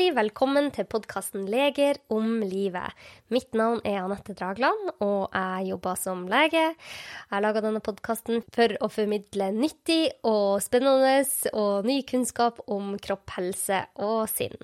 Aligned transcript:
Hjertelig 0.00 0.16
velkommen 0.16 0.70
til 0.72 0.86
podkasten 0.88 1.42
Leger 1.52 1.98
om 2.08 2.38
livet. 2.40 2.94
Mitt 3.28 3.52
navn 3.52 3.82
er 3.84 3.98
Anette 4.00 4.32
Dragland, 4.32 4.94
og 5.04 5.26
jeg 5.28 5.66
jobber 5.74 5.98
som 6.00 6.22
lege. 6.24 6.62
Jeg 6.72 7.28
har 7.28 7.42
laga 7.44 7.60
denne 7.60 7.82
podkasten 7.84 8.40
for 8.48 8.72
å 8.80 8.88
formidle 8.88 9.50
nyttig 9.52 10.14
og 10.24 10.62
spennende 10.64 11.18
og 11.52 11.84
ny 11.84 11.98
kunnskap 12.08 12.62
om 12.64 12.94
kropp, 12.96 13.26
helse 13.36 13.82
og 14.00 14.22
sinn. 14.32 14.56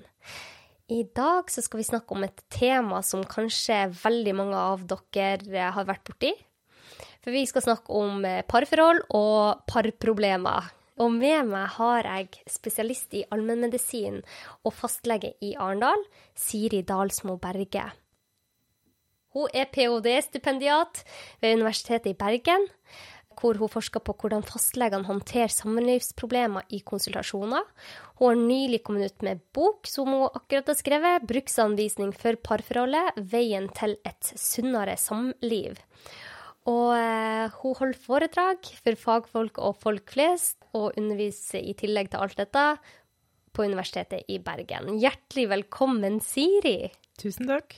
I 0.89 1.03
dag 1.05 1.53
skal 1.53 1.83
vi 1.83 1.85
snakke 1.85 2.17
om 2.17 2.25
et 2.25 2.41
tema 2.49 3.03
som 3.05 3.21
kanskje 3.21 3.83
veldig 4.01 4.33
mange 4.41 4.57
av 4.57 4.87
dere 4.89 5.69
har 5.77 5.85
vært 5.85 6.07
borti. 6.09 6.33
For 7.21 7.29
vi 7.29 7.45
skal 7.45 7.67
snakke 7.67 7.93
om 7.93 8.25
parforhold 8.49 9.05
og 9.13 9.61
parproblemer. 9.69 10.73
Og 10.97 11.13
med 11.13 11.51
meg 11.51 11.67
har 11.77 12.07
jeg 12.09 12.41
spesialist 12.49 13.13
i 13.13 13.25
allmennmedisin 13.33 14.23
og 14.65 14.73
fastlege 14.73 15.35
i 15.45 15.53
Arendal, 15.53 16.01
Siri 16.33 16.81
Dalsmo 16.81 17.37
Berge. 17.41 17.85
Hun 19.37 19.53
er 19.53 19.69
ph.d.-stipendiat 19.69 21.03
ved 21.43 21.59
Universitetet 21.59 22.15
i 22.15 22.17
Bergen, 22.17 22.65
hvor 23.37 23.59
hun 23.59 23.69
forsker 23.69 24.01
på 24.01 24.15
hvordan 24.17 24.45
fastlegene 24.47 25.05
håndterer 25.05 25.51
samlivsproblemer 25.53 26.65
i 26.73 26.79
konsultasjoner. 26.85 27.65
Hun 28.17 28.31
har 28.31 28.39
nylig 28.39 28.81
kommet 28.87 29.11
ut 29.11 29.25
med 29.27 29.43
bok 29.53 29.85
som 29.89 30.09
hun 30.09 30.31
akkurat 30.31 30.71
har 30.71 30.79
skrevet, 30.79 31.27
'Bruksanvisning 31.27 32.15
for 32.17 32.39
parforholdet 32.41 33.21
veien 33.21 33.69
til 33.69 33.97
et 34.05 34.33
sunnere 34.33 34.97
samliv'. 34.97 35.77
Og 36.67 36.91
eh, 36.97 37.53
hun 37.61 37.75
holder 37.79 37.99
foredrag 38.03 38.71
for 38.83 38.99
fagfolk 38.99 39.59
og 39.63 39.77
folk 39.79 40.11
flest, 40.11 40.59
og 40.75 40.97
underviser 40.99 41.63
i 41.63 41.75
tillegg 41.79 42.11
til 42.11 42.23
alt 42.23 42.39
dette 42.39 42.65
på 43.55 43.65
Universitetet 43.65 44.27
i 44.29 44.39
Bergen. 44.43 44.97
Hjertelig 45.01 45.47
velkommen, 45.53 46.19
Siri. 46.21 46.91
Tusen 47.17 47.47
takk. 47.49 47.77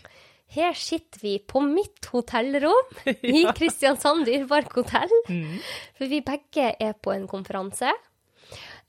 Her 0.49 0.73
sitter 0.73 1.21
vi 1.21 1.35
på 1.45 1.61
mitt 1.61 2.09
hotellrom 2.09 2.95
i 3.37 3.43
Kristiansand 3.53 4.25
Dyrepark 4.27 4.73
hotell. 4.79 5.13
Mm. 5.29 5.59
For 5.99 6.09
vi 6.09 6.23
begge 6.25 6.71
er 6.73 6.97
på 6.97 7.13
en 7.13 7.27
konferanse, 7.29 7.93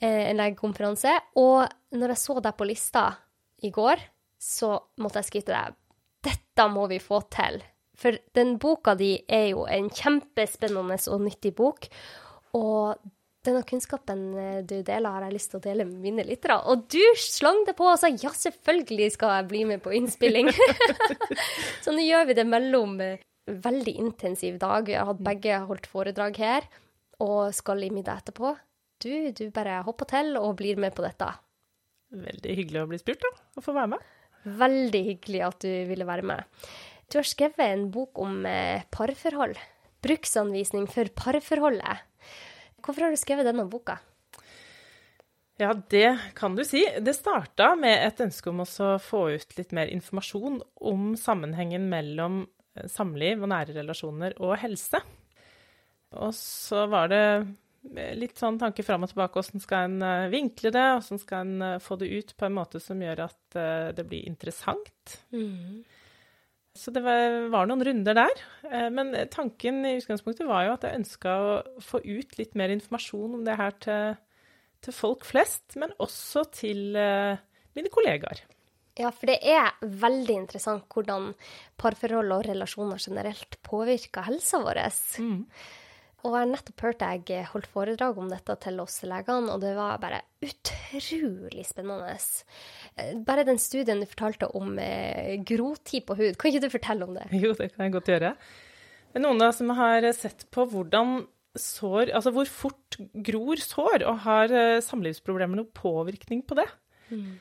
eh, 0.01 0.23
en 0.31 0.41
legekonferanse. 0.41 1.13
Og 1.39 1.69
når 1.93 2.15
jeg 2.15 2.23
så 2.25 2.41
deg 2.41 2.57
på 2.57 2.71
lista 2.73 3.05
i 3.61 3.71
går, 3.75 4.01
så 4.41 4.73
måtte 5.05 5.21
jeg 5.21 5.29
skryte 5.29 5.53
deg 5.53 5.77
dette 6.21 6.67
må 6.73 6.87
vi 6.91 7.01
få 7.01 7.23
til. 7.33 7.61
For 8.01 8.17
den 8.37 8.57
boka 8.61 8.97
di 8.97 9.15
er 9.29 9.51
jo 9.53 9.67
en 9.69 9.91
kjempespennende 9.93 10.99
og 11.13 11.25
nyttig 11.27 11.53
bok. 11.59 11.89
Og 12.57 13.01
denne 13.47 13.63
kunnskapen 13.65 14.23
eh, 14.37 14.61
du 14.69 14.81
deler, 14.85 15.09
har 15.15 15.27
jeg 15.27 15.37
lyst 15.37 15.53
til 15.53 15.61
å 15.61 15.65
dele 15.65 15.87
med 15.89 16.01
mine 16.05 16.25
lyttere. 16.29 16.59
Og 16.69 16.87
du 16.93 17.01
slang 17.21 17.63
det 17.69 17.77
på 17.79 17.89
og 17.89 17.99
sa 18.01 18.11
ja, 18.13 18.33
selvfølgelig 18.37 19.11
skal 19.17 19.37
jeg 19.39 19.51
bli 19.53 19.65
med 19.73 19.85
på 19.85 19.95
innspilling. 19.97 20.51
så 21.85 21.95
nå 21.95 22.05
gjør 22.05 22.29
vi 22.31 22.37
det 22.41 22.47
mellom 22.49 22.97
eh, 23.05 23.23
veldig 23.51 23.97
intensiv 24.05 24.59
dag. 24.61 24.89
Vi 24.89 24.97
har 24.99 25.09
hatt 25.09 25.25
begge 25.25 25.63
holdt 25.69 25.89
foredrag 25.91 26.41
her, 26.41 26.69
og 27.21 27.55
skal 27.57 27.85
i 27.85 27.93
middag 27.93 28.25
etterpå. 28.25 28.55
Du, 29.01 29.13
du 29.33 29.47
bare 29.55 29.81
hopper 29.87 30.09
til 30.09 30.37
og 30.41 30.59
blir 30.59 30.81
med 30.81 30.93
på 30.97 31.05
dette. 31.05 31.31
Veldig 32.11 32.57
hyggelig 32.59 32.83
å 32.83 32.89
bli 32.91 32.99
spurt, 33.01 33.25
da. 33.25 33.31
Å 33.57 33.65
få 33.65 33.73
være 33.77 33.95
med. 33.95 34.09
Veldig 34.61 35.03
hyggelig 35.07 35.43
at 35.47 35.65
du 35.65 35.73
ville 35.89 36.09
være 36.09 36.27
med. 36.27 36.65
Du 37.11 37.19
har 37.19 37.27
skrevet 37.27 37.59
en 37.65 37.89
bok 37.91 38.21
om 38.23 38.45
eh, 38.47 38.85
parforhold. 38.95 39.59
Bruksanvisning 40.05 40.87
for 40.91 41.11
parforholdet. 41.19 42.05
Hvorfor 42.79 43.03
har 43.03 43.11
du 43.11 43.19
skrevet 43.19 43.49
denne 43.49 43.67
boka? 43.69 43.99
Ja, 45.61 45.75
det 45.75 46.15
kan 46.39 46.55
du 46.55 46.63
si. 46.65 46.85
Det 47.03 47.17
starta 47.19 47.75
med 47.77 48.07
et 48.07 48.23
ønske 48.23 48.53
om 48.53 48.63
å 48.63 48.69
få 49.03 49.25
ut 49.35 49.59
litt 49.59 49.75
mer 49.77 49.91
informasjon 49.91 50.63
om 50.87 51.11
sammenhengen 51.19 51.91
mellom 51.91 52.45
eh, 52.79 52.87
samliv 52.87 53.43
og 53.43 53.51
nære 53.57 53.75
relasjoner 53.81 54.39
og 54.39 54.55
helse. 54.63 55.03
Og 56.15 56.31
så 56.39 56.87
var 56.95 57.11
det 57.11 57.25
eh, 57.35 58.15
litt 58.23 58.39
sånn 58.39 58.63
tanke 58.63 58.87
fram 58.87 59.03
og 59.03 59.11
tilbake. 59.11 59.43
Hvordan 59.43 59.67
skal 59.67 59.91
en 59.91 60.31
vinkle 60.31 60.71
det? 60.79 60.91
Hvordan 60.95 61.27
skal 61.27 61.43
en 61.43 61.81
få 61.83 61.99
det 61.99 62.15
ut 62.15 62.37
på 62.39 62.47
en 62.47 62.61
måte 62.63 62.79
som 62.79 63.03
gjør 63.03 63.27
at 63.27 63.65
det 63.99 64.07
blir 64.07 64.31
interessant? 64.31 65.19
Mm. 65.35 65.83
Så 66.81 66.93
det 66.95 67.03
var, 67.05 67.35
var, 67.53 67.69
noen 67.69 67.85
runder 67.85 68.17
der. 68.17 68.43
Eh, 68.71 68.89
men 68.93 69.13
tanken 69.33 69.83
i 69.85 69.99
utgangspunktet 69.99 70.49
var 70.49 70.65
jo 70.65 70.77
at 70.79 70.87
jeg 70.87 71.03
ønska 71.03 71.35
å 71.37 71.51
få 71.85 72.01
ut 72.07 72.39
litt 72.41 72.57
mer 72.57 72.73
informasjon 72.73 73.37
om 73.37 73.45
det 73.45 73.59
her 73.61 73.77
til, 73.85 74.17
til 74.87 74.97
folk 74.97 75.27
flest, 75.29 75.77
men 75.81 75.93
også 76.01 76.47
til 76.57 76.97
uh, 76.97 77.37
mine 77.77 77.93
kollegaer. 77.93 78.41
Ja, 79.01 79.13
for 79.15 79.31
det 79.31 79.39
er 79.47 79.77
veldig 79.81 80.35
interessant 80.43 80.89
hvordan 80.93 81.31
parforhold 81.81 82.33
og 82.35 82.49
relasjoner 82.49 83.01
generelt 83.01 83.61
påvirker 83.67 84.27
helsa 84.27 84.61
vår. 84.65 84.81
Mm. 85.23 85.45
Og 86.27 86.35
jeg 86.37 86.49
nettopp 86.51 86.83
hørte 86.85 87.09
jeg 87.31 87.47
holdt 87.49 87.69
foredrag 87.73 88.19
om 88.21 88.29
dette 88.29 88.57
til 88.61 88.81
oss 88.83 88.99
legene, 89.09 89.55
og 89.55 89.63
det 89.63 89.73
var 89.79 90.01
bare 90.03 90.21
utrolig 90.45 91.65
spennende. 91.65 92.13
Eh, 93.01 93.15
bare 93.25 93.47
den 93.49 93.61
studien 93.63 94.03
du 94.03 94.09
fortalte 94.09 94.51
om 94.57 94.75
eh, 94.83 95.39
grotid 95.47 96.05
på 96.09 96.19
hud, 96.19 96.37
kan 96.37 96.53
ikke 96.53 96.67
du 96.67 96.73
fortelle 96.73 97.09
om 97.09 97.17
det? 97.17 97.29
Jo, 97.41 97.55
det 97.57 97.71
kan 97.73 97.87
jeg 97.87 97.97
godt 97.97 98.11
gjøre. 98.13 98.35
Det 99.11 99.19
er 99.19 99.25
noen 99.25 99.47
som 99.57 99.73
har 99.79 100.07
sett 100.15 100.47
på 100.55 100.69
hvordan 100.71 101.23
sår 101.59 102.13
Altså 102.15 102.31
hvor 102.31 102.47
fort 102.47 102.95
gror 103.27 103.59
sår, 103.59 104.05
og 104.07 104.21
har 104.27 104.53
eh, 104.55 104.83
samlivsproblemer 104.87 105.59
noen 105.59 105.73
påvirkning 105.75 106.45
på 106.47 106.61
det? 106.61 106.69
Mm. 107.09 107.41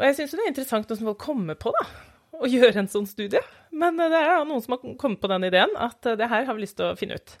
Og 0.00 0.06
jeg 0.08 0.16
syns 0.16 0.34
det 0.34 0.46
er 0.46 0.50
interessant 0.50 0.88
noe 0.88 0.98
som 0.98 1.10
folk 1.12 1.20
kommer 1.22 1.58
på, 1.60 1.70
da. 1.76 1.84
Å 2.40 2.48
gjøre 2.48 2.80
en 2.80 2.88
sånn 2.90 3.06
studie. 3.06 3.42
Men 3.70 4.00
det 4.00 4.16
er 4.16 4.40
noen 4.48 4.64
som 4.64 4.74
har 4.74 4.96
kommet 4.98 5.20
på 5.20 5.30
den 5.30 5.44
ideen, 5.46 5.76
at 5.76 6.00
det 6.16 6.30
her 6.32 6.48
har 6.48 6.56
vi 6.56 6.64
lyst 6.64 6.78
til 6.80 6.88
å 6.88 6.96
finne 6.98 7.20
ut. 7.20 7.36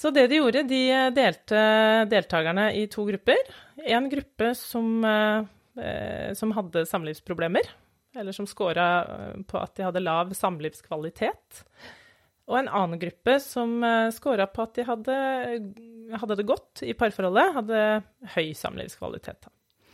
Så 0.00 0.08
det 0.16 0.30
de 0.32 0.38
gjorde, 0.38 0.62
de 0.64 0.82
delte 1.12 1.62
deltakerne 2.08 2.70
i 2.72 2.86
to 2.88 3.04
grupper. 3.04 3.50
En 3.84 4.06
gruppe 4.08 4.54
som, 4.56 5.04
eh, 5.04 6.32
som 6.34 6.54
hadde 6.56 6.86
samlivsproblemer, 6.88 7.68
eller 8.16 8.32
som 8.32 8.48
scora 8.48 8.86
eh, 9.04 9.42
på 9.44 9.58
at 9.60 9.74
de 9.76 9.84
hadde 9.84 10.00
lav 10.00 10.32
samlivskvalitet. 10.38 11.64
Og 12.48 12.56
en 12.62 12.70
annen 12.80 13.02
gruppe 13.02 13.36
som 13.44 13.76
eh, 13.84 14.08
scora 14.16 14.48
på 14.48 14.64
at 14.64 14.80
de 14.80 14.86
hadde, 14.88 15.18
hadde, 16.16 16.38
det 16.38 16.48
godt 16.48 16.80
i 16.86 16.96
parforholdet, 16.96 17.52
hadde 17.58 17.84
høy 18.38 18.54
samlivskvalitet. 18.56 19.50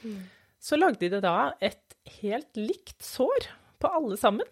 Mm. 0.06 0.22
Så 0.62 0.78
lagde 0.78 1.11
de 1.11 1.19
da 1.25 1.50
et 1.59 1.99
helt 2.22 2.55
likt 2.55 3.03
sår 3.03 3.50
på 3.83 3.91
alle 3.91 4.22
sammen. 4.22 4.47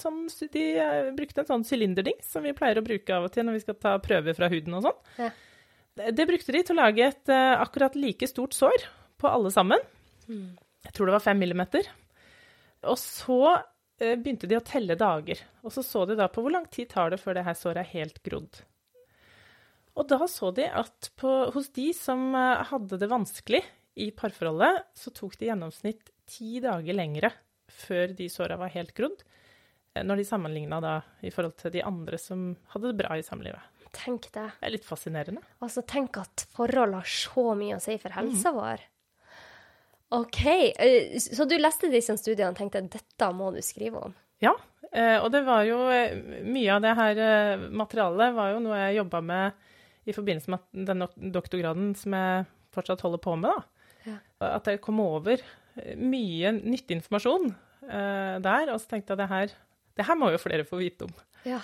Sånn, 0.00 0.24
de 0.54 0.62
uh, 0.80 1.10
brukte 1.16 1.42
en 1.42 1.48
sånn 1.48 1.64
sylinderdings 1.68 2.30
som 2.32 2.46
vi 2.46 2.54
pleier 2.56 2.80
å 2.80 2.84
bruke 2.84 3.12
av 3.12 3.26
og 3.26 3.32
til 3.34 3.44
når 3.44 3.58
vi 3.58 3.64
skal 3.64 3.76
ta 3.80 3.96
prøver 4.00 4.36
fra 4.36 4.48
huden 4.52 4.78
og 4.78 4.86
sånn. 4.86 5.00
Ja. 5.20 5.28
Det, 5.98 6.14
det, 6.16 6.26
brukte 6.30 6.54
de 6.54 6.62
til 6.64 6.76
å 6.76 6.80
lage 6.80 7.08
et 7.10 7.32
uh, 7.32 7.60
akkurat 7.60 7.98
like 7.98 8.28
stort 8.30 8.56
sår 8.56 8.86
på 9.20 9.28
alle 9.28 9.52
sammen. 9.52 9.82
Mm. 10.30 10.54
Jeg 10.86 10.96
tror 10.96 11.10
det 11.10 11.16
var 11.18 11.24
fem 11.24 11.42
millimeter. 11.42 11.90
Og 12.88 12.96
så 13.00 13.40
uh, 13.52 14.14
begynte 14.16 14.48
de 14.48 14.56
å 14.56 14.64
telle 14.64 14.96
dager. 14.96 15.42
Og 15.60 15.74
så 15.76 15.84
så 15.84 16.06
de 16.08 16.16
da 16.18 16.30
på 16.32 16.44
hvor 16.44 16.56
lang 16.56 16.64
tid 16.72 16.88
tar 16.94 17.12
det 17.12 17.20
før 17.20 17.36
det 17.36 17.44
her 17.50 17.58
såret 17.58 17.84
er 17.84 17.92
helt 17.92 18.22
grodd. 18.24 18.62
Og 19.92 20.08
da 20.08 20.24
så 20.30 20.48
de 20.56 20.70
at 20.72 21.12
på, 21.20 21.28
hos 21.52 21.68
de 21.76 21.90
som 21.92 22.32
hadde 22.32 22.96
det 22.96 23.10
vanskelig 23.12 23.60
i 24.00 24.08
parforholdet, 24.16 24.86
så 24.96 25.12
tok 25.12 25.36
det 25.36 25.44
i 25.44 25.50
gjennomsnitt 25.50 26.08
ti 26.32 26.62
dager 26.64 26.96
lengre 26.96 27.28
før 27.68 28.16
de 28.16 28.30
såra 28.32 28.56
var 28.56 28.72
helt 28.72 28.94
grodd 28.96 29.20
når 30.00 30.22
de 30.22 30.24
sammenligna 30.24 30.78
da 30.80 30.94
i 31.20 31.30
forhold 31.32 31.58
til 31.60 31.74
de 31.74 31.82
andre 31.84 32.18
som 32.20 32.52
hadde 32.72 32.90
det 32.90 32.98
bra 33.02 33.18
i 33.18 33.24
samlivet. 33.26 33.60
Tenk 33.92 34.30
det. 34.32 34.46
Det 34.56 34.68
er 34.68 34.72
litt 34.72 34.88
fascinerende. 34.88 35.42
Altså, 35.60 35.84
tenk 35.84 36.16
at 36.22 36.46
forhold 36.56 36.96
har 36.96 37.08
så 37.08 37.52
mye 37.58 37.76
å 37.76 37.82
si 37.82 37.98
for 38.00 38.14
helsa 38.16 38.54
mm. 38.54 38.56
vår. 38.56 38.86
OK. 40.12 40.44
Eh, 40.76 41.18
så 41.20 41.44
du 41.48 41.56
leste 41.60 41.90
disse 41.92 42.16
studiene 42.20 42.52
og 42.52 42.58
tenkte 42.58 42.82
at 42.82 42.92
dette 42.92 43.28
må 43.36 43.50
du 43.54 43.60
skrive 43.64 44.02
om? 44.08 44.14
Ja, 44.44 44.52
eh, 44.90 45.16
og 45.22 45.30
det 45.32 45.44
var 45.46 45.64
jo 45.64 45.78
eh, 45.94 46.16
Mye 46.44 46.74
av 46.74 46.82
det 46.84 46.94
her 46.98 47.20
materialet 47.70 48.34
var 48.36 48.52
jo 48.52 48.62
noe 48.64 48.80
jeg 48.80 48.98
jobba 49.00 49.22
med 49.24 49.68
i 50.08 50.14
forbindelse 50.16 50.50
med 50.50 50.86
den 50.88 51.06
doktorgraden 51.32 51.92
som 51.96 52.16
jeg 52.18 52.46
fortsatt 52.74 53.04
holder 53.06 53.22
på 53.22 53.36
med. 53.38 53.68
Ja. 54.08 54.16
At 54.42 54.66
jeg 54.66 54.82
kom 54.82 54.98
over 55.04 55.40
mye 55.96 56.50
nyttig 56.56 56.96
informasjon 56.98 57.52
der, 57.82 58.70
og 58.72 58.80
så 58.82 58.90
tenkte 58.90 59.12
jeg 59.12 59.14
at 59.14 59.20
det 59.20 59.28
her 59.30 59.54
det 59.98 60.06
her 60.08 60.18
må 60.18 60.30
jo 60.32 60.40
flere 60.40 60.66
få 60.68 60.80
vite 60.80 61.08
om. 61.08 61.14
Ja. 61.48 61.60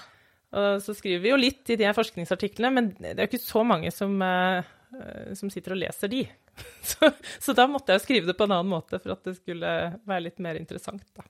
Og 0.59 0.83
så 0.85 0.95
skriver 0.97 1.23
vi 1.25 1.33
jo 1.33 1.39
litt 1.41 1.69
i 1.73 1.77
de 1.77 1.87
her 1.87 1.97
forskningsartiklene, 1.97 2.73
men 2.73 2.91
det 3.01 3.15
er 3.15 3.27
jo 3.27 3.31
ikke 3.31 3.43
så 3.43 3.65
mange 3.69 3.93
som, 3.93 4.15
uh, 4.21 5.33
som 5.37 5.53
sitter 5.53 5.77
og 5.77 5.83
leser 5.83 6.13
de. 6.13 6.23
så, 6.91 7.13
så, 7.39 7.55
da 7.57 7.69
måtte 7.71 7.95
jeg 7.95 8.05
skrive 8.05 8.31
det 8.31 8.37
på 8.39 8.49
en 8.49 8.57
annen 8.57 8.73
måte 8.73 9.01
for 9.03 9.15
at 9.15 9.27
det 9.29 9.37
skulle 9.39 9.75
være 10.09 10.25
litt 10.29 10.41
mer 10.45 10.61
interessant, 10.61 11.05
da. 11.17 11.27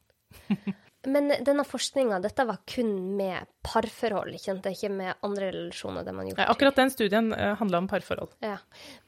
Men 1.09 1.31
denne 1.45 1.65
forskninga, 1.67 2.21
dette 2.25 2.45
var 2.49 2.61
kun 2.69 2.93
med 3.17 3.49
parforhold, 3.65 4.35
ikke 4.37 4.45
sant? 4.45 4.63
Det 4.65 4.73
er 4.73 4.77
ikke 4.77 4.95
med 4.95 5.27
andre 5.27 5.51
relasjoner? 5.55 6.05
det 6.07 6.15
man 6.15 6.29
gjort. 6.29 6.41
Ja, 6.43 6.49
akkurat 6.53 6.79
den 6.79 6.93
studien 6.93 7.31
uh, 7.33 7.55
handla 7.59 7.83
om 7.83 7.89
parforhold. 7.91 8.35
Ja. 8.45 8.59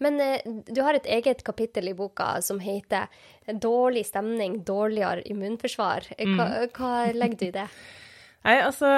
Men 0.02 0.20
uh, 0.20 0.62
du 0.66 0.82
har 0.86 0.96
et 0.96 1.08
eget 1.10 1.44
kapittel 1.46 1.90
i 1.92 1.96
boka 1.96 2.32
som 2.44 2.60
heter 2.62 3.08
'Dårlig 3.50 4.04
stemning, 4.06 4.60
dårligere 4.64 5.24
immunforsvar'. 5.26 6.12
Hva, 6.16 6.46
mm. 6.46 6.70
hva 6.76 6.92
legger 7.16 7.38
du 7.40 7.46
i 7.48 7.56
det? 7.58 7.66
Nei, 8.46 8.56
altså 8.64 8.88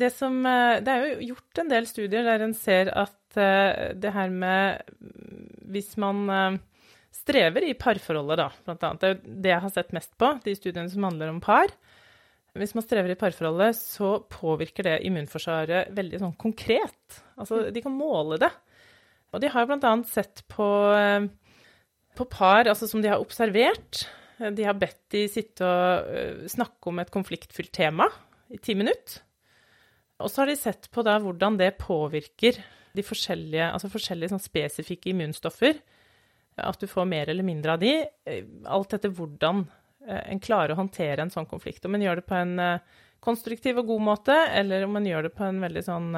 det 0.00 0.08
som 0.16 0.38
Det 0.40 0.88
er 0.88 1.02
jo 1.04 1.34
gjort 1.34 1.58
en 1.60 1.68
del 1.68 1.86
studier 1.86 2.24
der 2.24 2.40
en 2.40 2.54
ser 2.56 2.88
at 2.88 3.36
uh, 3.36 3.92
det 3.92 4.14
her 4.14 4.32
med 4.32 4.80
Hvis 5.68 5.96
man 6.00 6.60
strever 7.12 7.64
i 7.66 7.74
parforholdet, 7.76 8.38
da, 8.40 8.48
blant 8.64 8.84
annet. 8.86 9.00
Det 9.00 9.10
er 9.10 9.40
det 9.42 9.52
jeg 9.52 9.64
har 9.64 9.72
sett 9.74 9.92
mest 9.96 10.12
på, 10.20 10.32
de 10.44 10.54
studiene 10.56 10.88
som 10.88 11.04
handler 11.04 11.32
om 11.32 11.40
par. 11.44 11.72
Hvis 12.58 12.74
man 12.76 12.84
strever 12.84 13.12
i 13.12 13.18
parforholdet, 13.18 13.76
så 13.78 14.16
påvirker 14.30 14.86
det 14.86 14.96
immunforsvaret 15.08 15.92
veldig 15.96 16.22
sånn 16.22 16.36
konkret. 16.40 17.20
Altså, 17.38 17.68
de 17.74 17.82
kan 17.84 17.94
måle 17.94 18.40
det. 18.42 18.50
Og 19.32 19.42
de 19.42 19.50
har 19.52 19.68
bl.a. 19.68 19.92
sett 20.08 20.42
på, 20.50 20.68
eh, 20.96 21.28
på, 22.16 22.26
par 22.32 22.68
altså, 22.70 22.88
som 22.90 23.04
de 23.04 23.10
har 23.12 23.22
observert. 23.22 24.06
De 24.38 24.64
har 24.66 24.78
bedt 24.78 25.02
de 25.14 25.26
sitte 25.30 25.66
og 25.66 26.08
eh, 26.14 26.46
snakke 26.50 26.90
om 26.90 27.02
et 27.02 27.12
konfliktfylt 27.14 27.72
tema 27.76 28.08
i 28.52 28.60
ti 28.62 28.76
minutter. 28.78 29.22
Og 30.18 30.32
så 30.32 30.42
har 30.42 30.50
de 30.50 30.58
sett 30.58 30.88
på 30.90 31.04
da 31.06 31.18
hvordan 31.22 31.60
det 31.60 31.76
påvirker 31.78 32.58
de 32.96 33.04
forskjellige, 33.06 33.68
altså 33.70 33.90
forskjellige 33.92 34.32
sånn 34.32 34.42
spesifikke 34.42 35.12
immunstoffer 35.12 35.78
at 36.58 36.80
du 36.80 36.88
får 36.90 37.06
mer 37.06 37.30
eller 37.30 37.46
mindre 37.46 37.76
av 37.76 37.82
de, 37.82 37.92
eh, 38.26 38.46
alt 38.66 38.94
etter 38.96 39.12
hvordan 39.14 39.66
en 40.08 40.40
klarer 40.40 40.74
å 40.74 40.80
håndtere 40.80 41.24
en 41.24 41.32
sånn 41.32 41.48
konflikt. 41.48 41.84
Om 41.84 41.96
en 41.96 42.04
gjør 42.06 42.20
det 42.20 42.28
på 42.28 42.36
en 42.38 42.54
eh, 42.62 43.02
konstruktiv 43.24 43.80
og 43.82 43.90
god 43.92 44.04
måte, 44.12 44.36
eller 44.54 44.86
om 44.86 44.96
en 44.98 45.08
gjør 45.08 45.28
det 45.28 45.34
på 45.36 45.46
en 45.48 45.60
veldig 45.64 45.82
sånn 45.84 46.08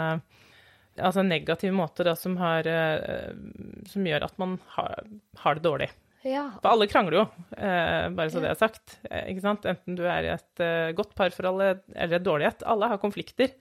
altså 1.00 1.22
en 1.22 1.30
negativ 1.30 1.72
måte 1.72 2.04
da, 2.04 2.12
som, 2.18 2.34
har, 2.36 2.66
som 3.88 4.04
gjør 4.04 4.26
at 4.26 4.34
man 4.42 4.58
har, 4.74 5.06
har 5.40 5.56
det 5.56 5.64
dårlig. 5.64 5.86
Ja. 6.26 6.42
For 6.58 6.74
alle 6.74 6.88
krangler 6.90 7.16
jo, 7.16 7.22
bare 7.56 8.26
så 8.28 8.42
det 8.44 8.50
er 8.50 8.58
sagt. 8.60 8.98
ikke 9.08 9.44
sant? 9.46 9.64
Enten 9.70 9.96
du 9.96 10.02
er 10.04 10.26
i 10.26 10.32
et 10.34 10.64
godt 10.98 11.14
parforhold 11.16 11.62
eller 11.64 12.18
et 12.18 12.26
dårlig 12.26 12.50
et. 12.50 12.66
Alle 12.68 12.90
har 12.92 13.00
konflikter. 13.00 13.54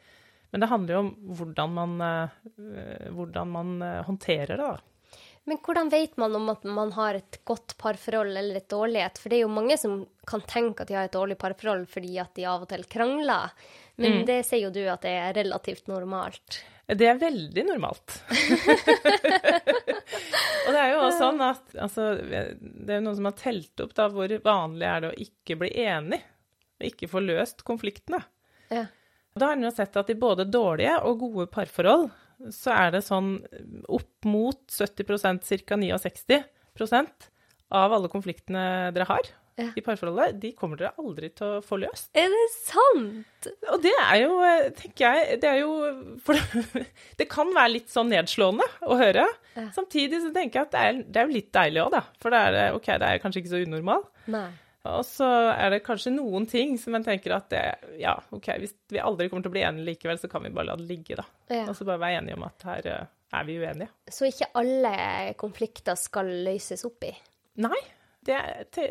Men 0.51 0.65
det 0.65 0.71
handler 0.73 0.97
jo 0.97 1.01
om 1.05 1.13
hvordan 1.39 1.77
man, 1.77 1.95
hvordan 3.15 3.55
man 3.55 3.73
håndterer 4.09 4.57
det. 4.57 4.65
da. 4.65 4.98
Men 5.47 5.59
hvordan 5.65 5.89
vet 5.89 6.17
man 6.17 6.35
om 6.35 6.49
at 6.51 6.65
man 6.67 6.91
har 6.93 7.17
et 7.17 7.39
godt 7.47 7.77
parforhold 7.81 8.37
eller 8.37 8.59
et 8.59 8.69
dårlig 8.69 9.01
et? 9.01 9.21
For 9.21 9.31
det 9.31 9.39
er 9.39 9.45
jo 9.45 9.53
mange 9.53 9.77
som 9.81 10.01
kan 10.29 10.43
tenke 10.45 10.83
at 10.83 10.91
de 10.91 10.97
har 10.97 11.07
et 11.07 11.15
dårlig 11.15 11.37
parforhold 11.41 11.87
fordi 11.89 12.19
at 12.21 12.35
de 12.37 12.45
av 12.49 12.65
og 12.65 12.69
til 12.69 12.83
krangler. 12.91 13.55
Men 13.99 14.19
mm. 14.19 14.25
det 14.27 14.43
sier 14.47 14.67
jo 14.67 14.73
du 14.75 14.83
at 14.91 15.05
det 15.05 15.15
er 15.17 15.33
relativt 15.39 15.89
normalt. 15.91 16.61
Det 16.89 17.05
er 17.05 17.19
veldig 17.21 17.63
normalt. 17.67 18.15
og 20.65 20.71
det 20.73 20.79
er 20.79 20.93
jo 20.93 21.01
også 21.03 21.19
sånn 21.19 21.43
at 21.45 21.75
altså, 21.77 22.05
Det 22.17 22.89
er 22.89 22.97
jo 22.97 23.03
noen 23.05 23.19
som 23.19 23.27
har 23.29 23.35
telt 23.37 23.83
opp 23.83 23.93
da, 23.97 24.07
hvor 24.09 24.33
vanlig 24.45 24.87
er 24.89 25.03
det 25.03 25.11
å 25.11 25.19
ikke 25.25 25.59
bli 25.61 25.69
enig, 25.83 26.21
og 26.79 26.87
ikke 26.89 27.11
få 27.11 27.21
løst 27.21 27.61
konfliktene. 27.67 28.23
Ja. 28.73 28.87
Da 29.37 29.51
har 29.51 29.59
en 29.59 29.67
jo 29.67 29.71
sett 29.75 29.99
at 30.01 30.09
i 30.09 30.17
både 30.17 30.47
dårlige 30.49 30.97
og 31.05 31.21
gode 31.21 31.45
parforhold 31.53 32.09
så 32.53 32.75
er 32.75 32.93
det 32.95 33.03
sånn 33.05 33.35
opp 33.91 34.27
mot 34.27 34.61
70% 34.71 35.43
ca. 35.67 35.79
69% 35.79 37.29
av 37.69 37.93
alle 37.93 38.09
konfliktene 38.11 38.63
dere 38.95 39.07
har 39.09 39.27
ja. 39.59 39.67
i 39.75 39.83
parforholdet, 39.83 40.37
de 40.41 40.51
kommer 40.57 40.79
dere 40.79 40.93
aldri 41.01 41.29
til 41.35 41.57
å 41.57 41.63
få 41.65 41.79
løst. 41.81 42.09
Er 42.17 42.29
det 42.31 42.45
sant? 42.55 43.49
Og 43.73 43.83
det 43.83 43.93
er 43.99 44.21
jo, 44.23 44.37
tenker 44.77 45.05
jeg 45.05 45.39
Det 45.41 45.49
er 45.49 45.59
jo 45.61 45.73
For 46.25 46.39
det 47.19 47.27
kan 47.31 47.51
være 47.55 47.73
litt 47.77 47.91
sånn 47.91 48.11
nedslående 48.13 48.65
å 48.87 48.97
høre. 48.99 49.27
Ja. 49.55 49.67
Samtidig 49.75 50.21
så 50.23 50.33
tenker 50.35 50.61
jeg 50.61 50.69
at 50.69 50.73
det 50.75 50.85
er, 50.87 51.03
det 51.05 51.21
er 51.21 51.29
jo 51.29 51.37
litt 51.37 51.51
deilig 51.55 51.83
òg, 51.85 51.93
da. 51.97 52.03
For 52.21 52.35
det 52.35 52.41
er, 52.47 52.59
okay, 52.77 52.99
det 53.01 53.11
er 53.11 53.23
kanskje 53.23 53.43
ikke 53.43 53.53
så 53.55 53.63
unormal. 53.65 54.05
Nei. 54.31 54.47
Og 54.87 55.03
så 55.03 55.27
er 55.51 55.73
det 55.73 55.81
kanskje 55.83 56.13
noen 56.15 56.45
ting 56.47 56.77
som 56.79 56.95
en 56.95 57.03
tenker 57.03 57.33
at 57.35 57.49
det, 57.51 57.63
ja, 57.99 58.15
OK, 58.35 58.47
hvis 58.61 58.75
vi 58.93 59.01
aldri 59.03 59.27
kommer 59.27 59.43
til 59.43 59.51
å 59.51 59.55
bli 59.57 59.63
enige 59.67 59.89
likevel, 59.91 60.19
så 60.21 60.29
kan 60.31 60.45
vi 60.45 60.53
bare 60.55 60.69
la 60.71 60.77
det 60.79 60.87
ligge, 60.87 61.17
da. 61.19 61.25
Ja. 61.51 61.65
Og 61.67 61.75
så 61.75 61.87
bare 61.87 61.99
være 62.05 62.21
enige 62.21 62.37
om 62.39 62.45
at 62.47 62.67
her 62.69 62.87
uh, 62.87 63.09
er 63.35 63.47
vi 63.49 63.57
uenige. 63.59 63.89
Så 64.07 64.29
ikke 64.29 64.51
alle 64.61 64.93
konflikter 65.39 65.99
skal 65.99 66.31
løses 66.47 66.85
opp 66.87 67.09
i? 67.09 67.13
Nei. 67.59 67.79
Det, 68.29 68.37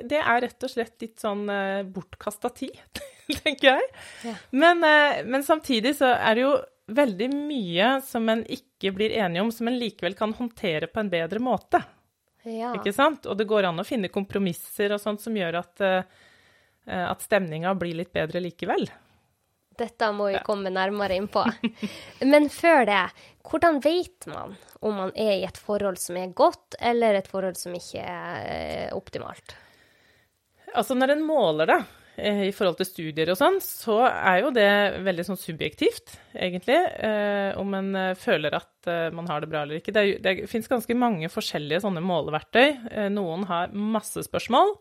det 0.09 0.19
er 0.19 0.41
rett 0.45 0.65
og 0.65 0.73
slett 0.73 1.05
litt 1.05 1.21
sånn 1.25 1.49
uh, 1.49 1.85
bortkasta 1.89 2.53
tid, 2.53 2.77
tenker 3.43 3.71
jeg. 3.71 3.93
Ja. 4.29 4.37
Men, 4.61 4.85
uh, 4.85 5.23
men 5.25 5.47
samtidig 5.47 5.97
så 5.97 6.13
er 6.19 6.37
det 6.37 6.45
jo 6.45 6.57
veldig 6.89 7.29
mye 7.33 7.95
som 8.05 8.29
en 8.33 8.45
ikke 8.49 8.93
blir 8.97 9.17
enige 9.21 9.45
om, 9.45 9.53
som 9.53 9.69
en 9.69 9.77
likevel 9.81 10.17
kan 10.19 10.37
håndtere 10.37 10.89
på 10.93 11.01
en 11.01 11.13
bedre 11.13 11.41
måte. 11.41 11.81
Ja. 12.47 12.73
Ikke 12.77 12.95
sant? 12.95 13.27
Og 13.27 13.37
det 13.39 13.49
går 13.49 13.69
an 13.69 13.81
å 13.83 13.87
finne 13.87 14.11
kompromisser 14.13 14.95
og 14.95 15.03
sånt 15.03 15.23
som 15.25 15.37
gjør 15.37 15.61
at, 15.61 15.83
uh, 15.83 17.03
at 17.11 17.25
stemninga 17.25 17.75
blir 17.79 17.99
litt 17.99 18.13
bedre 18.15 18.43
likevel. 18.45 18.87
Dette 19.79 20.09
må 20.11 20.31
vi 20.33 20.41
komme 20.47 20.73
nærmere 20.75 21.19
inn 21.19 21.29
på. 21.31 21.45
Men 22.33 22.49
før 22.51 22.87
det, 22.89 23.03
hvordan 23.47 23.79
vet 23.85 24.27
man 24.31 24.57
om 24.83 24.97
man 25.05 25.13
er 25.15 25.37
i 25.37 25.47
et 25.47 25.59
forhold 25.59 26.01
som 26.03 26.19
er 26.19 26.35
godt, 26.35 26.79
eller 26.81 27.19
et 27.19 27.31
forhold 27.31 27.59
som 27.61 27.77
ikke 27.79 28.03
er 28.03 28.49
eh, 28.49 28.89
optimalt? 28.97 29.55
Altså, 30.75 30.97
når 30.99 31.15
en 31.15 31.23
måler 31.27 31.71
det, 31.71 31.79
Eh, 31.79 31.98
i 32.19 32.51
forhold 32.55 32.79
til 32.81 32.89
studier 32.89 33.31
og 33.33 33.39
sånn, 33.39 33.59
så 33.63 34.01
er 34.09 34.41
jo 34.43 34.51
det 34.55 34.69
veldig 35.07 35.25
sånn 35.29 35.39
subjektivt, 35.41 36.17
egentlig. 36.35 36.79
Eh, 37.05 37.53
om 37.61 37.75
en 37.79 37.93
eh, 37.95 38.19
føler 38.19 38.57
at 38.59 38.91
eh, 38.91 39.09
man 39.15 39.31
har 39.31 39.45
det 39.45 39.51
bra 39.53 39.63
eller 39.63 39.79
ikke. 39.79 39.95
Det, 39.95 40.05
det 40.25 40.35
fins 40.51 40.71
ganske 40.71 40.97
mange 40.99 41.31
forskjellige 41.33 41.85
sånne 41.85 42.03
måleverktøy. 42.05 42.69
Eh, 42.91 43.09
noen 43.15 43.47
har 43.51 43.75
masse 43.75 44.25
spørsmål. 44.27 44.75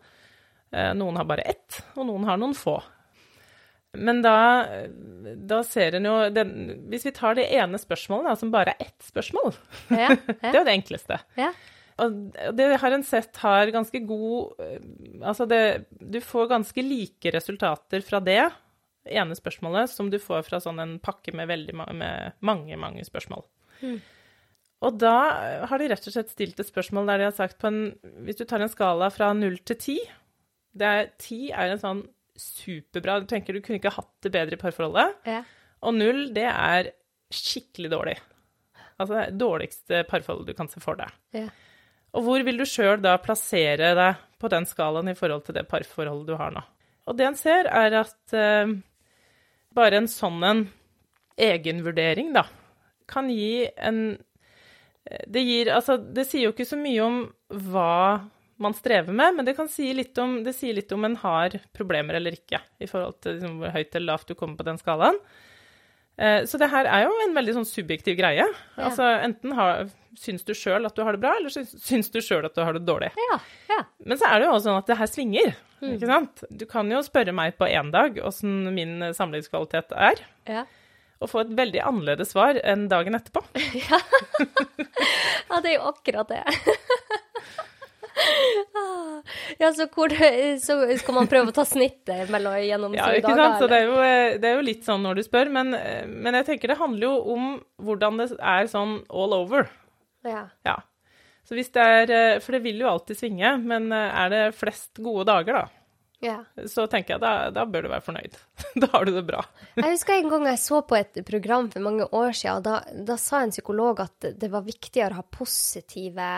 Eh, 0.74 0.94
noen 0.98 1.20
har 1.20 1.28
bare 1.30 1.46
ett, 1.54 1.82
og 1.96 2.10
noen 2.10 2.26
har 2.28 2.42
noen 2.42 2.58
få. 2.58 2.80
Men 3.98 4.20
da, 4.22 4.38
da 5.50 5.62
ser 5.66 5.96
en 5.98 6.06
jo 6.06 6.16
den, 6.30 6.52
Hvis 6.92 7.08
vi 7.08 7.14
tar 7.16 7.38
det 7.38 7.48
ene 7.56 7.80
spørsmålet, 7.82 8.28
da, 8.30 8.36
som 8.38 8.52
bare 8.54 8.76
er 8.76 8.90
ett 8.90 9.08
spørsmål 9.08 9.56
ja, 9.90 10.10
ja. 10.10 10.18
Det 10.28 10.52
er 10.52 10.60
jo 10.60 10.68
det 10.68 10.76
enkleste. 10.76 11.18
Ja. 11.40 11.54
Og 11.98 12.18
det 12.54 12.68
har 12.82 12.94
en 12.94 13.06
sett 13.06 13.40
har 13.42 13.72
ganske 13.74 14.00
god 14.06 14.60
eh, 14.62 14.82
Altså, 15.24 15.48
det, 15.50 15.62
du 15.98 16.20
får 16.22 16.52
ganske 16.52 16.84
like 16.86 17.32
resultater 17.34 18.04
fra 18.06 18.22
det 18.22 18.44
ene 19.08 19.38
spørsmålet 19.38 19.90
som 19.90 20.12
du 20.12 20.20
får 20.20 20.44
fra 20.46 20.60
sånn 20.62 20.82
en 20.84 20.98
pakke 21.00 21.32
med 21.36 21.48
veldig 21.50 21.74
med 21.80 22.38
mange, 22.46 22.78
mange 22.80 23.06
spørsmål. 23.08 23.46
Mm. 23.82 23.98
Og 24.86 24.98
da 25.02 25.16
har 25.70 25.82
de 25.82 25.88
rett 25.90 26.08
og 26.10 26.14
slett 26.14 26.30
stilt 26.34 26.60
et 26.62 26.70
spørsmål 26.70 27.10
der 27.10 27.22
de 27.22 27.28
har 27.30 27.36
sagt 27.38 27.58
på 27.62 27.70
en 27.72 27.80
Hvis 28.28 28.38
du 28.38 28.44
tar 28.46 28.62
en 28.62 28.70
skala 28.70 29.10
fra 29.14 29.32
null 29.34 29.58
til 29.66 29.80
ti 29.82 29.98
Ti 30.78 31.40
er 31.50 31.74
en 31.74 31.82
sånn 31.82 32.04
superbra 32.38 33.18
Du 33.24 33.30
tenker 33.30 33.56
du 33.56 33.64
kunne 33.66 33.80
ikke 33.82 33.96
hatt 33.96 34.12
det 34.22 34.30
bedre 34.36 34.54
i 34.54 34.62
parforholdet. 34.62 35.16
Ja. 35.26 35.42
Og 35.82 35.96
null, 35.98 36.28
det 36.36 36.46
er 36.46 36.92
skikkelig 37.34 37.90
dårlig. 37.90 38.18
Altså 39.02 39.18
det 39.18 39.40
dårligste 39.42 40.04
parforholdet 40.10 40.54
du 40.54 40.58
kan 40.58 40.70
se 40.70 40.82
for 40.84 41.00
deg. 41.00 41.10
Ja. 41.34 41.48
Og 42.16 42.24
hvor 42.26 42.44
vil 42.46 42.60
du 42.60 42.66
sjøl 42.68 43.02
da 43.04 43.18
plassere 43.22 43.94
deg 43.98 44.22
på 44.40 44.50
den 44.54 44.68
skalaen 44.70 45.12
i 45.12 45.18
forhold 45.18 45.46
til 45.48 45.58
det 45.58 45.68
parforholdet 45.70 46.30
du 46.30 46.38
har 46.40 46.54
nå? 46.56 46.64
Og 47.08 47.18
det 47.18 47.28
en 47.28 47.40
ser, 47.40 47.70
er 47.72 47.96
at 48.02 48.36
eh, 48.36 48.78
bare 49.76 50.02
en 50.02 50.10
sånn 50.12 50.44
en 50.44 50.64
egenvurdering, 51.38 52.34
da, 52.36 52.48
kan 53.08 53.30
gi 53.32 53.68
en 53.78 54.02
eh, 55.06 55.24
det, 55.28 55.44
gir, 55.46 55.72
altså, 55.76 55.98
det 55.98 56.28
sier 56.28 56.48
jo 56.48 56.56
ikke 56.56 56.68
så 56.68 56.80
mye 56.80 57.06
om 57.06 57.22
hva 57.70 58.28
man 58.58 58.74
strever 58.74 59.14
med, 59.14 59.36
men 59.38 59.46
det 59.46 59.54
kan 59.58 59.70
si 59.70 59.92
litt 59.94 60.18
om, 60.18 60.40
det 60.44 60.56
sier 60.58 60.76
litt 60.76 60.92
om 60.92 61.06
en 61.06 61.16
har 61.22 61.60
problemer 61.78 62.18
eller 62.18 62.36
ikke, 62.40 62.60
i 62.82 62.90
forhold 62.90 63.20
til 63.22 63.38
liksom, 63.38 63.60
hvor 63.62 63.76
høyt 63.76 63.94
eller 63.94 64.10
lavt 64.10 64.32
du 64.32 64.36
kommer 64.40 64.58
på 64.60 64.66
den 64.68 64.82
skalaen. 64.82 65.20
Eh, 66.18 66.46
så 66.50 66.58
det 66.58 66.70
her 66.72 66.90
er 66.90 67.06
jo 67.06 67.14
en 67.28 67.36
veldig 67.38 67.60
sånn 67.60 67.70
subjektiv 67.70 68.18
greie. 68.18 68.46
Ja. 68.46 68.88
Altså 68.90 69.06
enten 69.22 69.54
har, 69.58 69.86
syns 70.18 70.46
du 70.48 70.54
sjøl 70.58 70.90
at 70.90 70.98
du 70.98 71.04
har 71.06 71.14
det 71.14 71.22
bra, 71.22 71.36
eller 71.38 71.54
syns, 71.54 71.76
syns 71.84 72.10
du 72.14 72.20
sjøl 72.26 72.48
at 72.48 72.58
du 72.58 72.64
har 72.66 72.78
det 72.78 72.86
dårlig. 72.88 73.12
Ja. 73.30 73.38
Ja. 73.70 73.84
Men 74.06 74.20
så 74.20 74.30
er 74.32 74.42
det 74.42 74.50
jo 74.50 74.56
også 74.56 74.70
sånn 74.70 74.82
at 74.82 74.90
det 74.90 75.00
her 75.02 75.12
svinger. 75.12 75.54
Mm. 75.78 75.94
ikke 75.94 76.10
sant? 76.10 76.44
Du 76.50 76.66
kan 76.70 76.90
jo 76.90 77.04
spørre 77.06 77.36
meg 77.38 77.54
på 77.60 77.70
én 77.70 77.94
dag 77.94 78.18
åssen 78.26 78.66
min 78.74 79.12
samlivskvalitet 79.14 79.94
er. 79.94 80.24
Ja. 80.50 80.66
Og 81.22 81.30
få 81.32 81.42
et 81.44 81.54
veldig 81.58 81.82
annerledes 81.86 82.34
svar 82.34 82.58
enn 82.66 82.88
dagen 82.90 83.18
etterpå. 83.18 83.42
ja. 83.90 84.02
ja, 84.42 85.62
det 85.62 85.74
er 85.74 85.78
jo 85.78 85.88
akkurat 85.92 86.34
det. 86.34 86.44
Ja, 89.60 89.72
så, 89.74 89.88
hvor, 89.92 90.14
så, 90.62 90.76
skal 91.00 91.16
man 91.16 91.30
prøve 91.30 91.52
å 91.52 91.56
ta 91.56 91.66
snittet 91.68 92.32
mellom, 92.34 92.58
gjennom 92.64 92.94
ja, 92.96 93.10
ikke 93.16 93.32
dager? 93.32 93.42
Sant? 93.42 93.62
Så 93.62 93.70
det 93.72 93.80
er, 93.80 93.88
jo, 93.90 93.96
det 94.42 94.50
er, 94.50 94.60
jo, 94.60 94.66
litt 94.68 94.86
sånn 94.88 95.04
når 95.04 95.20
du 95.20 95.24
spør, 95.26 95.52
men, 95.54 95.74
men, 95.74 96.38
jeg 96.40 96.48
tenker 96.52 96.72
det 96.72 96.80
handler 96.80 97.08
jo 97.08 97.16
om 97.34 97.48
hvordan 97.84 98.22
det 98.22 98.30
er 98.38 98.70
sånn 98.72 99.00
all 99.10 99.36
over. 99.38 99.68
Ja. 100.28 100.48
ja. 100.68 100.78
Så 101.48 101.56
hvis 101.56 101.70
det 101.76 101.84
er 101.84 102.42
For 102.44 102.58
det 102.58 102.64
vil 102.66 102.82
jo 102.84 102.90
alltid 102.92 103.20
svinge, 103.20 103.54
men 103.64 103.90
er 103.96 104.32
det 104.34 104.44
flest 104.58 105.00
gode 105.04 105.28
dager, 105.30 105.62
da, 105.62 105.66
Ja. 106.24 106.38
så 106.68 106.88
tenker 106.92 107.16
jeg 107.16 107.24
da, 107.24 107.34
da 107.56 107.66
bør 107.70 107.88
du 107.88 107.92
være 107.94 108.06
fornøyd. 108.06 108.38
da 108.84 108.92
har 108.94 109.08
du 109.08 109.14
det 109.16 109.26
bra. 109.28 109.46
Jeg 109.80 109.96
husker 109.96 110.18
en 110.18 110.32
gang 110.34 110.48
jeg 110.52 110.62
så 110.64 110.84
på 110.88 111.00
et 111.00 111.24
program 111.28 111.72
for 111.74 111.88
mange 111.88 112.08
år 112.12 112.36
siden, 112.36 112.62
og 112.62 112.68
da, 112.68 113.04
da 113.12 113.20
sa 113.22 113.44
en 113.44 113.56
psykolog 113.56 114.04
at 114.06 114.32
det 114.36 114.52
var 114.54 114.68
viktigere 114.68 115.16
å 115.16 115.22
ha 115.22 115.28
positive 115.40 116.32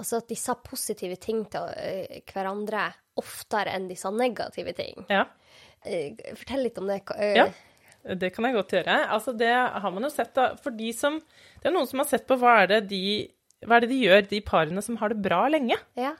Altså 0.00 0.18
at 0.22 0.28
de 0.32 0.36
sa 0.40 0.54
positive 0.64 1.16
ting 1.20 1.42
til 1.52 1.66
eh, 1.76 2.20
hverandre 2.32 2.86
oftere 3.20 3.74
enn 3.76 3.88
de 3.90 3.96
sa 4.00 4.10
negative 4.14 4.72
ting. 4.78 5.04
Ja. 5.12 5.26
Eh, 5.84 6.16
Fortell 6.38 6.64
litt 6.66 6.78
om 6.80 6.88
det. 6.90 7.02
Eh, 7.18 7.36
Ja. 7.36 7.50
Det 8.16 8.30
kan 8.32 8.46
jeg 8.48 8.54
godt 8.56 8.70
gjøre. 8.72 8.94
Altså, 9.12 9.34
det 9.36 9.50
har 9.52 9.90
man 9.92 10.06
jo 10.06 10.08
sett, 10.08 10.30
da. 10.32 10.54
For 10.56 10.72
de 10.72 10.88
som 10.96 11.18
Det 11.60 11.68
er 11.68 11.74
noen 11.74 11.86
som 11.86 12.00
har 12.00 12.06
sett 12.08 12.24
på 12.26 12.38
hva 12.40 12.62
er 12.62 12.70
det 12.70 12.78
de, 12.88 13.00
er 13.60 13.80
det 13.84 13.90
de 13.90 13.98
gjør, 14.06 14.22
de 14.30 14.38
parene 14.40 14.80
som 14.82 14.96
har 14.96 15.12
det 15.12 15.20
bra 15.20 15.42
lenge. 15.52 15.76
ja. 16.00 16.14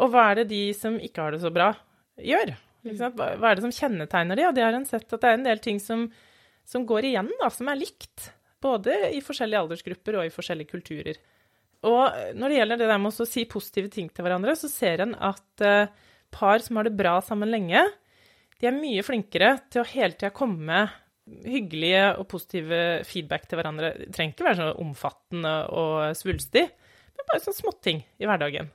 Og 0.00 0.08
hva 0.08 0.30
er 0.30 0.38
det 0.40 0.46
de 0.48 0.60
som 0.72 0.94
ikke 1.04 1.20
har 1.20 1.34
det 1.36 1.42
så 1.42 1.50
bra, 1.52 1.66
gjør? 2.16 2.54
Hva 3.12 3.50
er 3.50 3.58
det 3.60 3.62
som 3.66 3.74
kjennetegner 3.76 4.40
de? 4.40 4.46
Og 4.48 4.54
det 4.56 4.64
har 4.64 4.72
en 4.72 4.86
sett 4.88 5.04
at 5.12 5.20
det 5.20 5.28
er 5.28 5.36
en 5.36 5.44
del 5.44 5.60
ting 5.60 5.76
som, 5.84 6.06
som 6.64 6.86
går 6.88 7.10
igjen, 7.10 7.28
da, 7.42 7.50
som 7.52 7.68
er 7.68 7.76
likt. 7.76 8.30
Både 8.64 8.96
i 9.12 9.20
forskjellige 9.20 9.60
aldersgrupper 9.60 10.16
og 10.16 10.24
i 10.26 10.32
forskjellige 10.32 10.72
kulturer. 10.72 11.20
Og 11.88 12.34
når 12.38 12.48
det 12.48 12.58
gjelder 12.60 12.80
det 12.80 12.88
der 12.92 13.00
med 13.02 13.10
å 13.10 13.26
si 13.26 13.44
positive 13.50 13.90
ting 13.90 14.10
til 14.12 14.26
hverandre, 14.26 14.54
så 14.58 14.70
ser 14.70 15.02
en 15.02 15.16
at 15.18 15.64
eh, 15.66 15.90
par 16.32 16.62
som 16.62 16.78
har 16.78 16.86
det 16.86 16.96
bra 16.98 17.16
sammen 17.24 17.50
lenge, 17.50 17.82
de 18.62 18.68
er 18.70 18.76
mye 18.76 19.02
flinkere 19.02 19.56
til 19.72 19.82
å 19.82 19.88
hele 19.90 20.14
tida 20.14 20.30
komme 20.34 20.84
hyggelige 21.26 22.04
og 22.18 22.28
positive 22.30 22.78
feedback 23.06 23.48
til 23.48 23.58
hverandre. 23.58 23.92
Det 23.98 24.12
trenger 24.14 24.34
ikke 24.34 24.46
være 24.46 24.60
så 24.60 24.68
omfattende 24.82 25.56
og 25.74 25.96
svulstig, 26.18 26.64
men 27.12 27.28
bare 27.28 27.42
sånne 27.42 27.58
småting 27.58 28.02
i 28.22 28.28
hverdagen. 28.30 28.70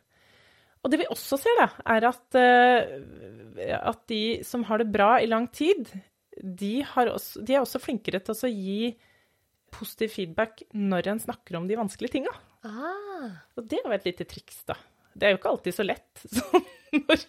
Og 0.83 0.91
det 0.91 1.01
vi 1.01 1.09
også 1.11 1.39
ser, 1.41 1.57
da, 1.59 1.69
er 1.95 2.07
at, 2.07 2.37
eh, 2.39 3.79
at 3.79 4.03
de 4.11 4.21
som 4.47 4.63
har 4.67 4.83
det 4.83 4.91
bra 4.93 5.17
i 5.23 5.29
lang 5.31 5.47
tid, 5.51 5.89
de, 6.37 6.73
også, 6.85 7.41
de 7.43 7.55
er 7.55 7.63
også 7.63 7.81
flinkere 7.81 8.21
til 8.23 8.35
å 8.35 8.51
gi 8.51 8.91
positiv 9.77 10.11
feedback 10.17 10.63
når 10.73 11.11
en 11.13 11.21
snakker 11.23 11.57
om 11.59 11.67
de 11.69 11.77
vanskelige 11.79 12.17
tinga. 12.17 12.33
Ah. 12.67 13.37
Og 13.57 13.67
det 13.69 13.79
er 13.79 13.85
jo 13.87 13.95
et 13.95 14.07
lite 14.09 14.25
triks, 14.29 14.63
da. 14.67 14.75
Det 15.17 15.25
er 15.27 15.33
jo 15.33 15.39
ikke 15.39 15.49
alltid 15.53 15.73
så 15.73 15.85
lett 15.87 16.25
når, 17.07 17.23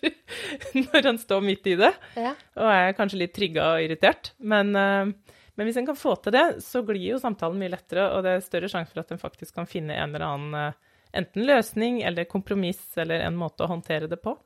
når 0.83 1.07
en 1.13 1.19
står 1.23 1.45
midt 1.45 1.69
i 1.73 1.77
det 1.81 1.93
Ja. 2.19 2.35
og 2.61 2.69
er 2.73 2.93
kanskje 2.99 3.21
litt 3.23 3.33
trigga 3.37 3.71
og 3.75 3.85
irritert. 3.87 4.33
Men, 4.39 4.75
eh, 4.77 5.13
men 5.57 5.69
hvis 5.71 5.79
en 5.81 5.89
kan 5.89 5.97
få 5.99 6.13
til 6.23 6.35
det, 6.37 6.45
så 6.65 6.83
glir 6.87 7.15
jo 7.15 7.21
samtalen 7.23 7.59
mye 7.61 7.73
lettere, 7.73 8.11
og 8.15 8.23
det 8.27 8.35
er 8.37 8.45
større 8.45 8.69
sjanse 8.73 8.93
for 8.93 9.03
at 9.03 9.15
en 9.15 9.23
faktisk 9.23 9.57
kan 9.57 9.69
finne 9.71 9.97
en 9.97 10.13
eller 10.15 10.27
annen 10.29 10.59
eh, 10.61 10.85
enten 11.23 11.47
løsning 11.49 12.03
eller 12.05 12.29
kompromiss 12.29 12.83
eller 13.01 13.25
en 13.25 13.39
måte 13.41 13.65
å 13.65 13.71
håndtere 13.73 14.11
det 14.11 14.21
på. 14.25 14.37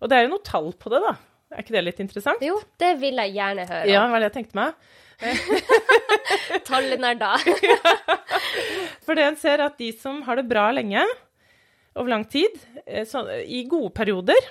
Og 0.00 0.08
det 0.08 0.16
er 0.16 0.24
jo 0.24 0.32
noe 0.32 0.46
tall 0.46 0.72
på 0.78 0.90
det, 0.94 1.02
da. 1.04 1.12
Er 1.52 1.64
ikke 1.64 1.74
det 1.76 1.84
litt 1.84 2.00
interessant? 2.04 2.42
Jo, 2.44 2.56
det 2.80 2.94
vil 3.00 3.20
jeg 3.20 3.36
gjerne 3.36 3.68
høre. 3.68 3.88
Ja, 3.92 4.06
hva 4.08 4.16
er 4.18 4.24
det 4.24 4.30
jeg 4.30 4.36
tenkte 4.40 4.58
meg? 4.60 4.88
Tallenerder. 6.68 7.42
For 9.06 9.18
det 9.18 9.24
en 9.26 9.38
ser, 9.40 9.58
er 9.58 9.68
at 9.70 9.78
de 9.80 9.90
som 9.96 10.22
har 10.26 10.38
det 10.38 10.48
bra 10.50 10.68
lenge, 10.74 11.04
over 11.98 12.12
lang 12.12 12.26
tid, 12.30 12.54
eh, 12.86 13.06
så, 13.08 13.24
i 13.42 13.64
gode 13.70 13.90
perioder, 13.96 14.50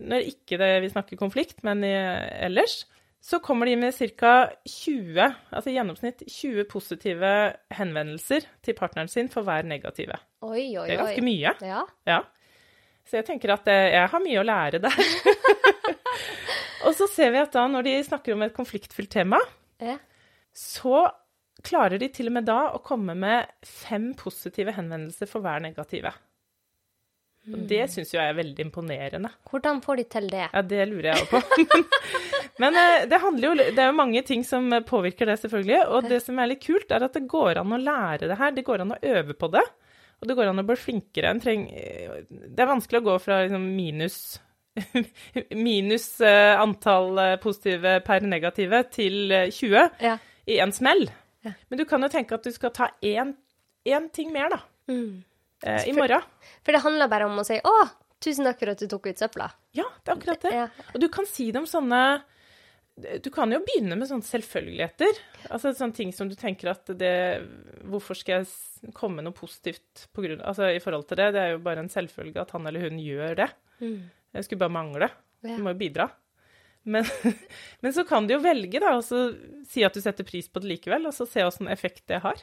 når 0.00 0.30
ikke 0.32 0.58
det, 0.60 0.70
vi 0.84 0.90
snakker 0.92 1.20
konflikt, 1.20 1.62
men 1.66 1.84
i, 1.86 1.92
ellers, 2.46 2.82
så 3.20 3.38
kommer 3.44 3.68
de 3.68 3.76
med 3.76 3.94
ca. 3.94 4.48
20, 4.64 5.20
altså 5.52 5.70
i 5.70 5.76
gjennomsnitt 5.76 6.22
20 6.24 6.64
positive 6.70 7.32
henvendelser 7.76 8.46
til 8.64 8.76
partneren 8.78 9.10
sin 9.12 9.28
for 9.32 9.44
hver 9.44 9.68
negative. 9.68 10.16
Oi, 10.40 10.72
oi, 10.72 10.78
oi. 10.80 10.86
Det 10.88 10.94
er 10.94 11.02
ganske 11.04 11.26
mye. 11.26 11.54
Ja. 11.60 11.82
Ja. 12.08 12.22
Så 13.04 13.18
jeg 13.18 13.26
tenker 13.28 13.52
at 13.56 13.68
eh, 13.68 13.90
jeg 13.92 14.08
har 14.12 14.24
mye 14.24 14.40
å 14.40 14.46
lære 14.46 14.80
der. 14.80 15.12
og 16.86 16.96
så 16.96 17.08
ser 17.12 17.34
vi 17.34 17.42
at 17.42 17.52
da 17.52 17.66
når 17.68 17.88
de 17.88 17.96
snakker 18.08 18.36
om 18.36 18.46
et 18.46 18.56
konfliktfylt 18.56 19.12
tema, 19.12 19.40
Ja. 19.80 19.98
så 20.54 21.04
klarer 21.64 22.00
de 22.00 22.08
til 22.12 22.30
og 22.30 22.36
med 22.38 22.48
da 22.48 22.70
å 22.74 22.80
komme 22.84 23.14
med 23.18 23.50
fem 23.66 24.12
positive 24.18 24.74
henvendelser 24.76 25.28
for 25.28 25.44
hver 25.44 25.62
negative. 25.64 26.12
Og 27.50 27.62
det 27.70 27.86
syns 27.88 28.10
jo 28.12 28.18
jeg 28.18 28.30
er 28.30 28.36
veldig 28.36 28.64
imponerende. 28.66 29.30
Hvordan 29.48 29.80
får 29.84 30.00
de 30.00 30.04
til 30.12 30.26
det? 30.28 30.46
Ja, 30.52 30.60
det 30.60 30.84
lurer 30.90 31.08
jeg 31.08 31.24
òg 31.24 31.30
på. 31.32 31.80
Men 32.60 32.76
eh, 32.76 33.06
det 33.08 33.20
jo 33.24 33.54
Det 33.56 33.78
er 33.78 33.88
jo 33.88 33.96
mange 33.96 34.22
ting 34.28 34.44
som 34.44 34.68
påvirker 34.86 35.30
det, 35.30 35.38
selvfølgelig. 35.40 35.80
Og 35.88 36.10
det 36.10 36.20
som 36.24 36.38
er 36.38 36.50
litt 36.52 36.64
kult, 36.64 36.92
er 36.92 37.06
at 37.06 37.16
det 37.16 37.24
går 37.30 37.62
an 37.62 37.72
å 37.72 37.80
lære 37.80 38.28
det 38.28 38.36
her. 38.36 38.52
Det 38.52 38.66
går 38.66 38.84
an 38.84 38.92
å 38.92 39.00
øve 39.14 39.36
på 39.40 39.48
det. 39.56 39.64
Og 40.20 40.28
det 40.28 40.36
går 40.36 40.50
an 40.50 40.60
å 40.60 40.66
bli 40.68 40.76
flinkere. 40.76 41.32
Treng, 41.40 41.64
det 42.28 42.60
er 42.60 42.68
vanskelig 42.68 43.00
å 43.00 43.08
gå 43.08 43.16
fra 43.24 43.40
liksom, 43.46 43.64
minus 43.72 44.20
minus 45.56 46.20
eh, 46.20 46.60
antall 46.60 47.18
eh, 47.18 47.36
positive 47.42 47.98
per 48.06 48.26
negative 48.26 48.82
til 48.94 49.32
eh, 49.32 49.50
20 49.50 49.88
Ja. 50.04 50.16
i 50.46 50.58
en 50.62 50.72
smell. 50.72 51.06
Ja. 51.44 51.52
Men 51.68 51.78
du 51.80 51.84
kan 51.88 52.02
jo 52.04 52.08
tenke 52.12 52.36
at 52.36 52.44
du 52.44 52.52
skal 52.52 52.72
ta 52.76 52.90
én, 53.02 53.34
én 53.88 54.10
ting 54.12 54.32
mer, 54.34 54.50
da. 54.52 54.60
Mm. 54.90 55.22
Eh, 55.64 55.88
I 55.88 55.92
morgen. 55.96 56.22
For 56.64 56.72
det 56.76 56.82
handler 56.84 57.08
bare 57.12 57.26
om 57.28 57.38
å 57.40 57.44
si 57.46 57.58
'Å, 57.60 57.76
tusen 58.20 58.44
takk 58.48 58.58
for 58.60 58.70
at 58.74 58.78
du 58.80 58.86
tok 58.88 59.06
ut 59.06 59.16
søpla'. 59.20 59.50
Ja, 59.76 59.84
det 60.04 60.12
er 60.12 60.16
akkurat 60.18 60.42
det. 60.42 60.52
Ja. 60.52 60.68
Og 60.94 61.00
du 61.00 61.08
kan 61.08 61.26
si 61.26 61.50
det 61.52 61.60
om 61.60 61.66
sånne 61.68 62.22
Du 63.22 63.30
kan 63.30 63.48
jo 63.50 63.60
begynne 63.64 63.96
med 63.96 64.08
sånne 64.10 64.26
selvfølgeligheter. 64.26 65.14
Altså 65.48 65.70
sånne 65.72 65.94
ting 65.96 66.10
som 66.12 66.28
du 66.28 66.34
tenker 66.36 66.68
at 66.68 66.84
det 66.98 67.46
Hvorfor 67.88 68.14
skal 68.18 68.42
jeg 68.44 68.92
komme 68.92 69.22
noe 69.22 69.32
positivt 69.32 70.08
på 70.12 70.20
grunn, 70.26 70.42
altså, 70.44 70.68
i 70.74 70.80
forhold 70.80 71.06
til 71.08 71.16
det? 71.16 71.32
Det 71.32 71.40
er 71.40 71.50
jo 71.54 71.62
bare 71.64 71.78
en 71.80 71.88
selvfølge 71.88 72.36
at 72.42 72.50
han 72.50 72.66
eller 72.66 72.80
hun 72.90 72.98
gjør 73.00 73.36
det. 73.36 73.48
Mm. 73.80 74.10
Jeg 74.36 74.46
skulle 74.46 74.62
bare 74.62 74.74
mangle. 74.74 75.10
Du 75.44 75.56
må 75.62 75.74
jo 75.74 75.80
bidra. 75.80 76.08
Men, 76.88 77.04
men 77.82 77.92
så 77.92 78.04
kan 78.08 78.26
du 78.26 78.36
jo 78.36 78.44
velge, 78.44 78.80
da, 78.80 78.94
og 78.96 79.04
så 79.04 79.30
si 79.68 79.84
at 79.84 79.96
du 79.96 80.00
setter 80.02 80.26
pris 80.26 80.48
på 80.48 80.62
det 80.62 80.74
likevel, 80.74 81.08
og 81.10 81.16
så 81.16 81.28
se 81.28 81.44
åssen 81.44 81.70
effekt 81.72 82.06
det 82.10 82.22
har. 82.24 82.40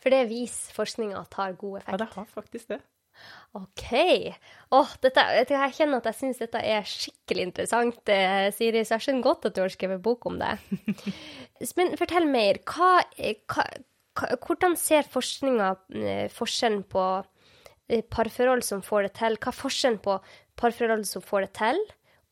For 0.00 0.12
det 0.14 0.28
viser 0.30 0.74
forskninga 0.76 1.18
at 1.20 1.36
har 1.36 1.58
god 1.60 1.82
effekt. 1.82 1.92
Ja, 1.92 2.00
det 2.04 2.10
har 2.14 2.30
faktisk 2.30 2.72
det. 2.72 2.80
OK. 3.58 3.90
Oh, 4.72 4.90
dette, 5.02 5.24
jeg 5.50 5.74
kjenner 5.76 5.98
at 5.98 6.08
jeg 6.08 6.18
syns 6.20 6.40
dette 6.40 6.60
er 6.62 6.86
skikkelig 6.88 7.48
interessant, 7.48 8.12
eh, 8.12 8.48
Siri, 8.54 8.84
så 8.86 8.96
jeg 8.96 9.06
skjønner 9.06 9.26
godt 9.26 9.48
at 9.48 9.56
du 9.56 9.64
har 9.64 9.74
skrevet 9.74 10.02
bok 10.04 10.28
om 10.30 10.38
det. 10.40 10.54
Men 11.78 11.96
fortell 12.00 12.28
mer. 12.30 12.62
Hva, 12.70 13.02
eh, 13.18 13.42
hva, 13.50 13.66
hvordan 14.46 14.78
ser 14.78 15.10
forskninga 15.10 15.74
eh, 15.98 16.26
forskjellen 16.32 16.86
på 16.90 17.06
parforhold 18.14 18.62
som 18.62 18.84
får 18.86 19.08
det 19.08 19.14
til? 19.18 19.36
Hva 19.42 19.50
er 19.50 19.58
forskjellen 19.58 20.00
på 20.04 20.16
parforhold 20.60 21.06
som 21.08 21.24
får 21.24 21.46
det 21.46 21.52
til, 21.58 21.80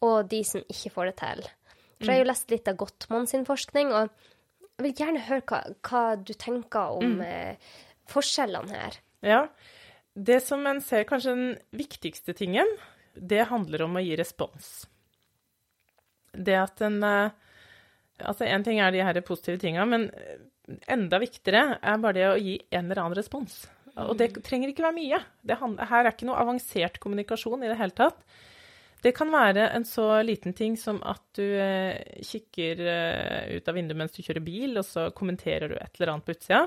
og 0.05 0.29
de 0.31 0.43
som 0.47 0.65
ikke 0.69 0.93
får 0.95 1.11
det 1.11 1.17
til? 1.21 1.47
For 1.99 2.13
jeg 2.13 2.21
har 2.21 2.23
jo 2.23 2.31
lest 2.31 2.53
litt 2.53 2.69
av 2.71 2.79
Gottmann 2.79 3.27
sin 3.27 3.47
forskning, 3.49 3.91
og 3.91 4.13
jeg 4.79 4.85
vil 4.87 4.95
gjerne 5.01 5.25
høre 5.27 5.45
hva, 5.51 5.63
hva 5.89 6.03
du 6.23 6.31
tenker 6.39 7.01
om 7.01 7.19
eh, 7.25 7.73
forskjellene 8.13 8.77
her. 8.77 9.01
Ja. 9.27 9.41
Det 10.15 10.39
som 10.43 10.63
en 10.67 10.81
ser 10.83 11.07
kanskje 11.09 11.35
den 11.35 11.51
viktigste 11.75 12.35
tingen, 12.39 12.71
det 13.15 13.49
handler 13.51 13.87
om 13.87 13.99
å 13.99 14.05
gi 14.05 14.15
respons. 14.19 14.87
Det 16.33 16.57
at 16.59 16.83
en 16.87 17.03
eh, 17.03 17.45
Altså, 18.19 18.49
én 18.51 18.65
ting 18.67 18.81
er 18.83 18.91
de 18.91 18.99
her 18.99 19.15
positive 19.23 19.61
tinga, 19.63 19.85
men 19.87 20.09
enda 20.91 21.21
viktigere 21.23 21.77
er 21.79 22.01
bare 22.03 22.17
det 22.17 22.25
å 22.27 22.41
gi 22.43 22.57
en 22.75 22.89
eller 22.89 22.99
annen 23.05 23.15
respons. 23.15 23.61
Og 24.07 24.15
det 24.21 24.31
trenger 24.47 24.71
ikke 24.71 24.85
være 24.87 24.95
mye. 24.99 25.19
Det 25.43 25.57
hand- 25.59 25.81
her 25.91 26.05
er 26.07 26.13
ikke 26.13 26.27
noe 26.29 26.39
avansert 26.39 27.01
kommunikasjon 27.03 27.65
i 27.65 27.71
det 27.71 27.79
hele 27.81 27.97
tatt. 27.99 28.21
Det 29.03 29.13
kan 29.15 29.31
være 29.31 29.69
en 29.77 29.85
så 29.87 30.09
liten 30.27 30.55
ting 30.59 30.75
som 30.79 30.97
at 31.07 31.23
du 31.39 31.43
eh, 31.45 31.99
kikker 32.27 32.81
eh, 32.83 33.57
ut 33.57 33.69
av 33.71 33.75
vinduet 33.79 33.97
mens 34.01 34.15
du 34.17 34.23
kjører 34.25 34.43
bil, 34.43 34.77
og 34.81 34.85
så 34.87 35.09
kommenterer 35.15 35.71
du 35.71 35.77
et 35.79 35.99
eller 36.01 36.13
annet 36.17 36.27
på 36.27 36.35
utsida. 36.35 36.65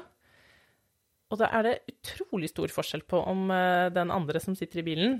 Og 1.31 1.39
da 1.39 1.47
er 1.59 1.63
det 1.67 1.73
utrolig 1.91 2.49
stor 2.51 2.71
forskjell 2.71 3.03
på 3.07 3.19
om 3.31 3.51
eh, 3.51 3.89
den 3.95 4.11
andre 4.15 4.39
som 4.43 4.55
sitter 4.55 4.79
i 4.79 4.87
bilen, 4.87 5.19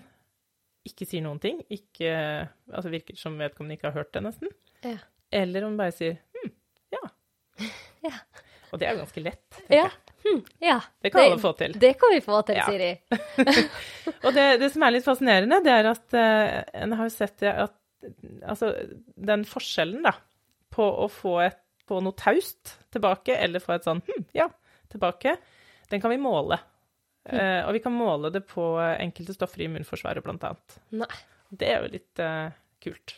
ikke 0.87 1.05
sier 1.05 1.21
noen 1.21 1.39
ting, 1.43 1.59
ikke, 1.69 2.09
altså 2.73 2.89
virker 2.89 3.19
som 3.19 3.35
vedkommende 3.37 3.75
ikke 3.77 3.91
har 3.91 3.99
hørt 4.01 4.13
det, 4.15 4.23
nesten, 4.25 4.49
Ja. 4.87 4.95
eller 5.43 5.67
om 5.67 5.75
bare 5.77 5.93
sier 5.93 6.15
hm, 6.33 6.51
ja. 6.95 7.03
Ja. 8.07 8.15
Og 8.71 8.79
det 8.79 8.87
er 8.87 8.95
jo 8.95 9.03
ganske 9.03 9.21
lett. 9.23 9.43
tenker 9.67 9.75
Ja. 9.83 9.91
Hm, 10.21 10.41
ja. 10.61 10.77
Det 11.01 11.11
kan 11.13 11.25
alle 11.25 11.39
få 11.41 11.53
til. 11.57 11.75
Det 11.81 11.93
kan 11.99 12.13
vi 12.13 12.21
få 12.21 12.41
til, 12.47 12.59
Ja. 12.59 12.65
Siri. 12.69 12.91
Og 14.25 14.33
det, 14.35 14.47
det 14.61 14.71
som 14.73 14.85
er 14.85 14.95
litt 14.95 15.07
fascinerende, 15.07 15.61
det 15.65 15.73
er 15.73 15.89
at 15.91 16.17
uh, 16.17 16.57
en 16.83 16.97
har 16.97 17.09
jo 17.09 17.13
sett 17.13 17.45
at 17.49 17.77
altså, 18.45 18.73
den 19.31 19.45
forskjellen 19.49 20.05
da, 20.05 20.13
på 20.73 20.85
å 20.85 21.07
få, 21.11 21.39
et, 21.47 21.59
få 21.89 22.01
noe 22.05 22.17
taust 22.17 22.77
tilbake, 22.93 23.35
eller 23.37 23.63
få 23.63 23.75
et 23.77 23.87
sånn 23.87 24.03
hm, 24.07 24.27
ja, 24.37 24.47
tilbake, 24.93 25.35
den 25.91 26.03
kan 26.03 26.13
vi 26.13 26.21
måle. 26.21 26.59
Eh, 27.29 27.61
og 27.67 27.75
vi 27.75 27.81
kan 27.83 27.93
måle 27.93 28.31
det 28.33 28.41
på 28.49 28.63
enkelte 28.81 29.35
stoffer 29.35 29.61
i 29.61 29.67
immunforsvaret, 29.67 30.23
blant 30.25 30.45
annet. 30.47 30.77
Nei. 31.03 31.11
Det 31.51 31.67
er 31.67 31.83
jo 31.83 31.91
litt 31.91 32.21
uh, 32.23 32.53
kult. 32.81 33.17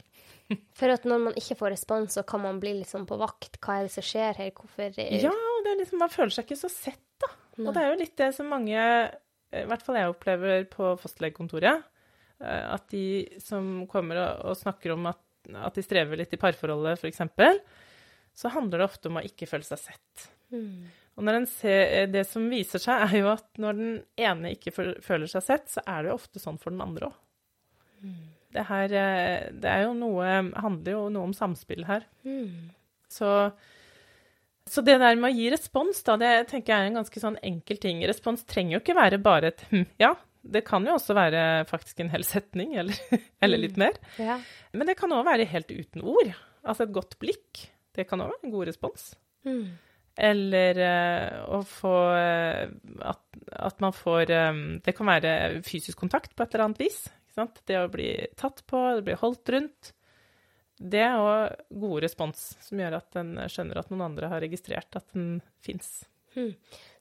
For 0.78 0.92
at 0.92 1.06
når 1.08 1.22
man 1.28 1.38
ikke 1.40 1.58
får 1.60 1.74
respons, 1.76 2.18
så 2.18 2.24
kan 2.28 2.42
man 2.44 2.60
bli 2.62 2.76
sånn 2.88 3.06
på 3.10 3.18
vakt. 3.22 3.60
Hva 3.64 3.80
er 3.80 3.88
det 3.88 3.94
som 3.94 4.06
skjer 4.06 4.40
her? 4.42 4.52
Hvorfor 4.58 4.98
Ja, 4.98 5.32
det 5.64 5.74
er 5.74 5.82
liksom, 5.82 6.02
man 6.04 6.12
føler 6.14 6.36
seg 6.36 6.46
ikke 6.48 6.62
så 6.64 6.72
sett, 6.72 7.04
da. 7.24 7.32
Og 7.64 7.72
det 7.72 7.82
er 7.82 7.92
jo 7.92 8.00
litt 8.00 8.16
det 8.18 8.30
som 8.36 8.48
mange, 8.50 8.84
i 9.54 9.66
hvert 9.70 9.84
fall 9.86 10.00
jeg 10.00 10.12
opplever 10.12 10.64
på 10.72 10.94
fastlegekontoret, 11.02 11.84
Eh, 12.44 12.74
at 12.74 12.90
de 12.92 13.06
som 13.44 13.86
kommer 13.92 14.20
og, 14.24 14.56
snakker 14.60 14.96
om 14.96 15.08
at, 15.12 15.22
at, 15.54 15.76
de 15.76 15.86
strever 15.86 16.20
litt 16.20 16.34
i 16.36 16.42
parforholdet, 16.42 17.00
f.eks., 17.00 17.24
så 18.34 18.50
handler 18.50 18.82
det 18.82 18.90
ofte 18.90 19.12
om 19.12 19.20
å 19.20 19.26
ikke 19.26 19.48
føle 19.50 19.68
seg 19.68 19.82
sett. 19.82 20.30
Mm. 20.54 20.86
Og 21.22 21.28
ser, 21.52 22.08
det 22.10 22.24
som 22.26 22.48
viser 22.50 22.82
seg, 22.82 23.04
er 23.06 23.20
jo 23.20 23.28
at 23.30 23.62
når 23.62 23.78
den 23.78 23.92
ene 24.18 24.56
ikke 24.56 24.74
føler 24.74 25.30
seg 25.30 25.46
sett, 25.46 25.70
så 25.70 25.84
er 25.86 26.02
det 26.02 26.10
jo 26.10 26.18
ofte 26.18 26.42
sånn 26.42 26.58
for 26.62 26.74
den 26.74 26.82
andre 26.82 27.12
òg. 27.12 27.20
Mm. 28.04 28.24
Det 28.54 28.64
her 28.68 28.92
eh, 29.00 29.46
Det 29.56 29.70
er 29.70 29.86
jo 29.86 29.94
noe 29.98 30.26
handler 30.60 30.92
jo 30.98 31.04
noe 31.14 31.30
om 31.30 31.38
samspill 31.38 31.86
her. 31.88 32.08
Mm. 32.26 32.74
Så, 33.10 33.30
så, 34.70 34.82
det 34.86 34.96
der 35.02 35.18
med 35.20 35.32
å 35.32 35.36
gi 35.36 35.50
respons, 35.52 36.00
da, 36.08 36.16
det 36.20 36.32
tenker 36.52 36.74
jeg 36.74 36.86
er 36.86 36.92
en 36.92 37.02
ganske 37.02 37.24
sånn 37.24 37.40
enkel 37.44 37.80
ting. 37.84 38.04
Respons 38.08 38.46
trenger 38.48 38.78
jo 38.78 38.84
ikke 38.84 38.96
være 38.98 39.20
bare 39.24 39.52
et 39.52 39.66
hm, 39.72 39.88
ja. 40.02 40.14
Det 40.44 40.66
kan 40.68 40.84
jo 40.84 40.98
også 40.98 41.16
være 41.16 41.42
faktisk 41.70 42.02
en 42.04 42.12
hel 42.12 42.26
setning, 42.28 42.74
eller, 42.82 42.98
eller 43.44 43.62
litt 43.62 43.78
mm. 43.78 43.84
mer. 43.86 44.00
Ja. 44.20 44.36
Men 44.76 44.90
det 44.90 44.98
kan 45.00 45.14
òg 45.16 45.24
være 45.28 45.48
helt 45.48 45.72
uten 45.72 46.04
ord. 46.04 46.34
Altså 46.68 46.84
et 46.84 46.96
godt 46.96 47.16
blikk. 47.22 47.64
Det 47.96 48.04
kan 48.10 48.24
òg 48.24 48.34
være 48.34 48.50
en 48.50 48.56
god 48.56 48.68
respons. 48.68 49.06
Mm. 49.48 49.66
Eller 50.28 50.80
uh, 50.84 51.38
å 51.58 51.62
få 51.66 51.94
uh, 52.12 52.68
at, 53.08 53.24
at, 53.56 53.80
man 53.82 53.96
får 53.98 54.30
um, 54.52 54.60
Det 54.86 54.94
kan 54.94 55.10
være 55.10 55.32
fysisk 55.66 55.98
kontakt 56.04 56.36
på 56.36 56.44
et 56.44 56.54
eller 56.54 56.68
annet 56.68 56.84
vis. 56.84 57.00
Det 57.34 57.80
å 57.80 57.90
bli 57.90 58.12
tatt 58.38 58.62
på, 58.70 58.84
det 59.00 59.08
blir 59.08 59.22
holdt 59.24 59.56
rundt. 59.56 59.94
Det 60.84 61.06
òg 61.16 61.78
god 61.80 62.02
respons, 62.04 62.42
som 62.60 62.82
gjør 62.82 62.98
at 63.00 63.20
en 63.22 63.36
skjønner 63.48 63.80
at 63.80 63.92
noen 63.94 64.08
andre 64.10 64.32
har 64.34 64.44
registrert 64.44 64.98
at 65.00 65.06
den 65.16 65.38
fins. 65.64 66.02
Hmm. 66.34 66.52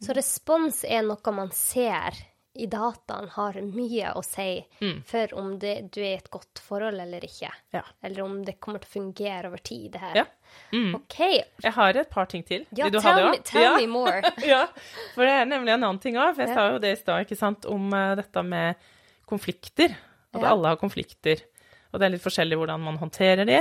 Så 0.02 0.14
respons 0.14 0.84
er 0.84 1.02
noe 1.06 1.34
man 1.34 1.50
ser 1.56 2.20
i 2.54 2.66
dataen 2.66 3.30
har 3.32 3.56
mye 3.64 4.10
å 4.12 4.20
si 4.24 4.60
mm. 4.82 4.98
for 5.08 5.32
om 5.40 5.54
det, 5.60 5.88
du 5.94 6.02
er 6.02 6.10
i 6.10 6.18
et 6.18 6.28
godt 6.32 6.60
forhold 6.60 7.00
eller 7.00 7.24
ikke. 7.24 7.48
Ja. 7.72 7.80
Eller 8.04 8.26
om 8.26 8.42
det 8.44 8.58
kommer 8.60 8.82
til 8.82 8.90
å 8.90 8.92
fungere 8.98 9.48
over 9.48 9.62
tid, 9.64 9.86
det 9.94 10.02
her. 10.02 10.18
Ja. 10.20 10.26
Mm. 10.74 10.90
OK. 10.98 11.18
Jeg 11.64 11.72
har 11.78 12.00
et 12.02 12.10
par 12.12 12.28
ting 12.28 12.44
til. 12.44 12.66
Ja, 12.76 12.90
Vil 12.90 12.98
du 12.98 13.00
tell 13.00 13.08
ha 13.08 13.22
det 13.22 13.30
òg? 13.30 13.38
Tell 13.48 13.64
ja. 13.64 13.72
me 13.80 13.88
more. 13.88 14.34
ja, 14.52 14.66
for 15.14 15.24
det 15.24 15.38
er 15.38 15.48
nemlig 15.48 15.72
en 15.72 15.80
annen 15.80 16.02
ting 16.02 16.20
òg. 16.20 16.34
For 16.36 16.44
jeg 16.44 16.58
sa 16.58 16.66
jo 16.74 16.82
det 16.82 16.92
i 16.92 17.00
stad, 17.00 17.24
ikke 17.24 17.40
sant, 17.40 17.68
om 17.72 17.88
uh, 17.96 18.12
dette 18.20 18.44
med 18.44 18.84
konflikter. 19.32 19.96
At 20.32 20.44
alle 20.48 20.74
har 20.74 20.80
konflikter. 20.80 21.40
Og 21.92 22.00
det 22.00 22.08
er 22.08 22.14
litt 22.14 22.24
forskjellig 22.24 22.58
hvordan 22.58 22.82
man 22.82 22.98
håndterer 23.00 23.48
de. 23.48 23.60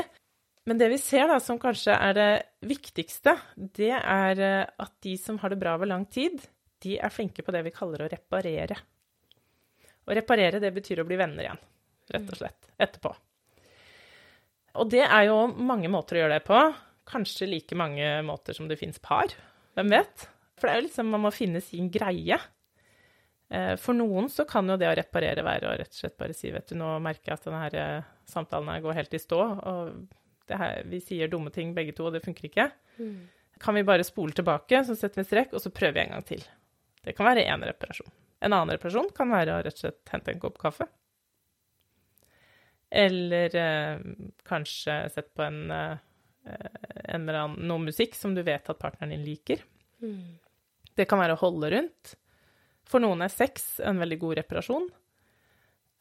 Men 0.69 0.77
det 0.77 0.91
vi 0.93 0.99
ser 1.01 1.27
da, 1.29 1.39
som 1.41 1.59
kanskje 1.59 1.95
er 1.95 2.15
det 2.15 2.31
viktigste, 2.69 3.33
det 3.57 3.93
er 3.97 4.41
eh, 4.45 4.73
at 4.83 4.93
de 5.03 5.15
som 5.19 5.39
har 5.41 5.51
det 5.51 5.59
bra 5.61 5.73
over 5.77 5.89
lang 5.89 6.05
tid, 6.05 6.37
de 6.81 6.97
er 7.01 7.13
flinke 7.13 7.43
på 7.45 7.53
det 7.53 7.63
vi 7.65 7.73
kaller 7.73 8.05
å 8.05 8.11
reparere. 8.11 8.77
Å 10.05 10.15
reparere, 10.17 10.61
det 10.61 10.71
betyr 10.75 11.01
å 11.01 11.07
bli 11.09 11.17
venner 11.17 11.45
igjen, 11.45 11.61
rett 12.13 12.29
og 12.29 12.37
slett, 12.37 12.71
etterpå. 12.77 13.13
Og 14.81 14.89
det 14.93 15.03
er 15.03 15.27
jo 15.27 15.43
mange 15.51 15.89
måter 15.91 16.17
å 16.17 16.23
gjøre 16.23 16.37
det 16.37 16.45
på. 16.47 16.61
Kanskje 17.11 17.49
like 17.49 17.75
mange 17.75 18.13
måter 18.23 18.55
som 18.55 18.69
det 18.69 18.79
fins 18.79 19.01
par. 19.03 19.33
Hvem 19.75 19.91
vet? 19.91 20.27
For 20.57 20.67
det 20.67 20.73
er 20.73 20.79
jo 20.79 20.87
liksom 20.87 21.09
man 21.11 21.25
må 21.25 21.33
finne 21.35 21.61
sin 21.65 21.89
greie. 21.91 22.37
Eh, 23.51 23.75
for 23.75 23.97
noen 23.97 24.29
så 24.31 24.45
kan 24.47 24.69
jo 24.71 24.77
det 24.79 24.87
å 24.87 24.95
reparere 24.95 25.43
være 25.43 25.67
å 25.67 25.75
rett 25.75 25.91
og 25.91 25.99
slett 25.99 26.15
bare 26.19 26.35
si 26.35 26.53
vet 26.53 26.69
du, 26.71 26.77
nå 26.79 26.93
merker 27.03 27.33
jeg 27.33 27.39
at 27.39 27.47
denne 27.49 27.67
eh, 27.83 28.09
samtalen 28.31 28.71
her 28.71 28.83
går 28.85 28.95
helt 29.01 29.17
i 29.17 29.19
stå, 29.19 29.39
og 29.67 30.55
her, 30.55 30.81
vi 30.87 31.01
sier 31.03 31.31
dumme 31.31 31.51
ting 31.51 31.73
begge 31.75 31.95
to, 31.95 32.07
og 32.07 32.15
det 32.15 32.23
funker 32.23 32.47
ikke. 32.47 32.69
Mm. 32.99 33.27
Kan 33.61 33.75
vi 33.75 33.83
bare 33.87 34.07
spole 34.07 34.35
tilbake, 34.35 34.81
så 34.87 34.95
setter 34.95 35.19
vi 35.19 35.25
en 35.25 35.29
strek, 35.29 35.51
og 35.55 35.63
så 35.63 35.71
prøver 35.73 35.97
vi 35.97 36.03
en 36.05 36.15
gang 36.15 36.25
til. 36.27 36.45
Det 37.03 37.15
kan 37.17 37.27
være 37.27 37.43
én 37.47 37.67
reparasjon. 37.67 38.11
En 38.41 38.55
annen 38.55 38.73
reparasjon 38.73 39.11
kan 39.15 39.31
være 39.31 39.57
å 39.57 39.65
rett 39.65 39.77
og 39.77 39.83
slett 39.83 40.13
hente 40.13 40.33
en 40.33 40.41
kopp 40.41 40.57
kaffe. 40.61 40.87
Eller 43.03 43.55
eh, 43.55 43.99
kanskje 44.47 44.97
sette 45.11 45.31
på 45.35 45.45
en, 45.45 45.61
eh, 45.71 46.55
en 47.15 47.29
noe 47.31 47.83
musikk 47.83 48.17
som 48.19 48.35
du 48.35 48.41
vet 48.47 48.71
at 48.71 48.79
partneren 48.81 49.13
din 49.15 49.27
liker. 49.27 49.63
Mm. 50.03 50.39
Det 50.97 51.07
kan 51.07 51.21
være 51.21 51.37
å 51.37 51.43
holde 51.43 51.71
rundt. 51.75 52.15
For 52.89 53.03
noen 53.03 53.23
er 53.23 53.31
sex 53.33 53.79
en 53.85 54.01
veldig 54.01 54.17
god 54.21 54.41
reparasjon. 54.41 54.89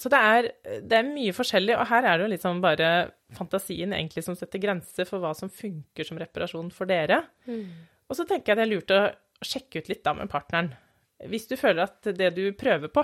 Så 0.00 0.08
det 0.08 0.18
er, 0.18 0.46
det 0.80 0.96
er, 0.96 1.08
mye 1.12 1.32
forskjellig, 1.36 1.74
og 1.76 1.88
her 1.90 2.06
er 2.08 2.16
det 2.16 2.24
jo 2.24 2.32
liksom 2.32 2.60
bare 2.64 2.90
fantasien 3.36 3.92
egentlig 3.92 4.24
som 4.24 4.36
setter 4.38 4.62
grenser 4.62 5.04
for 5.08 5.20
hva 5.20 5.34
som 5.36 5.52
funker 5.52 6.08
som 6.08 6.18
reparasjon 6.20 6.70
for 6.72 6.88
dere. 6.88 7.20
Mm. 7.44 7.66
Og 8.08 8.16
så 8.16 8.24
tenker 8.28 8.52
jeg 8.52 8.60
det 8.60 8.64
er 8.64 8.70
lurt 8.70 8.94
å 8.96 9.02
sjekke 9.44 9.82
ut 9.82 9.90
litt 9.92 10.00
da 10.06 10.14
med 10.16 10.30
partneren. 10.32 10.72
Hvis 11.28 11.50
du 11.50 11.58
føler 11.60 11.84
at 11.84 12.08
det 12.16 12.30
du 12.32 12.46
prøver 12.56 12.88
på 12.88 13.02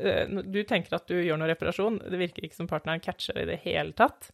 eh, 0.00 0.24
Du 0.24 0.62
tenker 0.64 0.96
at 0.96 1.04
du 1.10 1.18
gjør 1.18 1.36
noe 1.36 1.50
reparasjon, 1.50 2.00
det 2.08 2.20
virker 2.20 2.46
ikke 2.46 2.56
som 2.56 2.70
partneren 2.70 3.04
catcher 3.04 3.36
det 3.36 3.44
i 3.44 3.50
det 3.52 3.60
hele 3.66 3.92
tatt. 3.92 4.30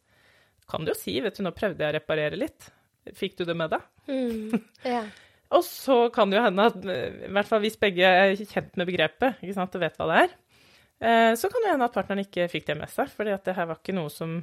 Kan 0.71 0.87
du 0.87 0.93
jo 0.93 0.95
si 0.95 1.17
'vet 1.19 1.35
du, 1.35 1.43
nå 1.43 1.51
prøvde 1.51 1.83
jeg 1.83 1.91
å 1.91 1.97
reparere 1.97 2.39
litt'. 2.39 2.71
Fikk 3.17 3.35
du 3.41 3.43
det 3.49 3.57
med 3.57 3.73
deg? 3.73 3.83
Mm, 4.07 4.63
ja. 4.87 5.03
og 5.51 5.65
så 5.67 5.97
kan 6.13 6.31
det 6.31 6.39
jo 6.39 6.45
hende 6.45 6.69
at 6.71 6.79
i 6.85 7.31
hvert 7.31 7.49
fall 7.49 7.61
hvis 7.63 7.79
begge 7.81 8.07
er 8.07 8.33
kjent 8.39 8.77
med 8.79 8.87
begrepet 8.89 9.41
ikke 9.43 9.57
sant, 9.57 9.75
og 9.75 9.83
vet 9.83 9.99
hva 9.99 10.07
det 10.11 10.23
er, 10.23 10.33
eh, 11.03 11.33
så 11.39 11.51
kan 11.51 11.65
det 11.65 11.73
hende 11.73 11.89
at 11.89 11.97
partneren 11.97 12.23
ikke 12.23 12.47
fikk 12.51 12.69
det 12.71 12.79
med 12.79 12.91
seg, 12.93 13.11
fordi 13.11 13.35
at 13.35 13.45
det 13.47 13.57
her 13.57 13.69
var 13.69 13.81
ikke 13.81 13.97
noe 13.97 14.11
som 14.13 14.39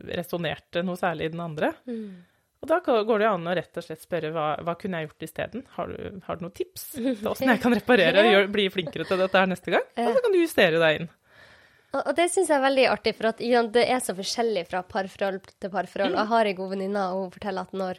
resonnerte 0.00 0.84
noe 0.86 0.96
særlig 0.96 1.28
i 1.28 1.32
den 1.34 1.44
andre. 1.44 1.74
Mm. 1.88 2.26
Og 2.60 2.68
da 2.68 2.76
går 2.84 3.22
det 3.22 3.28
an 3.28 3.48
å 3.48 3.54
rett 3.56 3.78
og 3.80 3.84
slett 3.84 4.02
spørre 4.04 4.32
hva, 4.34 4.50
hva 4.64 4.74
kunne 4.80 5.00
jeg 5.00 5.08
gjort 5.08 5.24
isteden? 5.24 5.62
Har, 5.76 5.92
har 6.26 6.36
du 6.36 6.44
noen 6.44 6.56
tips 6.56 6.90
til 6.96 7.30
åssen 7.30 7.48
jeg 7.52 7.62
kan 7.62 7.76
reparere 7.76 8.26
og 8.42 8.52
bli 8.52 8.66
flinkere 8.72 9.08
til 9.08 9.22
dette 9.22 9.40
her 9.40 9.48
neste 9.48 9.72
gang? 9.72 9.86
Og 9.96 10.12
så 10.12 10.24
kan 10.24 10.34
du 10.36 10.40
justere 10.40 10.82
deg 10.82 11.00
inn. 11.00 11.10
Og 11.90 12.10
det 12.14 12.28
syns 12.30 12.50
jeg 12.52 12.54
er 12.54 12.62
veldig 12.62 12.82
artig, 12.86 13.12
for 13.18 13.32
at, 13.32 13.40
det 13.74 13.82
er 13.82 14.02
så 14.04 14.14
forskjellig 14.14 14.62
fra 14.68 14.84
parforhold 14.86 15.40
til 15.58 15.72
parforhold. 15.72 16.14
Mm. 16.14 16.18
Jeg 16.20 16.30
har 16.32 16.50
ei 16.50 16.58
god 16.58 16.74
venninne, 16.76 17.06
og 17.10 17.24
hun 17.24 17.32
forteller 17.34 17.66
at 17.66 17.80
når 17.80 17.98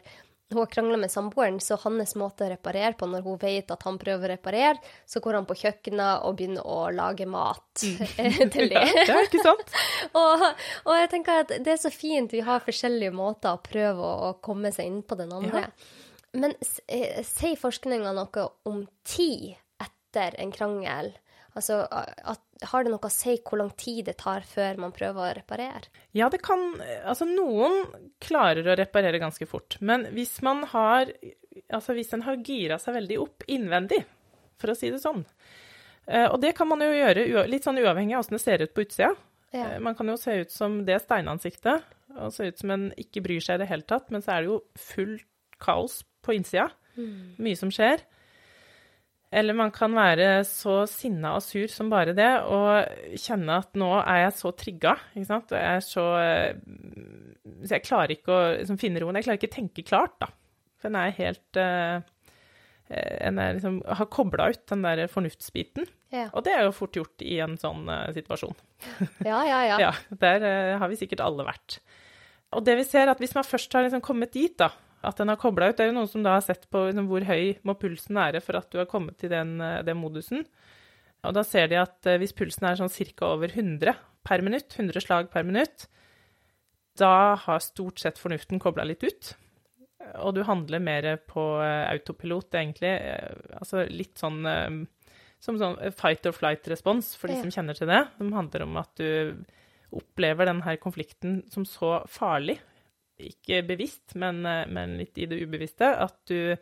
hun 0.52 0.62
har 0.62 0.70
krangla 0.72 0.98
med 1.00 1.12
samboeren, 1.12 1.58
så 1.60 1.78
hans 1.82 2.14
måte 2.18 2.46
å 2.46 2.50
reparere 2.52 2.92
på 2.98 3.08
når 3.10 3.24
hun 3.26 3.40
vet 3.42 3.72
at 3.74 3.86
han 3.86 3.98
prøver 4.00 4.28
å 4.28 4.32
reparere, 4.34 4.92
så 5.08 5.22
går 5.24 5.40
han 5.40 5.48
på 5.48 5.56
kjøkkenet 5.62 6.26
og 6.26 6.36
begynner 6.38 6.68
å 6.68 6.90
lage 6.94 7.26
mat 7.30 7.84
mm. 7.84 8.50
til 8.54 8.70
dem. 8.72 8.92
ja, 8.92 9.06
det 9.08 9.16
er 9.16 9.28
ikke 9.30 9.42
sant? 9.44 9.74
og, 10.20 10.46
og, 10.84 10.94
jeg 11.00 11.10
tenker 11.16 11.42
at 11.44 11.56
det 11.58 11.74
er 11.74 11.82
så 11.82 11.92
fint. 11.94 12.32
Vi 12.32 12.44
har 12.46 12.64
forskjellige 12.64 13.14
måter 13.16 13.56
å 13.56 13.62
prøve 13.64 14.06
å, 14.06 14.30
å 14.30 14.38
komme 14.44 14.72
seg 14.74 14.90
inn 14.90 15.02
på 15.06 15.18
den 15.18 15.34
andre. 15.34 15.66
Ja. 15.66 16.00
Men 16.32 16.54
eh, 16.86 17.20
sier 17.28 17.58
forskninga 17.60 18.14
noe 18.16 18.46
om 18.68 18.86
tid 19.04 19.52
etter 19.82 20.36
en 20.40 20.52
krangel? 20.54 21.12
Altså, 21.52 21.82
at, 21.90 22.40
har 22.70 22.84
det 22.84 22.92
noe 22.92 23.08
å 23.08 23.12
si 23.12 23.36
hvor 23.42 23.60
lang 23.60 23.70
tid 23.78 24.06
det 24.08 24.16
tar 24.22 24.44
før 24.46 24.80
man 24.80 24.94
prøver 24.94 25.22
å 25.22 25.34
reparere? 25.40 25.90
Ja, 26.16 26.28
det 26.32 26.42
kan 26.44 26.74
Altså, 27.02 27.26
noen 27.28 27.84
klarer 28.22 28.66
å 28.68 28.76
reparere 28.78 29.20
ganske 29.22 29.48
fort. 29.48 29.78
Men 29.80 30.08
hvis 30.14 30.38
man 30.44 30.64
har 30.72 31.12
Altså, 31.72 31.92
hvis 31.96 32.12
en 32.16 32.24
har 32.24 32.40
gira 32.40 32.78
seg 32.80 32.96
veldig 32.96 33.18
opp 33.20 33.44
innvendig, 33.52 34.00
for 34.60 34.72
å 34.72 34.76
si 34.78 34.88
det 34.92 35.02
sånn 35.02 35.20
eh, 36.06 36.28
Og 36.30 36.38
det 36.40 36.54
kan 36.56 36.68
man 36.70 36.80
jo 36.84 36.92
gjøre 36.94 37.44
litt 37.50 37.66
sånn 37.66 37.80
uavhengig 37.82 38.16
av 38.16 38.24
åssen 38.24 38.38
det 38.38 38.44
ser 38.44 38.64
ut 38.64 38.72
på 38.72 38.86
utsida. 38.86 39.10
Ja. 39.52 39.66
Eh, 39.74 39.80
man 39.84 39.96
kan 39.98 40.08
jo 40.08 40.16
se 40.20 40.38
ut 40.44 40.54
som 40.54 40.80
det 40.88 41.02
steinansiktet, 41.04 41.84
og 42.16 42.32
se 42.32 42.48
ut 42.48 42.60
som 42.60 42.72
en 42.72 42.88
ikke 43.00 43.24
bryr 43.24 43.44
seg 43.44 43.58
i 43.58 43.64
det 43.64 43.70
hele 43.70 43.86
tatt, 43.88 44.08
men 44.12 44.24
så 44.24 44.34
er 44.34 44.44
det 44.44 44.52
jo 44.52 44.62
fullt 44.80 45.28
kaos 45.62 46.00
på 46.24 46.36
innsida. 46.36 46.70
Mm. 46.96 47.36
Mye 47.42 47.58
som 47.58 47.72
skjer. 47.72 48.02
Eller 49.32 49.56
man 49.56 49.70
kan 49.72 49.94
være 49.96 50.42
så 50.44 50.82
sinna 50.90 51.36
og 51.38 51.44
sur 51.44 51.70
som 51.72 51.88
bare 51.92 52.12
det, 52.16 52.28
og 52.52 53.16
kjenne 53.16 53.60
at 53.62 53.78
nå 53.80 53.88
er 54.02 54.26
jeg 54.26 54.34
så 54.36 54.52
trigga. 54.52 54.92
ikke 55.14 55.28
sant? 55.30 55.54
Jeg 55.56 55.78
er 55.78 55.84
så 55.86 56.04
Så 57.62 57.76
jeg 57.78 57.86
klarer 57.86 58.12
ikke 58.12 58.34
å 58.34 58.42
liksom, 58.58 58.80
finne 58.80 59.00
roen. 59.00 59.16
Jeg 59.16 59.28
klarer 59.28 59.40
ikke 59.40 59.52
å 59.54 59.56
tenke 59.56 59.86
klart, 59.88 60.18
da. 60.20 60.28
For 60.76 60.90
den 60.90 60.98
er 61.00 61.16
helt 61.16 61.60
uh, 61.62 62.02
En 63.22 63.40
er 63.40 63.56
liksom, 63.56 63.80
har 63.86 64.10
kobla 64.12 64.50
ut 64.52 64.62
den 64.68 64.84
der 64.84 65.06
fornuftsbiten. 65.08 65.88
Ja. 66.12 66.28
Og 66.36 66.44
det 66.44 66.52
er 66.52 66.66
jo 66.66 66.76
fort 66.76 66.98
gjort 66.98 67.24
i 67.24 67.38
en 67.40 67.56
sånn 67.60 67.88
situasjon. 68.12 68.58
Ja, 69.30 69.40
ja, 69.48 69.64
ja. 69.64 69.76
ja 69.80 69.92
der 70.10 70.76
har 70.76 70.90
vi 70.92 71.00
sikkert 71.00 71.24
alle 71.24 71.46
vært. 71.48 71.80
Og 72.52 72.64
det 72.66 72.76
vi 72.76 72.84
ser, 72.84 73.06
er 73.06 73.14
at 73.14 73.22
hvis 73.22 73.32
man 73.32 73.48
først 73.48 73.72
har 73.72 73.86
liksom 73.86 74.04
kommet 74.04 74.34
dit, 74.36 74.52
da, 74.60 74.68
at 75.02 75.18
den 75.18 75.32
har 75.32 75.40
kobla 75.40 75.70
ut. 75.70 75.76
Det 75.78 75.84
er 75.84 75.90
jo 75.90 75.96
noen 75.96 76.10
som 76.10 76.22
da 76.24 76.36
har 76.36 76.44
sett 76.46 76.68
på 76.70 76.84
liksom, 76.86 77.08
hvor 77.10 77.26
høy 77.26 77.56
må 77.66 77.74
pulsen 77.78 78.18
være 78.18 78.42
for 78.44 78.58
at 78.60 78.70
du 78.72 78.78
har 78.80 78.90
kommet 78.90 79.18
til 79.20 79.32
den, 79.32 79.56
eh, 79.60 79.82
den 79.86 79.98
modusen. 79.98 80.44
Og 81.26 81.34
da 81.36 81.44
ser 81.46 81.68
de 81.70 81.78
at 81.78 82.08
uh, 82.08 82.18
hvis 82.18 82.34
pulsen 82.34 82.66
er 82.66 82.78
sånn 82.80 82.90
ca. 82.90 83.28
over 83.30 83.52
100 83.54 83.94
per 84.26 84.42
minutt, 84.42 84.74
100 84.74 85.04
slag 85.04 85.30
per 85.30 85.46
minutt, 85.46 85.86
da 86.98 87.34
har 87.38 87.62
stort 87.62 88.02
sett 88.02 88.18
fornuften 88.18 88.58
kobla 88.62 88.86
litt 88.86 89.04
ut. 89.06 89.34
Og 90.18 90.34
du 90.34 90.42
handler 90.46 90.82
mer 90.82 91.06
på 91.30 91.44
uh, 91.62 91.86
autopilot, 91.92 92.50
egentlig. 92.58 92.96
Altså 93.58 93.86
litt 93.86 94.18
sånn 94.18 94.42
som 95.42 95.58
sånn 95.58 95.78
fight 95.98 96.26
or 96.26 96.34
flight-respons 96.34 97.14
for 97.18 97.30
de 97.30 97.38
som 97.38 97.54
kjenner 97.54 97.78
til 97.78 97.90
det. 97.90 98.02
Som 98.18 98.34
handler 98.34 98.66
om 98.66 98.76
at 98.82 98.90
du 98.98 99.34
opplever 99.94 100.46
denne 100.48 100.76
konflikten 100.82 101.40
som 101.50 101.66
så 101.66 102.00
farlig 102.10 102.58
ikke 103.28 103.62
bevisst, 103.66 104.14
men, 104.18 104.42
eh, 104.46 104.66
men, 104.70 104.96
litt 105.00 105.18
i 105.18 105.28
det 105.30 105.40
ubevisste, 105.42 105.88
at 106.04 106.18
du 106.30 106.56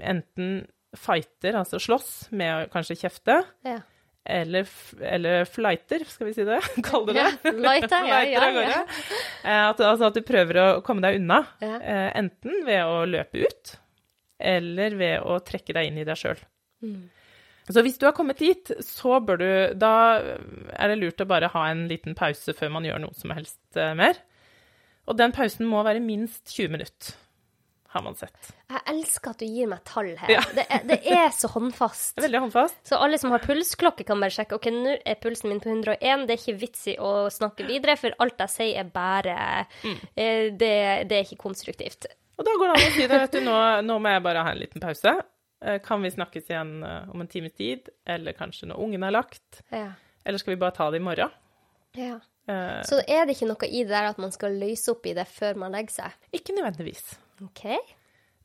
enten 0.00 0.64
fighter, 0.96 1.58
altså 1.60 1.80
slåss, 1.82 2.30
med 2.34 2.52
å 2.54 2.68
kanskje 2.72 2.98
kjefte, 3.04 3.36
ja. 3.66 3.76
eller, 4.26 4.70
eller 5.06 5.44
flighter, 5.48 6.04
skal 6.08 6.30
vi 6.30 6.34
si 6.34 6.46
det? 6.48 6.58
Kall 6.88 7.06
det 7.08 7.18
det. 7.18 7.26
Ja, 7.26 7.52
flighter, 7.60 8.08
ja, 8.10 8.22
ja, 8.26 8.48
ja. 8.56 8.82
Eh, 9.44 9.62
At, 9.68 9.78
altså 9.78 10.10
at 10.10 10.18
du 10.18 10.24
prøver 10.26 10.62
å 10.62 10.68
komme 10.86 11.04
deg 11.04 11.20
unna, 11.20 11.44
eh, 11.62 12.10
enten 12.18 12.64
ved 12.66 12.82
å 12.82 13.04
løpe 13.08 13.46
ut, 13.46 13.76
eller 14.40 14.98
ved 14.98 15.24
å 15.26 15.38
trekke 15.44 15.76
deg 15.76 15.90
inn 15.90 16.02
i 16.02 16.08
deg 16.08 16.18
sjøl. 16.18 16.42
Mm. 16.82 17.08
Så 17.70 17.84
hvis 17.86 18.00
du 18.00 18.06
har 18.08 18.16
kommet 18.16 18.40
dit, 18.40 18.70
så 18.82 19.20
bør 19.22 19.36
du 19.38 19.50
Da 19.78 19.92
er 20.18 20.90
det 20.90 20.96
lurt 20.98 21.20
å 21.22 21.26
bare 21.28 21.52
ha 21.52 21.66
en 21.68 21.84
liten 21.90 22.16
pause 22.18 22.54
før 22.56 22.72
man 22.74 22.88
gjør 22.88 23.02
noe 23.04 23.14
som 23.14 23.30
helst 23.36 23.78
mer. 23.94 24.18
Og 25.10 25.16
den 25.18 25.32
pausen 25.34 25.66
må 25.66 25.82
være 25.82 25.98
minst 26.04 26.52
20 26.54 26.70
minutter, 26.70 27.16
har 27.90 28.04
man 28.06 28.14
sett. 28.14 28.52
Jeg 28.70 28.82
elsker 28.92 29.32
at 29.32 29.40
du 29.42 29.46
gir 29.50 29.66
meg 29.72 29.80
tall 29.88 30.12
her. 30.20 30.30
Ja. 30.36 30.42
Det, 30.54 30.64
er, 30.70 30.84
det 30.86 30.98
er 31.10 31.32
så 31.34 31.48
håndfast. 31.50 32.12
Det 32.14 32.22
er 32.22 32.28
veldig 32.28 32.42
håndfast. 32.44 32.78
Så 32.86 33.00
alle 33.02 33.18
som 33.18 33.32
har 33.34 33.42
pulsklokke, 33.42 34.06
kan 34.06 34.22
bare 34.22 34.30
sjekke. 34.36 34.60
Ok, 34.60 34.68
nå 34.70 34.92
er 35.02 35.18
pulsen 35.18 35.50
min 35.50 35.58
på 35.64 35.72
101. 35.72 36.22
Det 36.28 36.36
er 36.36 36.38
ikke 36.38 36.54
vits 36.62 36.84
i 36.92 36.94
å 37.02 37.10
snakke 37.34 37.66
videre, 37.66 37.96
for 37.98 38.14
alt 38.22 38.38
jeg 38.46 38.54
sier, 38.54 38.78
er 38.84 38.92
bare 38.94 39.36
Mm. 39.82 39.98
eh, 40.14 40.46
det, 40.54 40.70
det 41.10 41.18
er 41.18 41.26
ikke 41.26 41.40
konstruktivt. 41.42 42.06
Og 42.38 42.46
da 42.46 42.54
går 42.56 42.70
det 42.70 42.76
an 42.78 42.86
å 42.86 42.94
si 42.94 43.02
det, 43.10 43.18
vet 43.26 43.34
du, 43.34 43.40
nå, 43.50 43.58
nå 43.90 43.98
må 44.00 44.14
jeg 44.14 44.22
bare 44.30 44.46
ha 44.46 44.54
en 44.54 44.62
liten 44.62 44.80
pause. 44.86 45.16
Eh, 45.60 45.80
Kan 45.84 46.00
vi 46.06 46.14
snakkes 46.14 46.46
igjen 46.48 46.70
eh, 46.86 47.10
om 47.12 47.20
en 47.26 47.28
times 47.28 47.52
tid, 47.58 47.90
eller 48.08 48.38
kanskje 48.38 48.70
når 48.70 48.78
ungen 48.86 49.02
er 49.10 49.12
lagt? 49.18 49.64
Ja. 49.74 49.90
Eller 50.24 50.38
skal 50.40 50.54
vi 50.54 50.60
bare 50.62 50.78
ta 50.78 50.86
det 50.94 51.02
i 51.02 51.08
morgen? 51.10 51.34
ja. 51.98 52.20
Eh, 52.48 52.80
Så 52.88 53.00
er 53.06 53.26
det 53.26 53.36
ikke 53.36 53.48
noe 53.50 53.68
i 53.68 53.82
det 53.84 53.92
der 53.92 54.10
at 54.10 54.18
man 54.18 54.32
skal 54.32 54.56
løse 54.58 54.90
opp 54.94 55.06
i 55.06 55.14
det 55.14 55.26
før 55.28 55.56
man 55.60 55.72
legger 55.76 55.92
seg? 56.02 56.20
Ikke 56.32 56.54
nødvendigvis. 56.56 57.02
OK. 57.44 57.66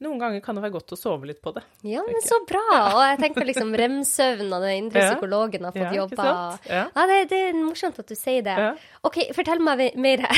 Noen 0.03 0.19
ganger 0.19 0.41
kan 0.43 0.57
det 0.57 0.61
være 0.65 0.73
godt 0.75 0.91
å 0.91 0.97
sove 0.99 1.23
litt 1.29 1.39
på 1.41 1.53
det. 1.55 1.61
Ja, 1.87 2.01
men 2.03 2.19
så 2.21 2.41
bra! 2.45 2.61
Og 2.91 2.99
jeg 2.99 3.19
tenker 3.21 3.45
liksom 3.47 3.69
rem-søvn 3.79 4.49
og 4.51 4.65
den 4.65 4.73
indre 4.81 5.05
psykologen 5.07 5.63
har 5.63 5.71
fått 5.71 5.85
Ja, 5.85 5.93
jobba. 6.01 6.25
Ja. 6.67 6.81
Ja, 6.91 7.05
det, 7.07 7.19
det 7.31 7.39
er 7.47 7.55
morsomt 7.55 8.01
at 8.03 8.11
du 8.11 8.15
sier 8.19 8.43
det. 8.43 8.57
Ja. 8.59 8.73
OK, 9.07 9.21
fortell 9.37 9.63
meg 9.63 9.95
mer. 9.95 10.25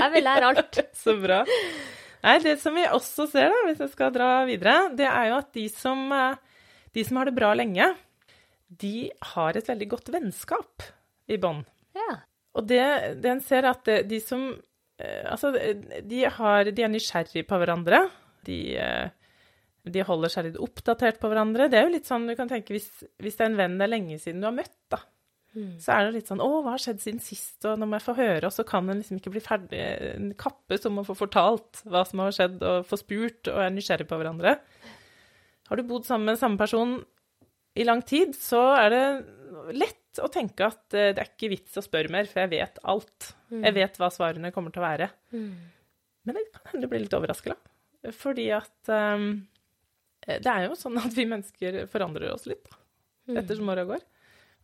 jeg 0.00 0.08
vil 0.16 0.24
lære 0.24 0.48
alt. 0.54 0.80
Så 1.04 1.18
bra. 1.20 1.42
Nei, 2.24 2.38
det 2.40 2.56
som 2.62 2.74
vi 2.80 2.86
også 2.88 3.26
ser, 3.28 3.52
da, 3.52 3.60
hvis 3.68 3.82
jeg 3.84 3.92
skal 3.92 4.12
dra 4.14 4.30
videre, 4.48 4.78
det 4.96 5.04
er 5.10 5.28
jo 5.28 5.36
at 5.42 5.52
de 5.52 5.66
som, 5.68 6.06
eh, 6.16 6.40
de 6.96 7.04
som 7.04 7.20
har 7.20 7.28
det 7.28 7.36
bra 7.36 7.52
lenge, 7.60 7.90
de 8.80 8.94
har 9.34 9.60
et 9.60 9.68
veldig 9.68 9.88
godt 9.92 10.08
vennskap 10.16 10.86
i 11.28 11.36
bånd. 11.40 11.66
Ja. 11.94 12.16
Og 12.54 12.66
det, 12.70 12.82
det 13.22 13.30
en 13.32 13.40
ser, 13.42 13.64
er 13.64 13.70
at 13.74 13.84
det- 13.88 14.08
de 14.10 14.20
som 14.22 14.48
eh, 14.98 15.24
Altså, 15.30 15.50
de, 16.06 16.24
har, 16.24 16.64
de 16.70 16.82
er 16.82 16.92
nysgjerrige 16.92 17.46
på 17.48 17.58
hverandre. 17.58 18.04
De, 18.46 18.58
eh, 18.78 19.08
de 19.90 20.04
holder 20.06 20.30
seg 20.32 20.46
litt 20.48 20.60
oppdatert 20.62 21.18
på 21.20 21.28
hverandre. 21.32 21.66
Det 21.70 21.78
er 21.80 21.88
jo 21.88 21.94
litt 21.96 22.06
sånn, 22.08 22.28
du 22.30 22.34
kan 22.38 22.48
tenke, 22.48 22.72
hvis, 22.76 22.86
hvis 23.20 23.36
det 23.36 23.44
er 23.46 23.50
en 23.52 23.58
venn 23.58 23.74
det 23.78 23.84
er 23.88 23.92
lenge 23.96 24.18
siden 24.22 24.40
du 24.40 24.46
har 24.48 24.54
møtt, 24.56 24.76
da, 24.94 25.00
så 25.78 25.92
er 25.94 26.06
det 26.08 26.14
litt 26.16 26.26
sånn 26.30 26.40
'Å, 26.42 26.62
hva 26.64 26.70
har 26.74 26.80
skjedd 26.82 26.98
siden 27.02 27.20
sist?' 27.22 27.64
Og 27.70 27.78
nå 27.78 27.86
må 27.86 27.94
jeg 27.98 28.06
få 28.08 28.14
høre, 28.18 28.46
og 28.48 28.52
så 28.52 28.64
kan 28.66 28.88
en 28.90 28.98
liksom 28.98 29.20
ikke 29.20 29.30
bli 29.30 29.42
ferdig 29.44 29.82
en 30.16 30.32
kappes 30.34 30.86
om 30.86 30.98
å 30.98 31.04
få 31.06 31.14
fortalt 31.14 31.82
hva 31.86 32.02
som 32.08 32.18
har 32.24 32.32
skjedd, 32.34 32.56
og 32.62 32.86
få 32.88 32.98
spurt, 32.98 33.46
og 33.52 33.60
er 33.62 33.70
nysgjerrig 33.70 34.08
på 34.08 34.18
hverandre. 34.18 34.56
Har 35.68 35.76
du 35.76 35.84
bodd 35.86 36.04
sammen 36.08 36.26
med 36.26 36.38
samme 36.40 36.58
person 36.58 37.04
i 37.76 37.84
lang 37.84 38.02
tid, 38.02 38.34
så 38.34 38.64
er 38.78 38.90
det 38.90 39.04
lett 39.78 40.03
å 40.22 40.30
tenke 40.32 40.66
at 40.66 40.94
eh, 40.96 41.12
det 41.14 41.22
er 41.22 41.30
ikke 41.30 41.50
vits 41.52 41.78
å 41.80 41.84
spørre 41.84 42.12
mer, 42.12 42.28
for 42.30 42.44
jeg 42.44 42.52
vet 42.54 42.80
alt. 42.90 43.32
Jeg 43.54 43.76
vet 43.76 43.98
hva 44.00 44.10
svarene 44.12 44.52
kommer 44.54 44.74
til 44.74 44.82
å 44.82 44.86
være. 44.86 45.10
Men 46.24 46.38
det 46.38 46.46
kan 46.54 46.72
hende 46.72 46.86
du 46.86 46.90
blir 46.92 47.04
litt 47.04 47.16
overraska. 47.16 47.56
Fordi 48.14 48.48
at 48.52 48.90
um, 48.92 49.28
det 50.24 50.50
er 50.50 50.66
jo 50.66 50.76
sånn 50.76 50.98
at 51.00 51.14
vi 51.16 51.26
mennesker 51.28 51.84
forandrer 51.92 52.32
oss 52.32 52.44
litt 52.48 52.66
da, 52.68 52.76
ettersom 53.40 53.70
åra 53.72 53.86
går. 53.88 54.02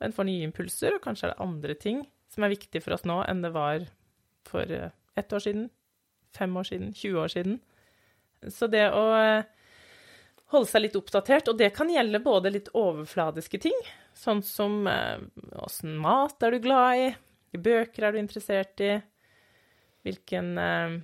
En 0.04 0.14
får 0.16 0.28
nye 0.28 0.48
impulser, 0.48 0.96
og 0.96 1.04
kanskje 1.04 1.28
er 1.28 1.34
det 1.34 1.44
andre 1.44 1.76
ting 1.76 2.02
som 2.32 2.44
er 2.44 2.52
viktig 2.52 2.82
for 2.84 2.96
oss 2.96 3.06
nå 3.08 3.20
enn 3.28 3.42
det 3.44 3.52
var 3.54 3.86
for 4.48 4.70
eh, 4.72 4.92
ett 5.20 5.32
år 5.32 5.44
siden, 5.44 5.68
fem 6.36 6.56
år 6.56 6.68
siden, 6.68 6.92
20 6.96 7.22
år 7.24 7.32
siden. 7.32 7.58
Så 8.48 8.70
det 8.72 8.86
å 8.96 9.04
holde 10.50 10.68
seg 10.70 10.84
litt 10.84 10.96
oppdatert, 10.98 11.50
og 11.50 11.58
det 11.60 11.72
kan 11.76 11.90
gjelde 11.92 12.22
både 12.24 12.52
litt 12.54 12.70
overfladiske 12.76 13.60
ting, 13.62 13.76
sånn 14.16 14.42
som 14.44 14.86
eh, 14.90 15.20
mat 16.00 16.42
er 16.46 16.56
du 16.56 16.60
glad 16.64 16.98
i, 17.02 17.06
hvilke 17.50 17.62
bøker 17.66 18.06
er 18.08 18.12
du 18.16 18.20
interessert 18.20 18.82
i, 18.84 18.94
hvilken, 20.06 20.50
eh, 20.58 20.96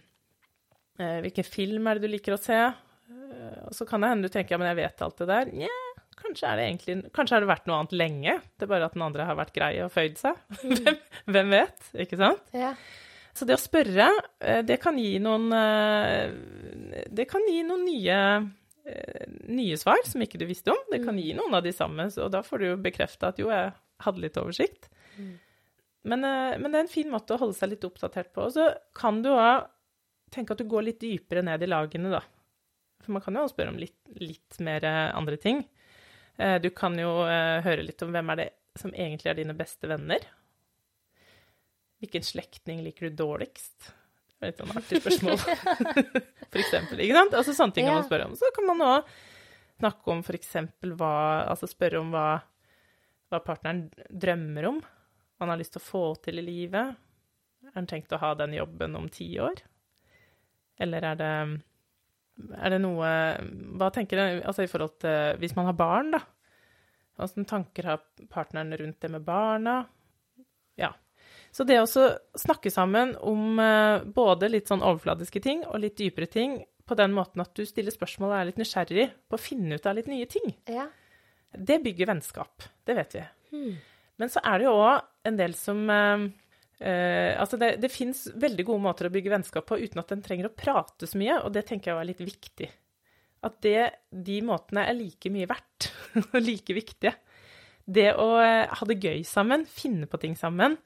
eh, 1.00 1.18
hvilken 1.24 1.46
film 1.48 1.86
er 1.90 1.98
det 1.98 2.06
du 2.08 2.12
liker 2.14 2.36
å 2.36 2.40
se. 2.40 2.58
Eh, 2.66 3.62
Og 3.66 3.74
så 3.76 3.86
kan 3.88 4.00
det 4.02 4.10
hende 4.12 4.28
du 4.28 4.32
tenker 4.34 4.56
ja, 4.56 4.58
men 4.62 4.70
jeg 4.72 4.80
vet 4.82 5.02
alt 5.06 5.18
det 5.22 5.28
der. 5.30 5.50
Nja, 5.52 5.80
kanskje 6.16 6.48
er 6.50 6.56
det 6.60 6.68
egentlig 6.70 6.94
Kanskje 7.14 7.36
har 7.36 7.44
det 7.44 7.50
vært 7.50 7.66
noe 7.68 7.80
annet 7.82 7.96
lenge. 7.96 8.36
Det 8.56 8.66
er 8.66 8.72
bare 8.72 8.86
at 8.88 8.94
den 8.96 9.04
andre 9.06 9.26
har 9.28 9.36
vært 9.38 9.54
grei 9.56 9.72
og 9.84 9.92
føyd 9.94 10.16
seg. 10.20 10.38
Hvem, 10.62 11.00
hvem 11.30 11.50
vet? 11.56 11.90
Ikke 12.06 12.18
sant? 12.20 12.46
Ja. 12.56 12.72
Så 13.36 13.44
det 13.44 13.58
å 13.58 13.60
spørre, 13.60 14.06
eh, 14.40 14.62
det 14.64 14.78
kan 14.80 14.96
gi 14.96 15.18
noen 15.20 15.50
eh, 15.52 16.30
Det 17.12 17.26
kan 17.28 17.44
gi 17.50 17.58
noen 17.68 17.82
nye 17.84 18.14
eh, 18.16 18.46
nye 19.50 19.76
svar 19.80 19.98
som 20.06 20.22
ikke 20.22 20.38
du 20.38 20.46
visste 20.46 20.70
om. 20.70 20.78
Det 20.92 21.00
kan 21.04 21.18
gi 21.18 21.32
noen 21.34 21.54
av 21.58 21.62
de 21.66 21.72
samme, 21.74 22.06
og 22.22 22.30
da 22.30 22.42
får 22.46 22.58
du 22.62 22.66
jo 22.68 22.76
bekrefta 22.84 23.32
at 23.32 23.38
jo, 23.42 23.48
jeg 23.50 23.72
hadde 24.04 24.22
litt 24.22 24.36
oversikt. 24.38 24.88
Men, 26.06 26.22
eh, 26.24 26.54
men 26.58 26.70
det 26.70 26.78
er 26.78 26.84
en 26.86 26.92
fin 26.92 27.10
måte 27.10 27.34
å 27.34 27.40
holde 27.40 27.56
seg 27.58 27.72
litt 27.72 27.84
oppdatert 27.88 28.32
på. 28.32 28.44
Og 28.46 28.52
så 28.54 28.68
kan 28.94 29.22
du 29.24 29.30
òg 29.32 29.66
tenke 30.30 30.54
at 30.54 30.58
du 30.62 30.68
går 30.70 30.86
litt 30.86 31.00
dypere 31.02 31.42
ned 31.42 31.62
i 31.62 31.70
lagene, 31.70 32.10
da. 32.14 32.22
For 33.02 33.12
man 33.14 33.22
kan 33.22 33.34
jo 33.34 33.42
også 33.44 33.54
spørre 33.56 33.74
om 33.74 33.78
litt, 33.80 33.96
litt 34.22 34.58
mer 34.62 34.84
eh, 34.86 35.10
andre 35.18 35.36
ting. 35.36 35.64
Eh, 36.38 36.58
Du 36.62 36.70
kan 36.70 36.94
jo 36.98 37.24
eh, 37.26 37.60
høre 37.66 37.82
litt 37.86 38.02
om 38.06 38.12
hvem 38.14 38.30
er 38.34 38.36
det 38.44 38.48
som 38.78 38.92
egentlig 38.94 39.30
er 39.32 39.38
dine 39.40 39.54
beste 39.56 39.88
venner. 39.88 40.20
Hvilken 42.02 42.22
slektning 42.22 42.82
liker 42.84 43.08
du 43.08 43.16
dårligst? 43.22 43.92
Det 44.36 44.44
er 44.44 44.50
litt 44.52 44.58
sånn 44.60 44.74
artig 44.76 45.00
spørsmål. 45.00 45.38
for 46.52 46.60
eksempel, 46.60 47.00
ikke 47.06 47.16
sant? 47.16 47.36
Altså 47.38 47.54
sånne 47.56 47.72
ting 47.76 47.86
kan 47.88 47.94
Ja. 47.94 48.00
man 48.02 48.08
spørre 48.08 48.26
om. 48.28 48.34
Så 48.36 48.50
kan 48.56 48.66
man 48.68 48.82
òg 48.84 49.14
snakke 49.80 50.12
om 50.12 50.20
for 50.24 50.36
eksempel 50.36 50.92
hva 50.96 51.12
Altså 51.48 51.68
spørre 51.70 52.00
om 52.00 52.10
hva, 52.12 52.26
hva 53.32 53.40
partneren 53.44 53.86
drømmer 54.12 54.68
om. 54.68 54.80
Hva 54.80 55.46
han 55.46 55.54
har 55.54 55.60
lyst 55.62 55.72
til 55.76 55.80
å 55.82 55.88
få 55.88 56.04
til 56.24 56.38
i 56.40 56.44
livet. 56.44 56.96
Har 57.66 57.74
han 57.80 57.88
tenkt 57.88 58.12
å 58.12 58.20
ha 58.20 58.34
den 58.38 58.52
jobben 58.56 58.94
om 58.96 59.08
ti 59.12 59.30
år? 59.42 59.64
Eller 60.78 61.02
er 61.12 61.16
det 61.16 61.32
er 62.36 62.68
det 62.74 62.82
noe 62.82 63.08
Hva 63.80 63.88
tenker 63.96 64.18
du 64.20 64.42
altså 64.44 64.66
i 64.66 64.68
forhold 64.68 64.98
til 65.00 65.38
Hvis 65.40 65.54
man 65.56 65.64
har 65.70 65.72
barn, 65.78 66.10
da? 66.12 66.20
Hvilke 67.16 67.46
tanker 67.48 67.88
har 67.88 68.02
partneren 68.28 68.76
rundt 68.76 69.00
det 69.00 69.08
med 69.14 69.24
barna? 69.24 69.86
Så 71.56 71.64
det 71.64 71.78
å 71.80 71.86
snakke 72.36 72.68
sammen 72.72 73.14
om 73.24 73.56
eh, 73.62 74.02
både 74.04 74.50
litt 74.52 74.68
sånn 74.68 74.82
overfladiske 74.84 75.40
ting 75.40 75.62
og 75.64 75.78
litt 75.80 75.96
dypere 75.96 76.28
ting, 76.28 76.58
på 76.86 76.94
den 76.98 77.14
måten 77.16 77.40
at 77.42 77.54
du 77.56 77.64
stiller 77.66 77.90
spørsmål 77.94 78.28
og 78.30 78.36
er 78.38 78.48
litt 78.50 78.58
nysgjerrig 78.60 79.06
på 79.26 79.34
å 79.38 79.40
finne 79.42 79.78
ut 79.78 79.86
av 79.88 79.96
litt 79.98 80.10
nye 80.12 80.26
ting, 80.30 80.52
Ja. 80.70 80.84
det 81.50 81.80
bygger 81.82 82.10
vennskap. 82.12 82.62
Det 82.86 82.94
vet 82.94 83.16
vi. 83.16 83.24
Men 84.20 84.30
så 84.30 84.42
er 84.44 84.58
det 84.60 84.68
jo 84.68 84.74
òg 84.84 85.00
en 85.26 85.36
del 85.40 85.54
som 85.58 85.80
eh, 85.90 86.26
Altså, 87.40 87.56
det, 87.56 87.70
det 87.80 87.88
fins 87.90 88.26
veldig 88.36 88.66
gode 88.68 88.84
måter 88.84 89.08
å 89.08 89.12
bygge 89.14 89.32
vennskap 89.32 89.64
på 89.66 89.78
uten 89.80 90.02
at 90.02 90.12
en 90.12 90.22
trenger 90.22 90.50
å 90.50 90.54
prate 90.54 91.08
så 91.08 91.16
mye, 91.18 91.38
og 91.40 91.54
det 91.56 91.64
tenker 91.70 91.90
jeg 91.94 92.02
er 92.02 92.08
litt 92.10 92.20
viktig. 92.20 92.68
At 93.48 93.56
det, 93.64 93.78
de 94.12 94.36
måtene 94.44 94.84
er 94.84 94.98
like 94.98 95.32
mye 95.32 95.48
verdt 95.48 95.88
og 96.34 96.36
like 96.44 96.76
viktige. 96.76 97.14
Det 97.86 98.10
å 98.20 98.28
ha 98.36 98.88
det 98.90 98.98
gøy 99.00 99.24
sammen, 99.24 99.64
finne 99.64 100.04
på 100.10 100.20
ting 100.20 100.36
sammen, 100.36 100.76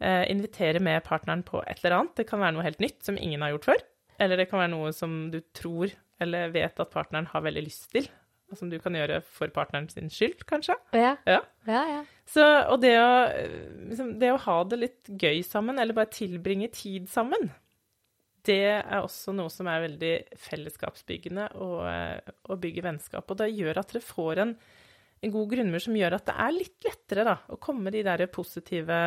invitere 0.00 0.80
med 0.80 1.02
partneren 1.04 1.42
på 1.44 1.60
et 1.68 1.82
eller 1.82 1.98
annet. 1.98 2.14
Det 2.16 2.24
kan 2.28 2.40
være 2.40 2.56
noe 2.56 2.64
helt 2.64 2.80
nytt 2.80 3.02
som 3.04 3.18
ingen 3.20 3.42
har 3.44 3.52
gjort 3.52 3.68
før. 3.68 3.82
Eller 4.20 4.40
det 4.40 4.46
kan 4.48 4.62
være 4.62 4.72
noe 4.72 4.94
som 4.96 5.26
du 5.32 5.40
tror 5.56 5.92
eller 6.20 6.52
vet 6.52 6.80
at 6.82 6.92
partneren 6.92 7.28
har 7.32 7.44
veldig 7.44 7.62
lyst 7.64 7.88
til. 7.94 8.08
Og 8.50 8.58
som 8.58 8.70
du 8.70 8.76
kan 8.82 8.96
gjøre 8.98 9.20
for 9.22 9.50
partneren 9.54 9.86
sin 9.92 10.10
skyld, 10.10 10.42
kanskje. 10.50 10.74
Ja. 10.96 11.14
Ja. 11.28 11.38
Ja, 11.68 11.82
ja. 11.86 12.00
Så, 12.28 12.42
og 12.42 12.80
det 12.82 12.96
å, 12.98 13.10
eh, 13.30 13.56
liksom, 13.92 14.16
det 14.20 14.32
å 14.34 14.40
ha 14.42 14.56
det 14.66 14.80
litt 14.80 15.10
gøy 15.10 15.42
sammen, 15.46 15.78
eller 15.78 15.96
bare 15.96 16.10
tilbringe 16.12 16.70
tid 16.74 17.06
sammen, 17.10 17.52
det 18.48 18.62
er 18.80 19.00
også 19.04 19.34
noe 19.36 19.52
som 19.52 19.68
er 19.70 19.84
veldig 19.84 20.12
fellesskapsbyggende 20.48 21.50
og, 21.60 21.80
bygge 21.84 22.36
og 22.50 22.62
bygger 22.62 22.86
vennskap. 22.88 23.30
Og 23.30 23.38
det 23.38 23.50
gjør 23.52 23.82
at 23.82 23.92
dere 23.92 24.04
får 24.04 24.42
en, 24.46 24.54
en 25.20 25.34
god 25.34 25.50
grunnmur 25.54 25.84
som 25.84 25.98
gjør 25.98 26.16
at 26.16 26.26
det 26.30 26.36
er 26.46 26.56
litt 26.56 26.88
lettere 26.88 27.26
da, 27.28 27.36
å 27.52 27.60
komme 27.60 27.92
de 27.94 28.02
der 28.06 28.24
positive 28.32 28.98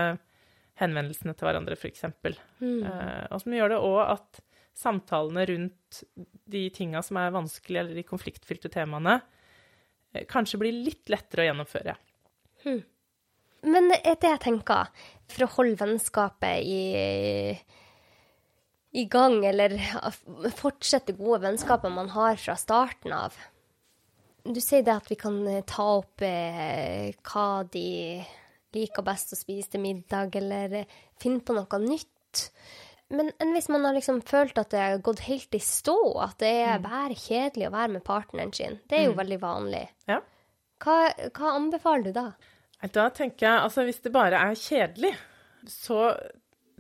henvendelsene 0.82 1.36
til 1.38 1.48
hverandre, 1.48 1.78
f.eks. 1.78 2.08
Eh, 2.08 3.26
og 3.30 3.44
som 3.44 3.56
gjør 3.56 3.76
det 3.76 3.84
òg 3.84 4.00
at 4.16 4.42
samtalene 4.74 5.46
rundt 5.52 6.02
de 6.50 6.64
tinga 6.74 7.04
som 7.06 7.20
er 7.22 7.36
vanskelige, 7.36 7.84
eller 7.84 8.00
de 8.00 8.08
konfliktfylte 8.08 8.72
temaene, 8.74 9.20
eh, 10.14 10.26
kanskje 10.30 10.62
blir 10.64 10.74
litt 10.74 11.14
lettere 11.14 11.46
å 11.46 11.48
gjennomføre. 11.52 11.96
Men 13.64 13.88
det 13.92 14.02
er 14.02 14.20
det 14.20 14.34
jeg 14.34 14.44
tenker, 14.50 14.90
for 15.32 15.46
å 15.46 15.54
holde 15.60 15.80
vennskapet 15.80 16.66
i, 16.68 17.54
i 19.00 19.06
gang, 19.08 19.40
eller 19.48 19.78
fortsette 20.58 21.16
gode 21.16 21.46
vennskaper 21.46 21.94
man 21.94 22.12
har 22.16 22.40
fra 22.42 22.58
starten 22.60 23.16
av. 23.16 23.38
du 24.44 24.60
sier 24.60 24.84
det 24.84 24.92
at 24.92 25.08
vi 25.08 25.16
kan 25.16 25.38
ta 25.70 25.86
opp 26.02 26.26
eh, 26.26 27.14
hva 27.24 27.64
de 27.72 28.24
liker 28.76 29.06
best 29.06 29.36
å 29.36 29.40
spise 29.40 29.74
til 29.74 29.84
middag, 29.84 30.36
eller 30.40 30.80
eh, 30.82 30.98
finne 31.22 31.44
på 31.46 31.56
noe 31.58 31.80
nytt. 31.84 32.46
Men 33.14 33.30
enn 33.42 33.54
hvis 33.54 33.70
man 33.70 33.86
har 33.86 33.96
liksom 33.98 34.22
følt 34.26 34.58
at 34.58 34.72
det 34.74 34.82
har 34.82 35.04
gått 35.06 35.26
helt 35.28 35.54
i 35.54 35.62
stå, 35.62 35.98
at 36.24 36.40
det 36.42 36.54
er 36.66 36.84
bare 36.84 37.18
kjedelig 37.18 37.70
å 37.70 37.76
være 37.76 37.96
med 37.98 38.06
partneren 38.08 38.54
sin? 38.56 38.80
Det 38.90 39.00
er 39.00 39.10
jo 39.10 39.18
veldig 39.20 39.40
vanlig. 39.44 39.84
Ja. 40.10 40.22
Hva, 40.84 40.98
hva 41.36 41.54
anbefaler 41.54 42.08
du 42.10 42.16
da? 42.16 42.28
Da 42.84 43.08
tenker 43.16 43.48
jeg, 43.48 43.60
altså 43.64 43.86
hvis 43.88 44.02
det 44.04 44.12
bare 44.12 44.40
er 44.42 44.58
kjedelig, 44.60 45.14
så, 45.70 46.10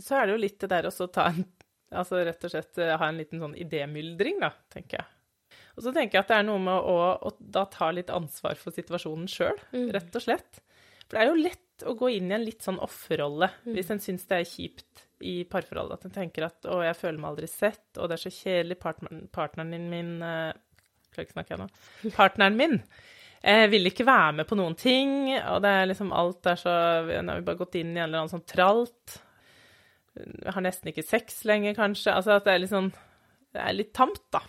så 0.01 0.17
er 0.17 0.25
det 0.25 0.35
jo 0.35 0.41
litt 0.43 0.57
det 0.63 0.71
der 0.73 0.89
å 0.89 1.11
ta 1.11 1.29
en 1.31 1.45
Altså 1.93 2.23
rett 2.25 2.41
og 2.47 2.49
slett 2.49 2.79
eh, 2.81 2.95
ha 2.97 3.05
en 3.05 3.19
liten 3.21 3.37
sånn 3.37 3.51
idémyldring, 3.61 4.39
da, 4.41 4.47
tenker 4.73 4.97
jeg. 4.97 5.59
Og 5.77 5.85
så 5.85 5.91
tenker 5.93 6.17
jeg 6.17 6.23
at 6.23 6.31
det 6.31 6.37
er 6.39 6.47
noe 6.47 6.61
med 6.61 6.87
å, 6.89 6.95
å 7.21 7.33
da 7.37 7.67
ta 7.69 7.91
litt 7.93 8.09
ansvar 8.13 8.57
for 8.57 8.73
situasjonen 8.73 9.29
sjøl, 9.29 9.59
rett 9.93 10.17
og 10.17 10.25
slett. 10.25 10.61
For 11.05 11.13
det 11.13 11.21
er 11.23 11.29
jo 11.29 11.37
lett 11.37 11.62
å 11.87 11.95
gå 11.97 12.09
inn 12.15 12.31
i 12.31 12.35
en 12.37 12.45
litt 12.45 12.63
sånn 12.65 12.81
offerrolle 12.83 13.49
hvis 13.67 13.91
en 13.93 14.01
syns 14.03 14.27
det 14.29 14.39
er 14.39 14.49
kjipt 14.49 15.03
i 15.23 15.35
parforholdet. 15.49 15.99
At 15.99 16.05
en 16.09 16.15
tenker 16.17 16.47
at 16.47 16.67
'å, 16.67 16.81
jeg 16.83 16.99
føler 16.99 17.19
meg 17.19 17.31
aldri 17.31 17.49
sett', 17.49 17.97
og 17.97 18.09
det 18.09 18.17
er 18.17 18.23
så 18.25 18.33
kjedelig, 18.33 18.79
partneren, 18.79 19.27
partneren 19.31 19.89
min 19.89 20.13
uh, 20.21 20.51
Klarer 21.13 21.27
ikke 21.27 21.35
snakke 21.35 21.53
jeg 21.53 21.61
nå. 21.61 21.67
Partneren 22.19 22.55
min 22.57 22.79
eh, 23.43 23.67
vil 23.69 23.85
ikke 23.85 24.07
være 24.07 24.31
med 24.39 24.47
på 24.49 24.57
noen 24.57 24.73
ting, 24.73 25.11
og 25.37 25.59
det 25.61 25.69
er 25.69 25.89
liksom 25.91 26.09
alt 26.09 26.47
er 26.49 26.57
så 26.57 26.71
Nå 27.05 27.35
har 27.35 27.37
vi 27.37 27.45
bare 27.45 27.59
gått 27.59 27.77
inn 27.77 27.91
i 27.93 27.99
en 27.99 28.07
eller 28.07 28.23
annen 28.23 28.31
sånn 28.31 28.47
tralt. 28.49 29.19
Jeg 30.17 30.55
har 30.55 30.65
nesten 30.65 30.89
ikke 30.89 31.05
sex 31.05 31.43
lenger, 31.45 31.75
kanskje. 31.77 32.15
Altså 32.15 32.33
at 32.37 32.47
det 32.47 32.55
er 32.55 32.63
litt 32.63 32.73
sånn 32.73 32.89
Det 33.53 33.61
er 33.61 33.77
litt 33.77 33.93
tamt, 33.93 34.23
da. 34.33 34.41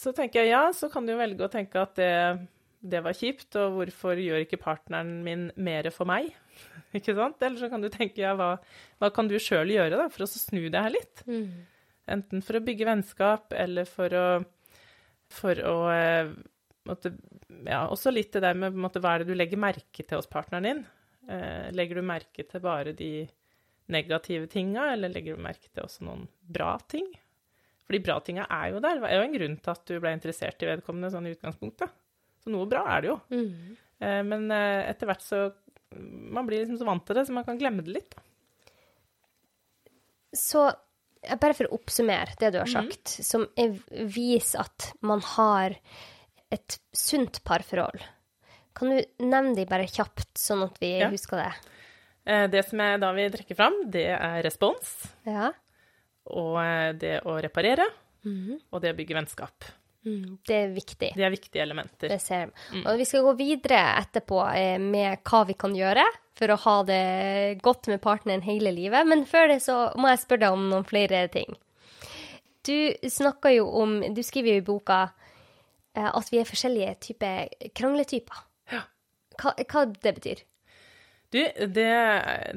Så 0.00 0.14
tenker 0.16 0.40
jeg 0.46 0.54
ja, 0.54 0.62
så 0.72 0.88
kan 0.88 1.04
du 1.04 1.12
jo 1.12 1.20
velge 1.20 1.44
å 1.44 1.52
tenke 1.52 1.82
at 1.82 1.92
det, 2.00 2.10
det 2.80 3.02
var 3.04 3.16
kjipt, 3.16 3.52
og 3.60 3.74
hvorfor 3.76 4.20
gjør 4.20 4.46
ikke 4.46 4.60
partneren 4.60 5.18
min 5.24 5.48
mer 5.60 5.90
for 5.92 6.08
meg? 6.08 6.30
ikke 6.96 7.14
sant? 7.16 7.42
Eller 7.44 7.60
så 7.60 7.68
kan 7.72 7.84
du 7.84 7.90
tenke 7.92 8.22
ja, 8.22 8.32
hva, 8.38 8.54
hva 9.00 9.10
kan 9.14 9.28
du 9.28 9.36
sjøl 9.40 9.72
gjøre 9.74 9.98
da, 10.00 10.08
for 10.12 10.24
å 10.24 10.30
snu 10.30 10.62
det 10.72 10.80
her 10.80 10.94
litt? 10.94 11.24
Enten 12.10 12.42
for 12.44 12.58
å 12.58 12.64
bygge 12.64 12.88
vennskap, 12.88 13.52
eller 13.54 13.88
for 13.88 14.16
å, 14.16 14.24
for 15.30 15.60
å 15.66 15.76
eh, 15.92 16.32
måtte, 16.88 17.14
Ja, 17.66 17.84
også 17.92 18.12
litt 18.14 18.32
det 18.34 18.44
der 18.46 18.56
med 18.58 18.78
måtte, 18.78 19.02
hva 19.04 19.14
er 19.14 19.22
det 19.22 19.34
du 19.34 19.38
legger 19.38 19.60
merke 19.60 20.02
til 20.02 20.16
hos 20.16 20.30
partneren 20.30 20.66
din? 20.66 20.82
Eh, 21.30 21.68
legger 21.76 22.00
du 22.00 22.06
merke 22.08 22.46
til 22.48 22.64
bare 22.64 22.96
de 22.96 23.28
negative 23.90 24.48
tinga, 24.50 24.92
eller 24.94 25.12
legger 25.12 25.36
du 25.36 25.44
merke 25.44 25.68
til 25.68 25.84
også 25.84 26.06
noen 26.08 26.24
bra 26.40 26.78
ting? 26.88 27.10
For 27.84 27.96
de 27.98 28.04
bra 28.06 28.20
tinga 28.24 28.46
er 28.48 28.70
jo 28.72 28.80
der. 28.82 29.02
Det 29.02 29.10
er 29.10 29.18
jo 29.18 29.26
en 29.26 29.36
grunn 29.36 29.56
til 29.58 29.72
at 29.74 29.88
du 29.90 29.96
ble 29.98 30.14
interessert 30.14 30.62
i 30.62 30.68
vedkommende 30.70 31.10
sånn 31.12 31.26
i 31.28 31.34
utgangspunktet. 31.34 31.92
Så 32.40 32.50
noe 32.52 32.66
bra 32.70 32.84
er 32.96 33.00
det 33.04 33.10
jo. 33.10 33.18
Eh, 34.00 34.22
men 34.24 34.50
eh, 34.50 34.88
etter 34.90 35.06
hvert 35.10 35.20
så 35.24 35.42
Man 35.92 36.46
blir 36.46 36.60
liksom 36.62 36.78
så 36.78 36.86
vant 36.86 37.02
til 37.04 37.16
det, 37.18 37.26
så 37.26 37.32
man 37.34 37.44
kan 37.44 37.58
glemme 37.58 37.82
det 37.82 37.90
litt. 37.96 38.14
Da. 38.14 38.22
Så 40.38 40.62
bare 41.40 41.56
for 41.58 41.66
å 41.66 41.74
oppsummere 41.80 42.36
det 42.40 42.52
du 42.54 42.60
har 42.60 42.70
sagt, 42.70 43.10
som 43.26 43.48
er, 43.58 43.74
viser 44.08 44.62
at 44.62 44.92
man 45.04 45.20
har 45.34 45.74
et 46.54 46.76
sunt 46.96 47.40
parforhold. 47.44 48.00
Kan 48.78 48.94
du 48.94 49.00
nevne 49.26 49.56
de 49.58 49.66
bare 49.68 49.88
kjapt, 49.90 50.30
sånn 50.38 50.62
at 50.68 50.78
vi 50.80 50.92
Ja. 51.00 51.10
husker 51.10 51.42
det? 51.42 51.50
Eh, 52.26 52.46
det 52.46 52.64
som 52.68 52.78
jeg 52.78 53.00
da 53.02 53.10
vil 53.12 53.30
trekke 53.34 53.56
fram, 53.58 53.90
det 53.90 54.06
er 54.14 54.42
respons, 54.46 55.08
Ja. 55.26 55.50
og 56.26 56.56
eh, 56.62 56.92
det 56.92 57.20
å 57.24 57.34
reparere, 57.42 57.88
og 58.70 58.80
det 58.80 58.94
å 58.94 58.96
bygge 58.96 59.16
vennskap. 59.18 59.64
Mm, 60.06 60.38
det 60.48 60.56
er 60.56 60.70
viktig. 60.72 61.10
Det 61.12 61.24
er 61.26 61.32
viktige 61.32 61.62
elementer. 61.62 62.08
Det 62.08 62.20
ser 62.22 62.48
mm. 62.48 62.86
Og 62.86 62.96
vi 62.96 63.06
skal 63.08 63.24
gå 63.26 63.34
videre 63.36 63.80
etterpå 64.00 64.38
eh, 64.56 64.78
med 64.80 65.20
hva 65.28 65.42
vi 65.48 65.56
kan 65.60 65.74
gjøre 65.76 66.06
for 66.40 66.52
å 66.54 66.60
ha 66.62 66.76
det 66.88 67.02
godt 67.60 67.90
med 67.92 68.00
partneren 68.00 68.44
hele 68.46 68.72
livet. 68.72 69.04
Men 69.08 69.26
før 69.28 69.50
det 69.52 69.60
så 69.64 69.90
må 70.00 70.12
jeg 70.12 70.22
spørre 70.22 70.46
deg 70.46 70.56
om 70.56 70.70
noen 70.72 70.88
flere 70.88 71.26
ting. 71.32 71.52
Du 72.64 72.92
snakker 73.08 73.54
jo 73.56 73.68
om 73.80 74.00
Du 74.12 74.20
skriver 74.24 74.54
jo 74.54 74.62
i 74.62 74.64
boka 74.64 75.02
eh, 75.96 76.08
at 76.08 76.32
vi 76.32 76.40
er 76.40 76.48
forskjellige 76.48 76.96
typer 77.08 77.72
krangletyper. 77.76 78.46
Ja. 78.72 78.86
Hva, 79.40 79.56
hva 79.60 79.84
det 79.92 80.16
betyr? 80.16 80.46
Du, 81.30 81.38
det, 81.46 81.90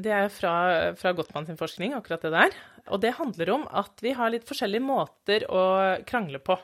det 0.01 0.13
er 0.15 0.31
fra, 0.33 0.53
fra 0.97 1.11
Gottmann 1.13 1.45
sin 1.45 1.59
forskning, 1.59 1.91
akkurat 1.93 2.23
det 2.25 2.31
der. 2.33 2.55
Og 2.89 3.03
det 3.03 3.17
handler 3.19 3.51
om 3.53 3.67
at 3.69 4.01
vi 4.01 4.15
har 4.17 4.31
litt 4.33 4.47
forskjellige 4.49 4.81
måter 4.83 5.45
å 5.45 5.65
krangle 6.09 6.41
på. 6.41 6.57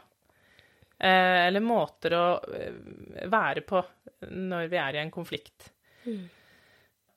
Eh, 1.00 1.48
eller 1.48 1.64
måter 1.64 2.12
å 2.12 2.24
eh, 2.52 3.28
være 3.32 3.64
på 3.64 3.80
når 4.36 4.66
vi 4.68 4.80
er 4.82 4.98
i 4.98 5.00
en 5.00 5.12
konflikt. 5.14 5.70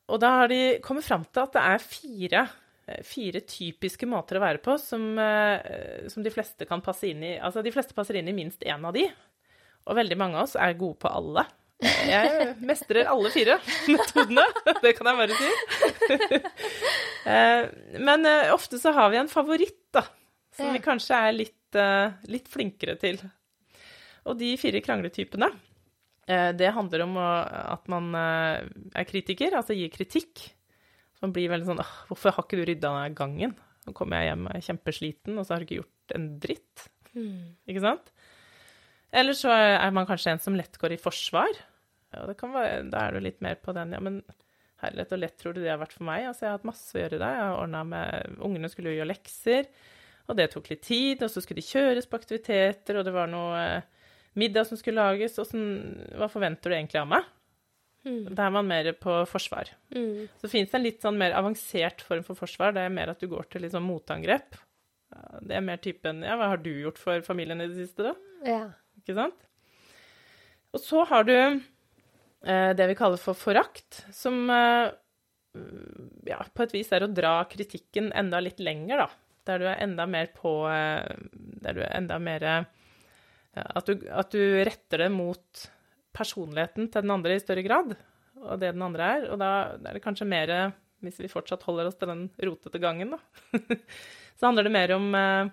Og 0.07 0.21
da 0.23 0.29
har 0.39 0.51
de 0.53 0.79
kommet 0.85 1.07
fram 1.07 1.25
til 1.27 1.43
at 1.43 1.57
det 1.57 1.63
er 1.67 1.83
fire, 1.83 2.43
eh, 2.87 3.01
fire 3.07 3.43
typiske 3.49 4.07
måter 4.07 4.39
å 4.39 4.45
være 4.45 4.63
på 4.63 4.77
som, 4.79 5.09
som 6.15 6.23
de 6.23 6.35
fleste 6.35 6.69
kan 6.69 6.85
passe 6.85 7.11
inn 7.11 7.27
i. 7.27 7.33
Altså, 7.43 7.65
de 7.65 7.75
fleste 7.75 7.97
passer 7.97 8.21
inn 8.21 8.31
i 8.31 8.37
minst 8.37 8.63
én 8.63 8.87
av 8.87 8.95
de. 8.95 9.09
Og 9.89 9.99
veldig 9.99 10.21
mange 10.21 10.39
av 10.39 10.47
oss 10.47 10.55
er 10.55 10.79
gode 10.79 11.01
på 11.03 11.11
alle. 11.11 11.47
Jeg 11.83 12.55
mestrer 12.71 13.11
alle 13.11 13.35
fire 13.35 13.59
metodene, 13.91 14.47
det 14.85 14.95
kan 14.95 15.11
jeg 15.11 15.23
bare 15.25 15.43
si. 15.43 16.41
Men 18.07 18.31
ofte 18.55 18.79
så 18.79 18.95
har 18.95 19.11
vi 19.11 19.19
en 19.19 19.31
favoritt, 19.31 19.89
da, 19.91 20.07
som 20.55 20.71
vi 20.71 20.79
kanskje 20.85 21.19
er 21.19 21.35
litt, 21.35 21.79
litt 22.31 22.47
flinkere 22.51 22.95
til. 23.03 23.19
Og 24.29 24.39
de 24.39 24.53
fire 24.61 24.83
krangletypene, 24.85 25.49
eh, 26.31 26.51
det 26.55 26.75
handler 26.77 27.07
om 27.07 27.17
at 27.19 27.89
man 27.91 28.13
eh, 28.19 28.69
er 28.95 29.09
kritiker, 29.09 29.57
altså 29.59 29.77
gir 29.77 29.91
kritikk. 29.93 30.45
Så 31.17 31.27
man 31.27 31.35
blir 31.35 31.51
veldig 31.53 31.69
sånn 31.69 31.83
«Åh, 31.83 31.95
'Hvorfor 32.09 32.37
har 32.37 32.47
ikke 32.47 32.61
du 32.61 32.67
rydda 32.69 32.95
gangen?' 33.19 33.59
Nå 33.83 33.93
kommer 33.99 34.23
jeg 34.23 34.31
hjem 34.31 34.45
kjempesliten, 34.63 35.39
og 35.39 35.47
så 35.47 35.55
har 35.55 35.63
du 35.63 35.67
ikke 35.67 35.81
gjort 35.81 36.15
en 36.15 36.29
dritt. 36.39 36.85
Ikke 37.67 37.83
sant? 37.83 38.13
Eller 39.13 39.35
så 39.37 39.51
er 39.51 39.91
man 39.91 40.07
kanskje 40.07 40.33
en 40.33 40.41
som 40.41 40.55
lett 40.55 40.79
går 40.79 40.95
i 40.95 41.01
forsvar. 41.03 41.51
Ja, 42.15 42.27
det 42.29 42.37
kan 42.39 42.53
være, 42.55 42.85
da 42.93 43.09
er 43.09 43.17
du 43.17 43.25
litt 43.25 43.43
mer 43.45 43.59
på 43.61 43.75
den, 43.77 43.93
ja, 43.93 44.01
men 44.01 44.21
herlighet, 44.83 45.15
og 45.15 45.23
lett 45.23 45.37
tror 45.41 45.57
du 45.57 45.63
det 45.63 45.71
har 45.73 45.81
vært 45.81 45.97
for 45.97 46.07
meg? 46.09 46.27
Altså, 46.29 46.45
jeg 46.45 46.53
har 46.53 46.59
hatt 46.59 46.69
masse 46.69 46.95
å 46.95 47.01
gjøre 47.01 47.19
der. 47.19 47.35
Jeg 47.37 47.49
har 47.49 47.59
ordna 47.59 47.83
med 47.89 48.39
Ungene 48.43 48.71
skulle 48.73 48.93
jo 48.93 49.01
gjøre 49.01 49.13
lekser, 49.13 49.69
og 50.31 50.39
det 50.39 50.49
tok 50.53 50.71
litt 50.73 50.85
tid. 50.87 51.23
Og 51.25 51.33
så 51.33 51.43
skulle 51.43 51.63
de 51.63 51.69
kjøres 51.69 52.09
på 52.09 52.19
aktiviteter, 52.19 52.99
og 52.99 53.07
det 53.07 53.15
var 53.15 53.31
noe 53.31 53.61
eh, 53.63 54.02
middag 54.39 54.69
som 54.69 54.81
skulle 54.81 55.03
lages. 55.03 55.39
Og 55.43 55.49
sånn, 55.49 55.71
hva 56.19 56.29
forventer 56.33 56.73
du 56.73 56.77
egentlig 56.79 57.03
av 57.03 57.11
meg? 57.13 57.31
Da 58.03 58.49
er 58.49 58.55
man 58.55 58.67
mer 58.67 58.89
på 58.99 59.21
forsvar. 59.31 59.71
Så 60.43 60.51
fins 60.51 60.73
det 60.73 60.79
en 60.79 60.83
litt 60.83 61.05
sånn 61.05 61.19
mer 61.21 61.37
avansert 61.39 62.03
form 62.03 62.25
for 62.27 62.39
forsvar. 62.39 62.75
Det 62.75 62.83
er 62.83 62.95
mer 62.95 63.13
at 63.13 63.23
du 63.23 63.29
går 63.31 63.47
til 63.51 63.63
litt 63.63 63.75
sånn 63.77 63.87
motangrep. 63.87 64.59
Det 65.45 65.55
er 65.55 65.65
mer 65.65 65.79
typen 65.83 66.23
Ja, 66.25 66.39
hva 66.41 66.49
har 66.55 66.63
du 66.65 66.71
gjort 66.73 66.99
for 66.99 67.23
familien 67.27 67.61
i 67.63 67.69
det 67.69 67.85
siste, 67.85 68.11
da? 68.11 68.15
Ja. 68.49 68.65
Ikke 68.99 69.15
sant? 69.19 69.47
Og 70.73 70.81
så 70.81 71.05
har 71.11 71.27
du 71.29 71.37
eh, 71.37 72.71
det 72.75 72.89
vi 72.91 72.97
kaller 72.99 73.21
for 73.21 73.37
forakt, 73.39 74.03
som 74.17 74.49
eh, 74.51 74.95
ja, 76.27 76.39
på 76.49 76.65
et 76.65 76.73
vis 76.75 76.93
er 76.97 77.05
å 77.05 77.13
dra 77.13 77.35
kritikken 77.51 78.09
enda 78.17 78.41
litt 78.41 78.63
lenger, 78.63 79.05
da. 79.05 79.11
Der 79.51 79.59
du 79.61 79.67
er 79.69 79.83
enda 79.83 80.07
mer 80.07 80.29
på 80.37 80.53
eh, 80.71 81.03
Der 81.35 81.75
du 81.77 81.83
er 81.83 81.97
enda 81.99 82.19
mer 82.23 82.47
at, 83.53 83.89
du, 83.89 84.07
at 84.09 84.33
du 84.33 84.43
retter 84.65 85.05
det 85.05 85.11
mot 85.13 85.65
personligheten 86.17 86.89
til 86.93 87.05
den 87.05 87.15
andre 87.15 87.37
i 87.37 87.43
større 87.43 87.65
grad, 87.67 87.95
og 88.43 88.61
det 88.61 88.73
den 88.75 88.85
andre 88.85 89.11
er. 89.17 89.27
Og 89.33 89.41
da 89.41 89.51
er 89.77 89.97
det 89.97 90.05
kanskje 90.05 90.29
mer 90.29 90.55
Hvis 91.03 91.19
vi 91.19 91.31
fortsatt 91.31 91.65
holder 91.67 91.89
oss 91.91 91.97
til 91.99 92.07
den 92.07 92.29
rotete 92.47 92.79
gangen, 92.79 93.17
da. 93.17 93.19
så 94.39 94.47
handler 94.47 94.69
det 94.69 94.75
mer 94.77 94.93
om 94.95 95.09
eh, 95.19 95.49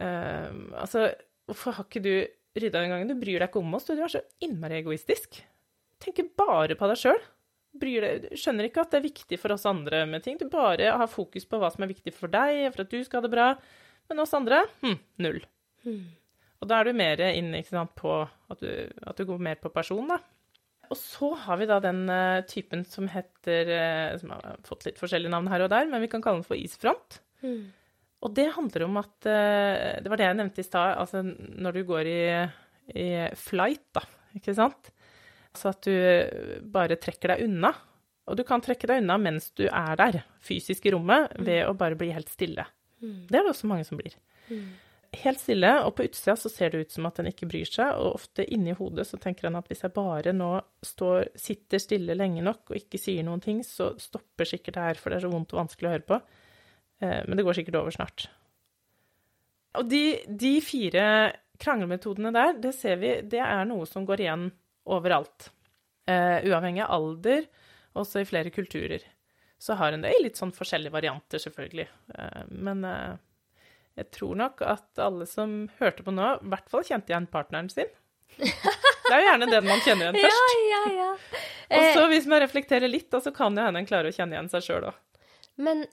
eh, 0.00 0.54
Altså, 0.80 1.10
hvorfor 1.44 1.76
har 1.76 1.84
ikke 1.84 2.00
du 2.00 2.14
rydda 2.56 2.80
den 2.80 2.94
gangen? 2.94 3.10
Du 3.12 3.18
bryr 3.20 3.42
deg 3.42 3.50
ikke 3.50 3.60
om 3.60 3.76
oss, 3.76 3.84
du. 3.84 3.92
Du 3.92 4.06
er 4.06 4.14
så 4.14 4.24
innmari 4.40 4.80
egoistisk. 4.80 5.42
Tenker 6.00 6.30
bare 6.38 6.78
på 6.78 6.88
deg 6.88 7.02
sjøl. 7.02 7.20
Skjønner 7.78 8.70
ikke 8.70 8.86
at 8.86 8.94
det 8.94 9.02
er 9.02 9.06
viktig 9.06 9.38
for 9.38 9.52
oss 9.54 9.68
andre 9.68 10.06
med 10.08 10.24
ting. 10.24 10.38
Du 10.40 10.48
bare 10.50 10.94
har 10.96 11.12
fokus 11.12 11.44
på 11.44 11.60
hva 11.60 11.68
som 11.74 11.84
er 11.84 11.92
viktig 11.92 12.14
for 12.16 12.32
deg, 12.32 12.64
for 12.72 12.86
at 12.86 12.94
du 12.94 13.02
skal 13.04 13.20
ha 13.20 13.28
det 13.28 13.34
bra. 13.34 13.50
Men 14.08 14.24
oss 14.24 14.32
andre 14.34 14.64
hm, 14.80 14.96
null. 15.20 15.42
Og 16.58 16.68
da 16.70 16.80
er 16.80 16.88
du 16.88 16.96
mer 16.98 17.20
ikke 17.22 17.70
sant, 17.70 17.94
på 17.98 18.12
at 18.24 18.60
du, 18.64 18.70
at 19.06 19.18
du 19.18 19.24
går 19.28 19.40
mer 19.46 19.60
på 19.62 19.70
person, 19.74 20.08
da. 20.10 20.18
Og 20.88 20.96
så 20.96 21.28
har 21.44 21.58
vi 21.60 21.66
da 21.68 21.76
den 21.84 22.06
eh, 22.08 22.42
typen 22.48 22.80
som 22.88 23.08
heter 23.12 23.68
eh, 23.74 24.14
Som 24.22 24.30
har 24.32 24.54
fått 24.64 24.86
litt 24.86 24.96
forskjellige 25.00 25.30
navn 25.34 25.50
her 25.52 25.66
og 25.66 25.68
der, 25.72 25.84
men 25.90 26.00
vi 26.00 26.08
kan 26.08 26.22
kalle 26.24 26.40
den 26.40 26.46
for 26.48 26.56
isfront. 26.56 27.18
Og 28.24 28.32
det 28.34 28.46
handler 28.56 28.86
om 28.86 28.96
at 28.98 29.28
eh, 29.28 29.98
Det 30.02 30.08
var 30.10 30.18
det 30.18 30.28
jeg 30.30 30.38
nevnte 30.40 30.62
i 30.64 30.66
stad. 30.66 30.94
Altså 31.02 31.20
når 31.26 31.76
du 31.76 31.82
går 31.90 32.08
i, 32.08 32.22
i 32.96 33.08
flight, 33.36 33.84
da, 33.94 34.02
ikke 34.40 34.56
sant. 34.56 34.90
Så 35.54 35.70
at 35.74 35.84
du 35.84 36.64
bare 36.72 36.96
trekker 37.00 37.34
deg 37.34 37.44
unna. 37.46 37.74
Og 38.28 38.36
du 38.40 38.42
kan 38.48 38.60
trekke 38.64 38.88
deg 38.90 39.04
unna 39.04 39.16
mens 39.20 39.52
du 39.56 39.66
er 39.68 39.94
der, 40.00 40.22
fysisk 40.44 40.88
i 40.88 40.92
rommet, 40.96 41.36
ved 41.38 41.66
å 41.68 41.76
bare 41.76 41.96
bli 42.00 42.10
helt 42.16 42.32
stille. 42.32 42.64
Det 43.28 43.38
er 43.38 43.44
det 43.46 43.52
også 43.54 43.68
mange 43.70 43.84
som 43.88 44.00
blir. 44.00 44.16
Helt 45.16 45.40
stille, 45.40 45.70
og 45.84 45.94
på 45.96 46.04
utsida 46.04 46.34
så 46.36 46.50
ser 46.52 46.72
det 46.72 46.82
ut 46.84 46.94
som 46.94 47.06
at 47.08 47.18
den 47.20 47.30
ikke 47.30 47.48
bryr 47.48 47.68
seg, 47.68 47.96
og 47.96 48.18
ofte 48.20 48.44
inni 48.44 48.74
hodet 48.76 49.06
så 49.08 49.18
tenker 49.20 49.48
han 49.48 49.56
at 49.60 49.68
hvis 49.70 49.84
jeg 49.86 49.94
bare 49.96 50.34
nå 50.36 50.50
står, 50.84 51.30
sitter 51.38 51.80
stille 51.82 52.16
lenge 52.16 52.44
nok 52.44 52.72
og 52.72 52.80
ikke 52.80 53.00
sier 53.00 53.24
noen 53.26 53.42
ting, 53.44 53.62
så 53.64 53.94
stopper 54.00 54.48
sikkert 54.48 54.76
det 54.76 54.86
her, 54.88 55.00
for 55.00 55.10
det 55.10 55.20
er 55.20 55.26
så 55.26 55.32
vondt 55.32 55.54
og 55.56 55.62
vanskelig 55.62 55.88
å 55.88 55.94
høre 55.96 56.08
på. 56.12 56.20
Eh, 57.00 57.20
men 57.24 57.38
det 57.38 57.46
går 57.46 57.58
sikkert 57.60 57.80
over 57.80 57.94
snart. 57.94 58.28
Og 59.78 59.88
de, 59.88 60.02
de 60.28 60.54
fire 60.64 61.04
kranglemetodene 61.62 62.32
der, 62.34 62.56
det 62.60 62.74
ser 62.76 62.98
vi, 63.00 63.14
det 63.26 63.40
er 63.44 63.64
noe 63.68 63.86
som 63.88 64.06
går 64.08 64.24
igjen 64.24 64.50
overalt. 64.88 65.50
Uh, 66.08 66.40
uavhengig 66.48 66.80
av 66.86 66.94
alder, 66.94 67.42
også 67.98 68.22
i 68.22 68.28
flere 68.28 68.52
kulturer. 68.54 69.02
Så 69.60 69.76
har 69.76 69.92
en 69.92 70.00
det 70.00 70.14
i 70.14 70.22
litt 70.22 70.38
sånn 70.40 70.54
forskjellige 70.56 70.94
varianter, 70.94 71.42
selvfølgelig. 71.42 71.84
Uh, 72.14 72.44
men 72.48 72.86
jeg 73.98 74.10
tror 74.14 74.38
nok 74.38 74.62
at 74.62 75.00
alle 75.02 75.26
som 75.26 75.64
hørte 75.80 76.04
på 76.06 76.14
nå, 76.14 76.36
i 76.38 76.50
hvert 76.52 76.70
fall 76.70 76.84
kjente 76.86 77.10
igjen 77.10 77.26
partneren 77.30 77.70
sin. 77.72 77.90
Det 78.38 79.16
er 79.16 79.22
jo 79.22 79.28
gjerne 79.30 79.46
den 79.48 79.64
man 79.64 79.80
kjenner 79.80 80.10
igjen 80.10 80.28
først. 80.28 80.64
Ja, 80.68 80.80
ja, 80.84 80.90
ja. 80.92 81.12
Og 81.78 81.86
så 81.96 82.02
hvis 82.12 82.26
man 82.28 82.42
reflekterer 82.44 82.90
litt, 82.90 83.08
da, 83.10 83.22
så 83.24 83.32
kan 83.34 83.56
jo 83.56 83.64
hende 83.64 83.80
en 83.80 83.88
klare 83.88 84.12
å 84.12 84.14
kjenne 84.14 84.36
igjen 84.36 84.50
seg 84.52 84.66
sjøl 84.66 84.90
òg. 84.90 84.98
Men 85.58 85.86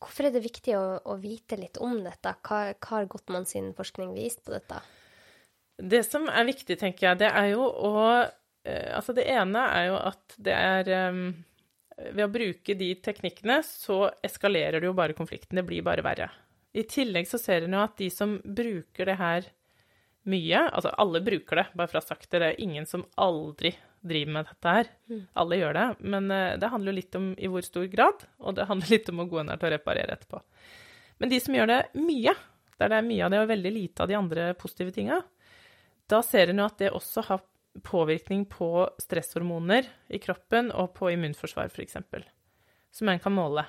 hvorfor 0.00 0.28
er 0.28 0.34
det 0.34 0.42
viktig 0.44 0.76
å, 0.76 0.84
å 1.00 1.16
vite 1.20 1.56
litt 1.58 1.80
om 1.82 1.96
dette? 2.04 2.34
Hva, 2.46 2.60
hva 2.76 2.98
har 2.98 3.08
Gottmann 3.10 3.48
sin 3.48 3.72
forskning 3.76 4.12
vist 4.18 4.44
på 4.44 4.52
dette? 4.52 4.82
Det 5.80 6.02
som 6.04 6.28
er 6.28 6.44
viktig, 6.44 6.76
tenker 6.78 7.08
jeg, 7.08 7.22
det 7.24 7.32
er 7.32 7.54
jo 7.54 7.64
å 7.66 7.94
Altså, 8.60 9.14
det 9.16 9.22
ene 9.32 9.60
er 9.72 9.86
jo 9.86 9.94
at 9.96 10.34
det 10.36 10.52
er 10.52 10.88
Ved 12.12 12.20
å 12.26 12.26
bruke 12.28 12.74
de 12.76 12.90
teknikkene, 13.00 13.62
så 13.64 14.02
eskalerer 14.20 14.82
det 14.84 14.90
jo 14.90 14.92
bare 14.98 15.16
konflikten. 15.16 15.56
Det 15.56 15.64
blir 15.64 15.80
bare 15.86 16.04
verre. 16.04 16.28
I 16.72 16.84
tillegg 16.86 17.26
så 17.28 17.38
ser 17.40 17.66
en 17.66 17.74
jo 17.74 17.82
at 17.82 17.96
de 17.98 18.10
som 18.14 18.36
bruker 18.44 19.10
det 19.10 19.16
her 19.18 19.48
mye 20.28 20.58
Altså 20.68 20.92
alle 21.00 21.22
bruker 21.24 21.56
det, 21.56 21.66
bare 21.74 21.88
for 21.88 21.98
å 21.98 22.02
ha 22.02 22.06
sagt 22.06 22.28
det. 22.28 22.42
Det 22.42 22.48
er 22.50 22.60
ingen 22.62 22.86
som 22.86 23.06
aldri 23.20 23.72
driver 24.04 24.34
med 24.36 24.48
dette 24.50 24.74
her. 24.76 24.90
Mm. 25.08 25.22
Alle 25.42 25.58
gjør 25.60 25.76
det. 25.76 25.86
Men 26.12 26.30
uh, 26.32 26.58
det 26.60 26.70
handler 26.72 26.92
jo 26.92 26.98
litt 26.98 27.18
om 27.18 27.30
i 27.36 27.50
hvor 27.50 27.64
stor 27.66 27.86
grad, 27.92 28.24
og 28.38 28.56
det 28.58 28.68
handler 28.68 28.92
litt 28.94 29.08
om 29.12 29.22
å 29.24 29.28
gå 29.30 29.44
ned 29.46 29.60
til 29.60 29.70
å 29.70 29.72
reparere 29.74 30.16
etterpå. 30.16 30.42
Men 31.20 31.32
de 31.32 31.40
som 31.42 31.56
gjør 31.56 31.72
det 31.72 31.80
mye, 32.00 32.34
der 32.80 32.92
det 32.92 32.98
er 33.00 33.08
mye 33.08 33.24
av 33.26 33.32
det 33.32 33.42
og 33.42 33.50
veldig 33.50 33.72
lite 33.74 34.04
av 34.04 34.12
de 34.12 34.18
andre 34.20 34.50
positive 34.60 34.94
tinga, 34.96 35.20
da 36.10 36.22
ser 36.26 36.50
en 36.50 36.62
jo 36.62 36.68
at 36.68 36.78
det 36.80 36.92
også 36.96 37.26
har 37.28 37.42
påvirkning 37.86 38.46
på 38.50 38.70
stresshormoner 38.98 39.86
i 40.10 40.18
kroppen 40.22 40.72
og 40.74 40.94
på 40.96 41.12
immunforsvar, 41.12 41.70
f.eks., 41.70 42.00
som 42.90 43.10
en 43.12 43.20
kan 43.22 43.34
måle. 43.36 43.62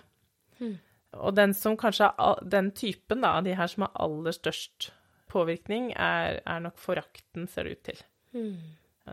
Mm. 0.58 0.80
Og 1.19 1.36
den 1.36 1.54
som 1.58 1.76
kanskje 1.80 2.08
er 2.08 2.43
den 2.47 2.71
typen 2.78 3.24
da, 3.24 3.34
de 3.43 3.56
her 3.58 3.67
som 3.67 3.86
har 3.88 3.95
aller 4.06 4.36
størst 4.36 4.91
påvirkning, 5.32 5.91
er, 5.95 6.39
er 6.45 6.63
nok 6.63 6.80
forakten, 6.80 7.47
ser 7.52 7.67
det 7.67 7.76
ut 7.76 7.84
til. 7.89 8.02
Mm. 8.36 8.56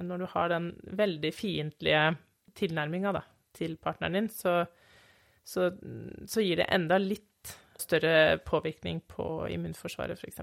Når 0.06 0.22
du 0.22 0.26
har 0.34 0.52
den 0.52 0.68
veldig 0.98 1.32
fiendtlige 1.34 2.02
tilnærminga 2.58 3.14
til 3.56 3.76
partneren 3.82 4.18
din, 4.18 4.28
så, 4.30 4.60
så, 5.42 5.70
så, 6.26 6.42
gir 6.44 6.60
det 6.60 6.68
enda 6.74 6.98
litt 7.02 7.54
større 7.78 8.38
påvirkning 8.46 9.00
på 9.10 9.46
immunforsvaret, 9.54 10.18
f.eks. 10.18 10.42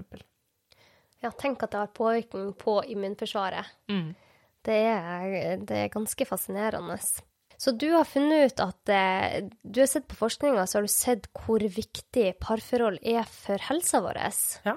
Ja, 1.22 1.32
tenk 1.32 1.64
at 1.64 1.72
det 1.72 1.80
har 1.80 1.96
påvirkning 1.96 2.52
på 2.60 2.78
immunforsvaret. 2.92 3.72
Mm. 3.92 4.12
Det, 4.66 4.82
er, 4.92 5.56
det 5.64 5.80
er 5.84 5.92
ganske 5.94 6.28
fascinerende. 6.28 6.98
Så 7.56 7.72
du 7.72 7.88
har 7.94 8.04
funnet 8.04 8.52
ut 8.52 8.60
at 8.60 8.92
eh, 8.92 9.46
Du 9.62 9.80
har 9.80 9.88
sett 9.88 10.08
på 10.08 10.18
forskninga, 10.18 10.66
så 10.66 10.78
har 10.78 10.86
du 10.86 10.92
sett 10.92 11.28
hvor 11.32 11.62
viktig 11.62 12.34
parforhold 12.42 13.00
er 13.00 13.24
for 13.30 13.62
helsa 13.70 14.02
vår. 14.04 14.20
Ja. 14.66 14.76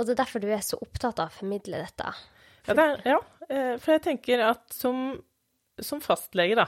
Og 0.00 0.06
det 0.06 0.14
er 0.14 0.22
derfor 0.22 0.42
du 0.42 0.48
er 0.50 0.62
så 0.64 0.78
opptatt 0.80 1.20
av 1.20 1.28
å 1.30 1.38
formidle 1.40 1.82
dette. 1.82 2.12
Ja, 2.66 2.76
det 2.76 2.84
er, 2.84 3.02
ja, 3.14 3.18
eh, 3.48 3.74
for 3.80 3.94
jeg 3.94 4.04
tenker 4.06 4.44
at 4.46 4.64
som, 4.74 5.12
som 5.80 6.00
fastlege, 6.04 6.56
da, 6.58 6.66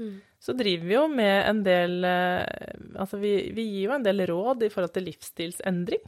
mm. 0.00 0.14
så 0.42 0.54
driver 0.56 0.90
vi 0.90 0.96
jo 0.96 1.04
med 1.12 1.36
en 1.48 1.62
del 1.66 2.04
eh, 2.08 3.00
Altså 3.00 3.20
vi, 3.20 3.32
vi, 3.56 3.66
gir 3.70 3.88
jo 3.88 3.96
en 3.96 4.04
del 4.04 4.24
råd 4.28 4.66
i 4.66 4.70
forhold 4.72 4.94
til 4.94 5.08
livsstilsendring, 5.08 6.04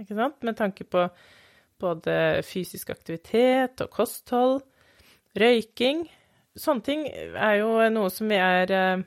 ikke 0.00 0.16
sant? 0.16 0.40
Med 0.46 0.58
tanke 0.58 0.88
på 0.88 1.04
både 1.80 2.14
fysisk 2.44 2.92
aktivitet 2.92 3.80
og 3.84 3.92
kosthold, 3.92 4.60
røyking. 5.40 6.04
Sånne 6.58 6.86
ting 6.86 7.06
er 7.06 7.60
jo 7.60 7.72
noe 7.94 8.10
som 8.10 8.30
vi 8.30 8.38
er 8.40 8.72
eh, 8.74 9.04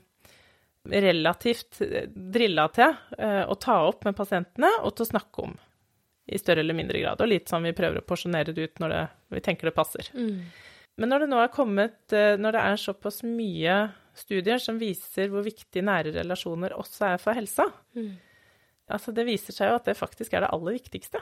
relativt 0.94 1.82
drilla 2.12 2.68
til 2.76 2.96
å 3.24 3.56
ta 3.56 3.78
opp 3.88 4.04
med 4.04 4.18
pasientene 4.18 4.68
og 4.84 4.92
til 4.96 5.06
å 5.06 5.12
snakke 5.14 5.46
om 5.46 5.54
i 6.28 6.40
større 6.40 6.64
eller 6.64 6.76
mindre 6.76 7.00
grad. 7.00 7.22
Og 7.24 7.30
litt 7.32 7.52
sånn 7.52 7.64
vi 7.68 7.76
prøver 7.76 8.02
å 8.02 8.06
porsjonere 8.08 8.56
det 8.56 8.68
ut 8.68 8.82
når 8.84 8.94
det, 8.94 9.02
vi 9.36 9.44
tenker 9.44 9.70
det 9.70 9.76
passer. 9.76 10.10
Mm. 10.16 10.42
Men 11.00 11.10
når 11.10 11.24
det 11.24 11.30
nå 11.32 11.40
er 11.42 11.54
kommet, 11.54 12.02
når 12.12 12.56
det 12.56 12.64
er 12.64 12.82
såpass 12.84 13.24
mye 13.26 13.78
studier 14.18 14.62
som 14.62 14.78
viser 14.82 15.32
hvor 15.32 15.46
viktig 15.46 15.84
nære 15.86 16.14
relasjoner 16.20 16.76
også 16.78 17.14
er 17.14 17.22
for 17.22 17.38
helsa, 17.38 17.66
mm. 17.98 18.12
altså 18.94 19.14
det 19.16 19.26
viser 19.28 19.56
seg 19.56 19.72
jo 19.72 19.80
at 19.80 19.90
det 19.90 19.98
faktisk 20.00 20.36
er 20.36 20.46
det 20.46 20.52
aller 20.54 20.78
viktigste, 20.78 21.22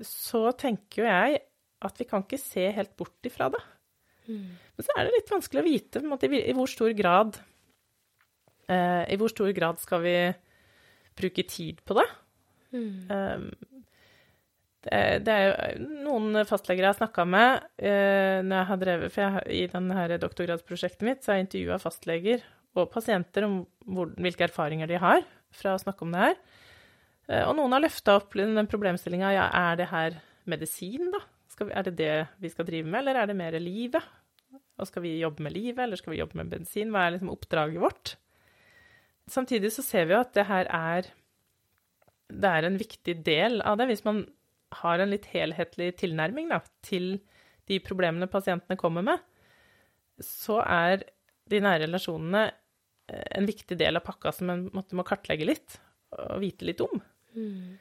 så 0.00 0.48
tenker 0.58 1.04
jo 1.04 1.10
jeg 1.10 1.42
at 1.84 2.00
vi 2.00 2.06
kan 2.08 2.24
ikke 2.24 2.40
se 2.40 2.64
helt 2.74 2.94
bort 2.96 3.28
ifra 3.28 3.50
det. 3.52 3.60
Mm. 4.28 4.56
Men 4.56 4.86
så 4.86 4.96
er 4.96 5.06
det 5.06 5.18
litt 5.18 5.32
vanskelig 5.32 5.60
å 5.60 5.66
vite 5.66 6.02
måte, 6.08 6.30
i 6.32 6.54
hvor 6.56 6.70
stor 6.70 6.94
grad 6.96 7.36
eh, 8.72 9.04
I 9.12 9.18
hvor 9.20 9.28
stor 9.28 9.50
grad 9.56 9.82
skal 9.82 10.00
vi 10.04 10.16
bruke 11.18 11.44
tid 11.46 11.82
på 11.84 11.96
det? 11.98 12.06
Mm. 12.74 12.94
Um, 13.12 13.74
det 14.84 15.32
er 15.32 15.44
jo 15.46 15.84
noen 16.04 16.42
fastleger 16.44 16.84
jeg 16.84 16.90
har 16.90 16.98
snakka 16.98 17.24
med 17.28 17.62
eh, 17.78 18.42
når 18.44 18.58
jeg 18.58 18.68
har 18.68 18.80
drevet, 18.82 19.14
for 19.14 19.24
jeg, 19.24 19.44
I 19.48 19.62
denne 19.72 20.18
doktorgradsprosjektet 20.20 21.06
mitt 21.06 21.24
så 21.24 21.32
har 21.32 21.38
jeg 21.38 21.46
intervjua 21.46 21.78
fastleger 21.80 22.44
og 22.74 22.90
pasienter 22.92 23.46
om 23.46 23.62
hvor, 23.86 24.10
hvilke 24.18 24.44
erfaringer 24.48 24.90
de 24.90 24.98
har 25.00 25.22
fra 25.54 25.76
å 25.76 25.80
snakke 25.80 26.04
om 26.04 26.12
det 26.12 26.26
her. 26.26 26.36
Eh, 27.30 27.44
og 27.46 27.54
noen 27.56 27.76
har 27.76 27.84
løfta 27.86 28.18
opp 28.18 28.36
den 28.36 28.68
problemstillinga 28.68 29.32
ja, 29.36 29.46
er 29.70 29.80
det 29.80 29.88
her 29.92 30.18
medisin, 30.50 31.08
da? 31.14 31.22
Vi, 31.58 31.70
er 31.70 31.86
det 31.86 31.96
det 32.00 32.12
vi 32.42 32.50
skal 32.52 32.66
drive 32.68 32.88
med, 32.88 33.00
eller 33.02 33.20
er 33.20 33.30
det 33.30 33.38
mer 33.38 33.56
livet? 33.62 34.04
Og 34.80 34.88
skal 34.90 35.04
vi 35.04 35.16
jobbe 35.20 35.44
med 35.46 35.54
livet, 35.54 35.82
eller 35.84 36.00
skal 36.00 36.14
vi 36.14 36.20
jobbe 36.20 36.38
med 36.40 36.50
bensin? 36.50 36.90
Hva 36.94 37.06
er 37.06 37.14
liksom 37.14 37.30
oppdraget 37.32 37.82
vårt? 37.82 38.14
Samtidig 39.30 39.70
så 39.72 39.84
ser 39.84 40.08
vi 40.08 40.16
jo 40.16 40.20
at 40.20 40.34
det 40.36 40.44
her 40.50 40.68
er 40.68 41.06
Det 42.28 42.50
er 42.50 42.66
en 42.66 42.78
viktig 42.80 43.14
del 43.24 43.62
av 43.62 43.78
det. 43.78 43.86
Hvis 43.86 44.04
man 44.04 44.24
har 44.80 44.98
en 44.98 45.12
litt 45.12 45.28
helhetlig 45.30 45.92
tilnærming 46.00 46.50
da, 46.50 46.60
til 46.82 47.20
de 47.68 47.78
problemene 47.84 48.26
pasientene 48.28 48.78
kommer 48.80 49.04
med, 49.06 49.20
så 50.20 50.60
er 50.64 51.04
de 51.50 51.60
nære 51.62 51.84
relasjonene 51.84 52.42
eh, 52.48 53.26
en 53.38 53.46
viktig 53.46 53.76
del 53.78 54.00
av 54.00 54.04
pakka 54.06 54.32
som 54.34 54.50
en 54.50 54.66
måtte, 54.74 54.96
må 54.96 55.04
kartlegge 55.06 55.46
litt 55.46 55.78
og 56.16 56.40
vite 56.42 56.66
litt 56.66 56.82
om. 56.84 57.02
Mm. 57.36 57.76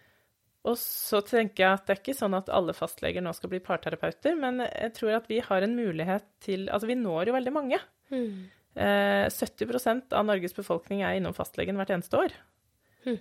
Og 0.64 0.78
så 0.80 1.20
tenker 1.28 1.66
jeg 1.66 1.76
at 1.76 1.86
det 1.86 1.94
er 1.94 2.00
ikke 2.00 2.16
sånn 2.16 2.36
at 2.38 2.52
alle 2.54 2.76
fastleger 2.76 3.24
nå 3.24 3.34
skal 3.36 3.52
bli 3.52 3.60
parterapeuter, 3.64 4.38
men 4.40 4.64
jeg 4.64 4.94
tror 4.96 5.18
at 5.18 5.28
vi 5.28 5.42
har 5.44 5.66
en 5.66 5.76
mulighet 5.76 6.28
til 6.44 6.70
Altså, 6.72 6.88
vi 6.88 6.96
når 7.00 7.30
jo 7.30 7.36
veldig 7.36 7.54
mange. 7.56 7.80
Mm. 8.14 8.48
Eh, 8.80 9.28
70% 9.28 10.16
av 10.16 10.26
Norges 10.26 10.56
befolkning 10.56 11.04
er 11.04 11.20
innom 11.20 11.36
fastlegen 11.36 11.78
hvert 11.78 11.92
eneste 11.98 12.22
år. 12.22 12.38
Mm. 13.04 13.20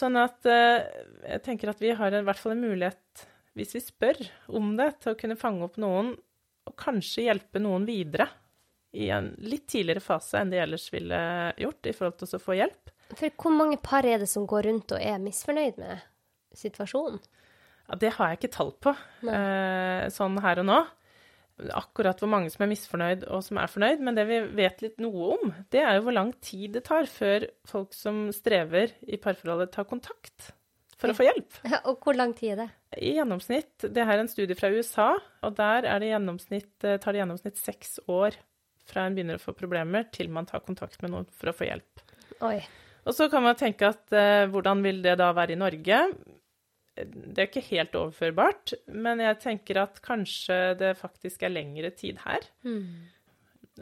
Sånn 0.00 0.16
at 0.20 0.48
eh, 0.48 0.88
jeg 1.34 1.44
tenker 1.44 1.74
at 1.74 1.84
vi 1.84 1.92
har 1.96 2.14
i 2.16 2.24
hvert 2.24 2.40
fall 2.40 2.56
en 2.56 2.64
mulighet, 2.64 3.28
hvis 3.58 3.76
vi 3.76 3.84
spør 3.84 4.24
om 4.56 4.74
det, 4.80 4.94
til 5.02 5.12
å 5.12 5.20
kunne 5.20 5.38
fange 5.38 5.68
opp 5.68 5.78
noen 5.80 6.14
og 6.68 6.76
kanskje 6.78 7.28
hjelpe 7.28 7.60
noen 7.62 7.86
videre 7.88 8.30
i 8.96 9.10
en 9.12 9.34
litt 9.44 9.66
tidligere 9.68 10.00
fase 10.04 10.40
enn 10.40 10.52
de 10.52 10.60
ellers 10.62 10.88
ville 10.92 11.18
gjort, 11.60 11.88
i 11.88 11.94
forhold 11.96 12.20
til 12.20 12.36
å 12.38 12.42
få 12.42 12.56
hjelp. 12.56 12.92
For 13.12 13.40
hvor 13.40 13.54
mange 13.54 13.78
par 13.80 14.06
er 14.08 14.20
det 14.20 14.28
som 14.28 14.46
går 14.48 14.68
rundt 14.68 14.92
og 14.96 15.04
er 15.04 15.20
misfornøyd 15.20 15.80
med 15.80 16.04
situasjonen? 16.56 17.20
Ja, 17.88 17.96
det 18.00 18.14
har 18.18 18.30
jeg 18.30 18.40
ikke 18.40 18.54
tall 18.58 18.74
på 18.84 18.92
eh, 18.92 20.06
sånn 20.12 20.36
her 20.44 20.60
og 20.62 20.68
nå 20.68 20.80
akkurat 21.74 22.20
hvor 22.22 22.30
mange 22.30 22.50
som 22.52 22.62
er 22.64 22.70
misfornøyd 22.70 23.24
og 23.34 23.42
som 23.44 23.58
er 23.60 23.70
fornøyd, 23.70 24.02
men 24.04 24.16
det 24.18 24.24
vi 24.28 24.38
vet 24.60 24.82
litt 24.84 25.00
noe 25.02 25.32
om, 25.36 25.52
det 25.72 25.82
er 25.82 25.98
jo 25.98 26.06
hvor 26.06 26.14
lang 26.14 26.30
tid 26.44 26.76
det 26.76 26.84
tar 26.86 27.08
før 27.10 27.48
folk 27.68 27.96
som 27.96 28.28
strever 28.34 28.94
i 29.08 29.18
parforholdet, 29.20 29.72
tar 29.74 29.88
kontakt 29.90 30.52
for 30.98 31.10
å 31.12 31.16
få 31.18 31.26
hjelp. 31.28 31.60
Ja, 31.66 31.80
og 31.90 32.02
hvor 32.04 32.18
lang 32.18 32.34
tid 32.38 32.54
er 32.54 32.60
det? 32.62 32.68
I 33.04 33.12
gjennomsnitt 33.18 33.84
Det 33.84 34.04
her 34.08 34.16
er 34.16 34.24
en 34.24 34.30
studie 34.30 34.56
fra 34.58 34.70
USA, 34.72 35.10
og 35.44 35.56
der 35.58 35.84
det 35.84 36.12
eh, 36.14 36.98
tar 36.98 37.12
det 37.12 37.22
gjennomsnitt 37.22 37.60
seks 37.60 37.98
år 38.08 38.38
fra 38.88 39.04
en 39.04 39.16
begynner 39.16 39.36
å 39.36 39.42
få 39.42 39.52
problemer, 39.56 40.06
til 40.14 40.30
man 40.32 40.48
tar 40.48 40.64
kontakt 40.64 41.02
med 41.02 41.12
noen 41.12 41.26
for 41.36 41.50
å 41.50 41.56
få 41.56 41.68
hjelp. 41.68 42.04
Oi. 42.46 42.58
Og 43.08 43.14
så 43.16 43.28
kan 43.32 43.44
man 43.44 43.56
tenke 43.58 43.90
at 43.92 44.14
eh, 44.16 44.46
hvordan 44.50 44.82
vil 44.84 45.02
det 45.04 45.18
da 45.20 45.30
være 45.36 45.54
i 45.54 45.60
Norge? 45.60 46.00
Det 47.06 47.42
er 47.42 47.48
ikke 47.48 47.66
helt 47.70 47.94
overførbart, 47.98 48.74
men 48.90 49.22
jeg 49.22 49.38
tenker 49.42 49.82
at 49.84 50.00
kanskje 50.04 50.58
det 50.80 50.96
faktisk 50.98 51.44
er 51.46 51.54
lengre 51.54 51.90
tid 51.94 52.20
her. 52.24 52.46
Mm. 52.66 53.08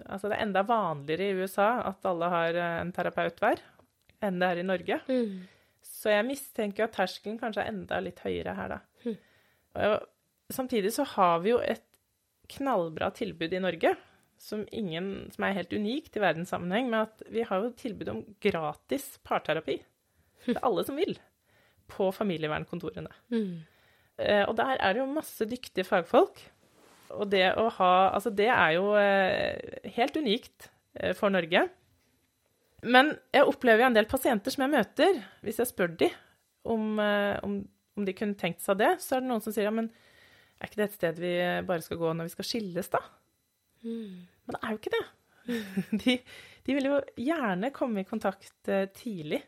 Altså 0.04 0.28
det 0.28 0.36
er 0.36 0.44
enda 0.44 0.62
vanligere 0.66 1.30
i 1.30 1.42
USA 1.42 1.68
at 1.88 2.04
alle 2.08 2.28
har 2.32 2.58
eh, 2.60 2.80
en 2.82 2.92
terapeut 2.96 3.38
hver, 3.40 3.62
enn 4.24 4.40
det 4.42 4.50
er 4.50 4.60
i 4.60 4.66
Norge. 4.66 4.98
Mm. 5.08 5.46
Så 5.86 6.12
jeg 6.12 6.26
mistenker 6.28 6.86
at 6.86 6.96
terskelen 6.96 7.38
kanskje 7.40 7.64
er 7.64 7.72
enda 7.72 8.00
litt 8.04 8.20
høyere 8.24 8.56
her, 8.58 8.76
da. 8.76 8.82
Mm. 9.06 9.16
samtidig 10.50 10.92
så 10.94 11.04
har 11.04 11.40
vi 11.44 11.50
jo 11.50 11.58
et 11.60 11.84
knallbra 12.48 13.10
tilbud 13.14 13.52
i 13.52 13.60
Norge, 13.60 13.94
som, 14.38 14.64
ingen, 14.72 15.30
som 15.32 15.46
er 15.46 15.56
helt 15.56 15.72
unikt 15.72 16.16
i 16.16 16.22
verdenssammenheng, 16.22 16.90
med 16.92 17.08
at 17.08 17.22
vi 17.32 17.44
har 17.48 17.64
jo 17.64 17.72
tilbud 17.76 18.10
om 18.12 18.22
gratis 18.44 19.14
parterapi 19.24 19.78
Det 20.44 20.54
er 20.54 20.66
alle 20.66 20.84
som 20.86 20.98
vil, 21.00 21.16
på 21.90 22.10
familievernkontorene. 22.14 23.12
Mm. 23.30 23.64
og 24.48 24.52
der 24.56 24.78
er 24.80 24.94
det 24.94 25.02
jo 25.02 25.12
masse 25.12 25.44
dyktige 25.48 25.84
fagfolk. 25.84 26.40
Og 27.14 27.28
det 27.30 27.44
å 27.58 27.68
ha 27.78 27.92
Altså, 28.14 28.32
det 28.34 28.48
er 28.50 28.76
jo 28.76 28.94
eh, 28.98 29.78
helt 29.96 30.16
unikt 30.18 30.70
eh, 30.98 31.14
for 31.16 31.32
Norge. 31.32 31.66
Men 32.86 33.14
jeg 33.34 33.48
opplever 33.48 33.84
jo 33.84 33.90
en 33.90 33.96
del 33.96 34.08
pasienter 34.10 34.52
som 34.52 34.66
jeg 34.66 34.74
møter, 34.74 35.20
hvis 35.46 35.60
jeg 35.62 35.70
spør 35.70 35.94
de 36.02 36.10
om, 36.66 36.98
eh, 37.02 37.36
om, 37.46 37.60
om 37.96 38.06
de 38.06 38.14
kunne 38.16 38.38
tenkt 38.38 38.64
seg 38.64 38.78
det, 38.82 38.96
så 39.02 39.16
er 39.16 39.24
det 39.24 39.30
noen 39.30 39.44
som 39.44 39.54
sier 39.54 39.68
ja, 39.68 39.74
men 39.74 39.90
er 40.56 40.68
ikke 40.68 40.80
det 40.80 40.88
et 40.88 40.98
sted 40.98 41.20
vi 41.20 41.32
bare 41.68 41.84
skal 41.84 42.00
gå 42.00 42.12
når 42.16 42.28
vi 42.28 42.34
skal 42.36 42.48
skilles, 42.48 42.90
da? 42.92 43.02
Men 43.86 44.56
det 44.56 44.60
er 44.62 44.72
jo 44.72 44.80
ikke 44.80 44.94
det. 44.96 45.04
De, 46.02 46.14
de 46.66 46.74
vil 46.74 46.88
jo 46.88 46.96
gjerne 47.22 47.68
komme 47.74 48.02
i 48.02 48.08
kontakt 48.08 48.70
eh, 48.72 48.88
tidlig 48.96 49.38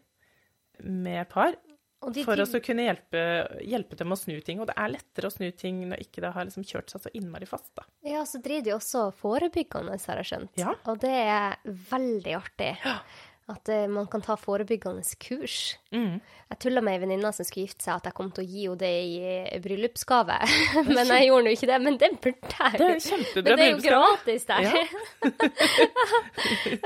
med 0.86 1.26
par 1.32 1.56
de, 1.98 2.22
for 2.22 2.38
de, 2.38 2.44
å 2.46 2.60
kunne 2.62 2.84
hjelpe, 2.86 3.22
hjelpe 3.66 3.98
dem 3.98 4.14
å 4.14 4.18
snu 4.18 4.36
ting. 4.46 4.60
Og 4.62 4.68
det 4.70 4.76
er 4.78 4.92
lettere 4.92 5.30
å 5.30 5.34
snu 5.34 5.48
ting 5.58 5.80
når 5.90 6.04
ikke 6.04 6.22
det 6.24 6.34
har 6.36 6.46
liksom 6.46 6.66
kjørt 6.66 6.92
seg 6.94 7.04
så 7.04 7.14
innmari 7.18 7.48
fast, 7.48 7.72
da. 7.78 7.86
ja, 8.06 8.22
så 8.28 8.40
driver 8.42 8.68
de 8.68 8.76
også 8.76 9.08
forebyggende, 9.18 9.98
har 10.06 10.22
jeg 10.22 10.30
skjønt. 10.30 10.54
Ja. 10.60 10.76
Og 10.90 11.02
det 11.02 11.16
er 11.24 11.58
veldig 11.90 12.38
artig. 12.38 12.76
Ja. 12.84 13.00
At 13.48 13.64
uh, 13.72 13.86
man 13.88 14.04
kan 14.12 14.20
ta 14.20 14.34
forebyggende 14.36 15.00
kurs. 15.24 15.78
Mm. 15.88 16.18
Jeg 16.50 16.58
tulla 16.60 16.82
med 16.84 16.98
ei 16.98 17.00
venninne 17.00 17.30
som 17.32 17.46
skulle 17.48 17.64
gifte 17.64 17.86
seg, 17.86 17.94
at 17.96 18.10
jeg 18.10 18.16
kom 18.18 18.28
til 18.36 18.44
å 18.44 18.48
gi 18.48 18.66
henne 18.66 18.80
det 18.82 18.90
i 19.08 19.14
eh, 19.24 19.60
bryllupsgave. 19.64 20.36
men 20.90 21.12
jeg 21.14 21.30
gjorde 21.30 21.46
nå 21.46 21.54
ikke 21.56 21.70
det. 21.70 21.78
Men 21.86 21.96
det 21.98 22.10
burde 22.20 22.52
jeg. 22.52 22.74
Det 22.76 22.88
er 22.90 23.00
kjempebra 23.06 23.46
Men 23.48 23.62
det 23.62 23.66
er 23.66 23.72
jo 23.72 23.82
gratis 23.88 24.48
der. 24.52 24.62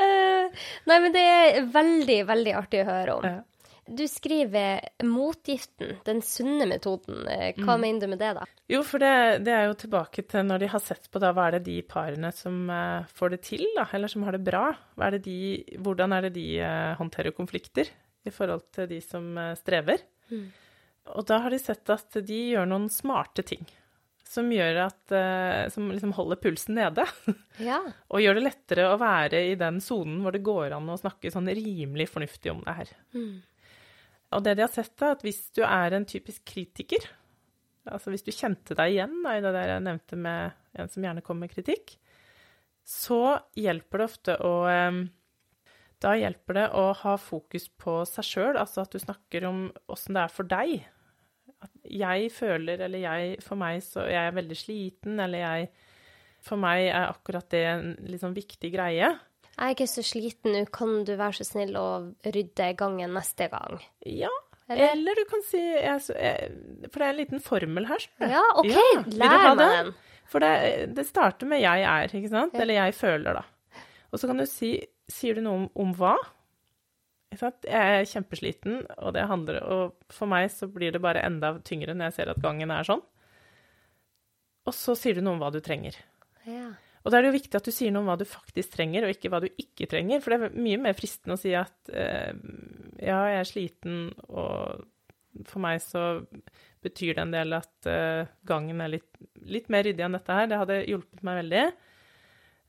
Eh, 0.03 0.63
Nei, 0.89 0.97
men 1.03 1.13
det 1.15 1.23
er 1.23 1.65
veldig, 1.73 2.17
veldig 2.29 2.53
artig 2.57 2.81
å 2.83 2.87
høre 2.87 3.17
om. 3.19 3.27
Ja. 3.27 3.41
Du 3.93 4.07
skriver 4.09 4.81
'motgiften', 5.05 5.99
den 6.07 6.23
sunne 6.25 6.65
metoden. 6.71 7.27
Hva 7.59 7.77
Mm. 7.77 7.81
Mener 7.83 8.01
du 8.01 8.07
med 8.15 8.19
det, 8.19 8.31
da? 8.39 8.47
Jo, 8.73 8.81
for 8.83 9.03
det, 9.03 9.45
det 9.45 9.53
er 9.53 9.67
jo 9.69 9.75
tilbake 9.77 10.25
til 10.25 10.47
når 10.49 10.65
de 10.65 10.71
har 10.73 10.81
sett 10.81 11.11
på 11.13 11.21
da, 11.21 11.33
hva 11.37 11.49
er 11.49 11.59
det 11.59 11.67
de 11.67 11.83
parene 11.83 12.33
som 12.33 12.71
uh, 12.71 13.05
får 13.13 13.37
det 13.37 13.43
til, 13.51 13.67
da, 13.77 13.85
eller 13.93 14.09
som 14.09 14.25
har 14.25 14.33
det 14.33 14.45
bra. 14.47 14.71
Er 14.97 15.19
det 15.19 15.23
de, 15.27 15.77
hvordan 15.77 16.17
er 16.17 16.23
det 16.27 16.33
de 16.39 16.47
uh, 16.65 16.97
håndterer 16.97 17.37
konflikter 17.37 17.91
i 18.25 18.33
forhold 18.33 18.65
til 18.73 18.89
de 18.89 19.01
som 19.05 19.37
uh, 19.37 19.53
strever. 19.59 20.01
Og 21.13 21.27
da 21.27 21.39
har 21.43 21.51
de 21.51 21.59
sett 21.59 21.91
at 21.91 22.19
de 22.23 22.41
gjør 22.55 22.69
noen 22.71 22.89
smarte 22.93 23.45
ting. 23.47 23.65
Som 24.33 24.49
gjør 24.55 24.87
at 24.87 25.13
eh, 25.13 25.69
Som 25.75 25.91
liksom 25.93 26.15
holder 26.17 26.39
pulsen 26.41 26.79
nede. 26.79 27.05
Ja. 27.61 27.83
Og 28.09 28.23
gjør 28.23 28.39
det 28.39 28.45
lettere 28.47 28.87
å 28.89 28.97
være 28.97 29.43
i 29.51 29.57
den 29.61 29.77
sonen 29.85 30.23
hvor 30.25 30.33
det 30.33 30.41
går 30.47 30.73
an 30.73 30.89
å 30.89 30.97
snakke 30.97 31.29
sånn 31.31 31.51
rimelig 31.53 32.07
fornuftig 32.09 32.49
om 32.55 32.63
det 32.65 32.77
her. 32.79 32.93
Og 34.33 34.45
det 34.45 34.57
de 34.57 34.65
har 34.65 34.73
sett, 34.73 34.95
er 35.03 35.17
at 35.17 35.25
hvis 35.27 35.43
du 35.57 35.63
er 35.67 35.97
en 35.97 36.07
typisk 36.09 36.45
kritiker, 36.49 37.05
altså 37.89 38.13
hvis 38.13 38.25
du 38.27 38.33
kjente 38.35 38.77
deg 38.79 38.95
igjen 38.95 39.19
da, 39.25 39.35
i 39.37 39.43
det 39.45 39.53
der 39.55 39.75
jeg 39.75 39.85
nevnte 39.85 40.19
med 40.25 40.79
en 40.79 40.93
som 40.93 41.05
gjerne 41.05 41.25
kommer 41.25 41.47
med 41.47 41.55
kritikk, 41.55 41.97
så 42.89 43.39
hjelper 43.59 44.01
det 44.01 44.09
ofte 44.09 44.39
å 44.43 44.55
Da 46.03 46.17
hjelper 46.19 46.57
det 46.57 46.65
å 46.75 46.89
ha 46.99 47.13
fokus 47.15 47.69
på 47.79 48.01
seg 48.11 48.27
sjøl, 48.27 48.57
altså 48.59 48.83
at 48.83 48.91
du 48.91 48.99
snakker 48.99 49.45
om 49.47 49.69
åssen 49.87 50.17
det 50.17 50.25
er 50.25 50.33
for 50.35 50.49
deg. 50.51 50.81
At 51.63 51.71
jeg 51.87 52.33
føler, 52.35 52.81
eller 52.83 53.05
jeg 53.05 53.37
For 53.47 53.55
meg 53.61 53.85
så 53.87 54.09
jeg 54.11 54.19
er 54.19 54.35
veldig 54.35 54.59
sliten, 54.59 55.21
eller 55.23 55.45
jeg 55.45 55.69
For 56.43 56.59
meg 56.59 56.89
er 56.89 57.07
akkurat 57.07 57.47
det 57.55 57.63
en 57.71 57.93
liksom 58.11 58.35
viktig 58.35 58.73
greie. 58.75 59.13
Jeg 59.53 59.67
er 59.67 59.75
ikke 59.77 59.91
så 59.91 60.03
sliten 60.07 60.55
nå, 60.57 60.63
kan 60.73 61.03
du 61.07 61.13
være 61.19 61.37
så 61.41 61.47
snill 61.47 61.77
å 61.77 61.89
rydde 62.25 62.71
gangen 62.79 63.13
neste 63.17 63.51
gang? 63.53 63.83
Ja. 64.09 64.31
Eller? 64.71 64.95
Eller 64.95 65.19
du 65.19 65.25
kan 65.29 65.43
si 65.45 65.61
jeg, 65.61 65.99
jeg, 66.09 66.53
For 66.89 67.03
det 67.03 67.07
er 67.07 67.11
en 67.11 67.19
liten 67.19 67.43
formel 67.45 67.89
her. 67.91 68.07
Ja, 68.23 68.43
OK, 68.63 68.71
Ja, 68.73 69.03
lær 69.21 69.35
meg 69.53 69.61
den. 69.61 69.93
For 70.33 70.41
det, 70.41 70.95
det 70.97 71.05
starter 71.05 71.47
med 71.47 71.61
'jeg 71.61 71.83
er', 71.85 72.15
ikke 72.17 72.31
sant? 72.31 72.55
Eller 72.55 72.75
'jeg 72.75 72.95
føler', 72.95 73.35
da. 73.35 73.43
Og 74.13 74.19
så 74.19 74.27
kan 74.27 74.39
du 74.39 74.47
si 74.47 74.79
Sier 75.13 75.35
du 75.35 75.43
noe 75.43 75.53
om, 75.53 75.71
om 75.77 75.95
hva? 75.99 76.15
Jeg 77.33 77.53
er 77.69 78.05
kjempesliten, 78.05 78.87
og 78.99 79.13
det 79.13 79.27
handler 79.29 79.59
Og 79.63 79.95
for 80.09 80.27
meg 80.27 80.49
så 80.51 80.69
blir 80.73 80.93
det 80.93 81.03
bare 81.03 81.25
enda 81.27 81.59
tyngre 81.59 81.93
når 81.93 82.05
jeg 82.05 82.13
ser 82.13 82.31
at 82.31 82.41
gangen 82.41 82.71
er 82.71 82.87
sånn. 82.87 83.03
Og 84.65 84.73
så 84.73 84.95
sier 84.97 85.15
du 85.15 85.21
noe 85.21 85.35
om 85.35 85.43
hva 85.43 85.51
du 85.53 85.61
trenger. 85.61 85.97
Ja. 86.47 86.71
Og 87.03 87.11
da 87.11 87.19
er 87.19 87.25
det 87.25 87.33
jo 87.33 87.39
viktig 87.39 87.59
at 87.59 87.67
du 87.67 87.75
sier 87.75 87.93
noe 87.95 88.05
om 88.05 88.11
hva 88.13 88.19
du 88.21 88.27
faktisk 88.29 88.77
trenger, 88.77 89.07
og 89.07 89.15
ikke 89.15 89.31
hva 89.33 89.43
du 89.43 89.49
ikke 89.51 89.89
trenger. 89.91 90.23
For 90.23 90.35
det 90.35 90.39
er 90.39 90.59
mye 90.67 90.81
mer 90.85 90.97
fristende 90.99 91.37
å 91.37 91.41
si 91.41 91.55
at 91.59 91.91
eh, 91.91 92.31
ja, 93.03 93.19
jeg 93.33 93.41
er 93.41 93.49
sliten, 93.49 94.03
og 94.31 94.85
for 95.49 95.65
meg 95.65 95.81
så 95.83 96.05
betyr 96.83 97.17
det 97.17 97.25
en 97.25 97.35
del 97.35 97.57
at 97.59 97.89
eh, 97.91 98.29
gangen 98.47 98.83
er 98.85 98.95
litt, 98.99 99.11
litt 99.49 99.71
mer 99.73 99.87
ryddig 99.87 100.07
enn 100.07 100.19
dette 100.19 100.37
her. 100.37 100.51
Det 100.51 100.61
hadde 100.63 100.85
hjulpet 100.85 101.27
meg 101.27 101.43
veldig. 101.43 101.65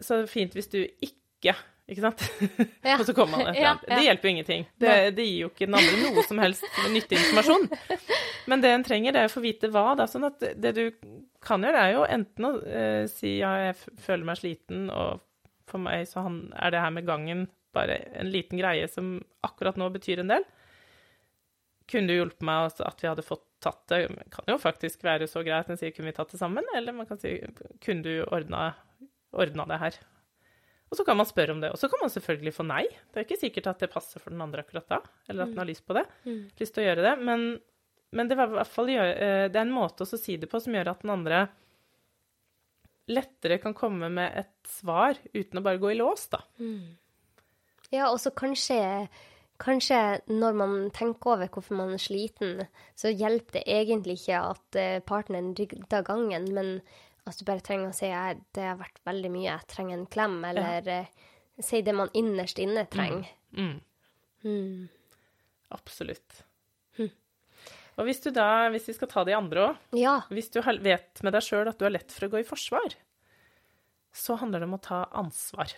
Så 0.01 0.17
det 0.17 0.25
er 0.25 0.33
fint 0.33 0.57
hvis 0.57 0.71
du 0.71 0.81
ikke 0.81 1.55
ikke 1.91 2.03
sant? 2.05 2.21
Ja. 2.87 2.95
og 2.95 3.05
så 3.07 3.13
kommer 3.15 3.41
man 3.41 3.49
et 3.51 3.57
eller 3.57 3.73
annet. 3.73 3.89
Det 3.91 4.05
hjelper 4.05 4.27
jo 4.27 4.31
ingenting. 4.33 4.65
Det, 4.79 4.93
det 5.17 5.25
gir 5.27 5.41
jo 5.41 5.49
ikke 5.51 5.67
den 5.67 5.77
andre 5.79 5.99
noe 5.99 6.23
som 6.27 6.39
helst 6.39 6.65
nyttig 6.93 7.19
informasjon. 7.19 7.67
Men 8.49 8.63
det 8.63 8.71
en 8.71 8.85
trenger, 8.87 9.15
det 9.15 9.23
er 9.23 9.29
å 9.29 9.33
få 9.33 9.43
vite 9.43 9.69
hva. 9.71 9.89
Da. 9.99 10.07
Sånn 10.09 10.27
at 10.27 10.39
det 10.39 10.73
du 10.77 10.83
kan 11.45 11.63
gjøre, 11.65 11.83
er 11.83 11.93
jo 11.95 12.07
enten 12.07 12.47
å 12.47 12.53
eh, 12.65 13.03
si 13.11 13.37
ja, 13.39 13.53
jeg 13.69 13.77
føler 14.03 14.27
meg 14.27 14.39
sliten, 14.39 14.87
og 14.93 15.23
for 15.69 15.83
meg 15.83 16.07
så 16.09 16.25
han, 16.25 16.45
er 16.59 16.73
det 16.73 16.83
her 16.83 16.93
med 16.95 17.07
gangen 17.07 17.47
bare 17.73 17.97
en 18.19 18.29
liten 18.29 18.59
greie 18.59 18.87
som 18.91 19.15
akkurat 19.45 19.79
nå 19.79 19.89
betyr 19.93 20.21
en 20.21 20.33
del. 20.35 20.45
Kunne 21.89 22.09
du 22.09 22.15
hjulpet 22.15 22.45
meg 22.47 22.69
altså, 22.69 22.85
at 22.87 23.01
vi 23.01 23.09
hadde 23.09 23.25
fått 23.25 23.45
tatt 23.63 23.83
det? 23.91 24.05
Det 24.13 24.29
kan 24.31 24.49
jo 24.53 24.59
faktisk 24.61 25.03
være 25.03 25.27
så 25.31 25.43
greit 25.45 25.71
en 25.71 25.79
sier 25.79 25.93
kunne 25.95 26.11
vi 26.11 26.15
tatt 26.15 26.31
det 26.31 26.39
sammen, 26.39 26.67
eller 26.75 26.95
man 26.95 27.09
kan 27.09 27.19
si 27.19 27.35
kunne 27.83 28.05
du 28.05 28.23
ordna, 28.29 28.71
ordna 29.35 29.67
det 29.71 29.81
her? 29.81 29.99
Og 30.93 30.99
så 30.99 31.05
kan 31.07 31.17
man 31.17 31.25
spørre 31.25 31.55
om 31.55 31.61
det. 31.63 31.71
Og 31.73 31.79
så 31.81 31.89
kan 31.89 32.03
man 32.03 32.11
selvfølgelig 32.13 32.53
få 32.53 32.63
nei. 32.69 32.83
Det 32.85 33.17
er 33.17 33.25
ikke 33.25 33.41
sikkert 33.41 33.71
at 33.71 33.79
det 33.81 33.89
passer 33.89 34.21
for 34.21 34.29
den 34.29 34.43
andre 34.45 34.61
akkurat 34.61 34.85
da, 34.91 34.99
eller 35.25 35.47
at 35.47 35.55
den 35.55 35.61
har 35.63 35.65
lyst 35.65 35.87
på 35.89 35.95
det, 35.97 36.03
lyst 36.61 36.75
til 36.75 36.83
å 36.83 36.85
gjøre 36.85 37.05
det. 37.07 37.13
Men, 37.25 37.45
men 38.13 38.29
det, 38.29 38.37
var 38.39 38.51
i 38.51 38.57
hvert 38.59 38.71
fall, 38.71 38.89
eh, 38.93 39.49
det 39.49 39.57
er 39.57 39.65
en 39.65 39.73
måte 39.73 40.05
å 40.05 40.09
si 40.09 40.37
det 40.37 40.49
på 40.51 40.61
som 40.61 40.75
gjør 40.75 40.93
at 40.93 41.03
den 41.03 41.13
andre 41.13 41.43
lettere 43.11 43.57
kan 43.59 43.75
komme 43.75 44.07
med 44.13 44.35
et 44.39 44.69
svar 44.69 45.17
uten 45.33 45.59
å 45.59 45.63
bare 45.65 45.81
gå 45.81 45.91
i 45.91 45.99
lås, 45.99 46.29
da. 46.31 46.43
Ja, 47.93 48.07
og 48.09 48.19
så 48.23 48.31
kanskje, 48.33 48.77
kanskje 49.61 49.99
når 50.31 50.55
man 50.61 50.75
tenker 50.95 51.35
over 51.35 51.51
hvorfor 51.51 51.77
man 51.77 51.93
er 51.97 52.01
sliten, 52.01 52.63
så 52.95 53.11
hjelper 53.11 53.59
det 53.59 53.65
egentlig 53.67 54.21
ikke 54.21 54.39
at 54.53 54.79
eh, 54.79 55.01
partneren 55.05 55.51
rydder 55.57 56.07
gangen, 56.07 56.47
men 56.55 56.77
at 57.27 57.39
du 57.39 57.45
bare 57.47 57.63
trenger 57.63 57.91
å 57.91 57.97
si 57.97 58.09
at 58.11 58.39
det 58.55 58.65
har 58.67 58.79
vært 58.79 59.03
veldig 59.07 59.31
mye, 59.35 59.49
jeg 59.49 59.71
trenger 59.71 59.97
en 59.97 60.09
klem, 60.11 60.39
eller 60.47 60.89
ja. 60.89 61.03
si 61.63 61.83
det 61.85 61.95
man 61.95 62.11
innerst 62.17 62.59
inne 62.59 62.87
trenger. 62.91 63.29
Mm. 63.55 63.77
Mm. 64.43 64.89
Absolutt. 65.73 66.43
Og 67.97 68.07
hvis 68.07 68.21
du 68.23 68.31
da, 68.33 68.69
hvis 68.73 68.87
vi 68.89 68.93
skal 68.97 69.07
ta 69.11 69.23
de 69.27 69.35
andre 69.37 69.67
òg, 69.69 69.77
Ja. 69.99 70.15
hvis 70.33 70.49
du 70.51 70.59
vet 70.61 71.21
med 71.23 71.33
deg 71.33 71.41
sjøl 71.45 71.67
at 71.69 71.77
du 71.77 71.85
har 71.85 71.91
lett 71.93 72.11
for 72.11 72.25
å 72.27 72.31
gå 72.33 72.39
i 72.41 72.47
forsvar, 72.47 72.95
så 74.13 74.37
handler 74.39 74.59
det 74.63 74.67
om 74.69 74.77
å 74.77 74.81
ta 74.81 75.03
ansvar, 75.13 75.73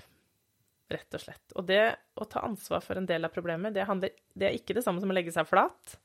rett 0.92 1.14
og 1.18 1.20
slett. 1.22 1.54
Og 1.56 1.66
det 1.68 1.96
å 2.20 2.28
ta 2.30 2.40
ansvar 2.48 2.82
for 2.84 2.96
en 3.00 3.06
del 3.06 3.26
av 3.26 3.34
problemet, 3.36 3.74
det, 3.74 3.86
handler, 3.88 4.12
det 4.36 4.48
er 4.50 4.56
ikke 4.58 4.76
det 4.76 4.84
samme 4.84 5.02
som 5.04 5.10
å 5.12 5.16
legge 5.18 5.32
seg 5.36 5.48
flat. 5.48 5.98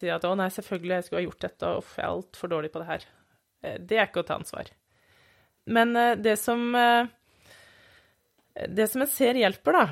Si 0.00 0.08
at 0.08 0.22
'å 0.24 0.34
nei, 0.36 0.48
selvfølgelig, 0.48 0.94
jeg 0.96 1.04
skulle 1.04 1.20
ha 1.20 1.28
gjort 1.28 1.40
dette, 1.44 1.62
og 1.66 1.84
jeg 1.84 2.04
er 2.04 2.08
altfor 2.10 2.48
dårlig 2.48 2.72
på 2.72 2.78
det 2.80 2.88
her'. 2.88 3.04
Eh, 3.62 3.78
Det 3.78 3.98
er 3.98 4.06
ikke 4.06 4.22
å 4.22 4.26
ta 4.26 4.38
ansvar. 4.38 4.70
Men 5.66 5.94
eh, 5.96 6.14
det 6.16 6.38
som 6.38 6.74
eh, 6.74 7.06
Det 8.68 8.88
som 8.90 9.00
jeg 9.02 9.08
ser 9.10 9.34
hjelper, 9.34 9.72
da, 9.72 9.84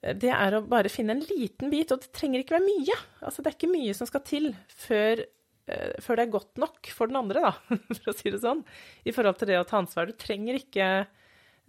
det 0.00 0.32
er 0.34 0.56
å 0.56 0.64
bare 0.66 0.92
finne 0.92 1.16
en 1.16 1.24
liten 1.26 1.72
bit, 1.72 1.92
og 1.92 2.02
det 2.02 2.12
trenger 2.16 2.42
ikke 2.42 2.56
være 2.58 2.66
mye. 2.68 2.96
Altså, 3.20 3.42
det 3.42 3.52
er 3.52 3.58
ikke 3.58 3.72
mye 3.72 3.94
som 3.96 4.08
skal 4.08 4.24
til 4.26 4.50
før, 4.72 5.24
uh, 5.70 5.96
før 6.02 6.18
det 6.18 6.26
er 6.26 6.34
godt 6.34 6.60
nok 6.62 6.92
for 6.96 7.10
den 7.10 7.20
andre, 7.20 7.50
da, 7.50 7.78
for 7.98 8.12
å 8.12 8.16
si 8.16 8.32
det 8.32 8.42
sånn, 8.44 8.62
i 9.04 9.14
forhold 9.16 9.40
til 9.40 9.52
det 9.52 9.58
å 9.60 9.66
ta 9.68 9.80
ansvar. 9.82 10.10
Du 10.10 10.18
trenger 10.20 10.60
ikke 10.60 10.90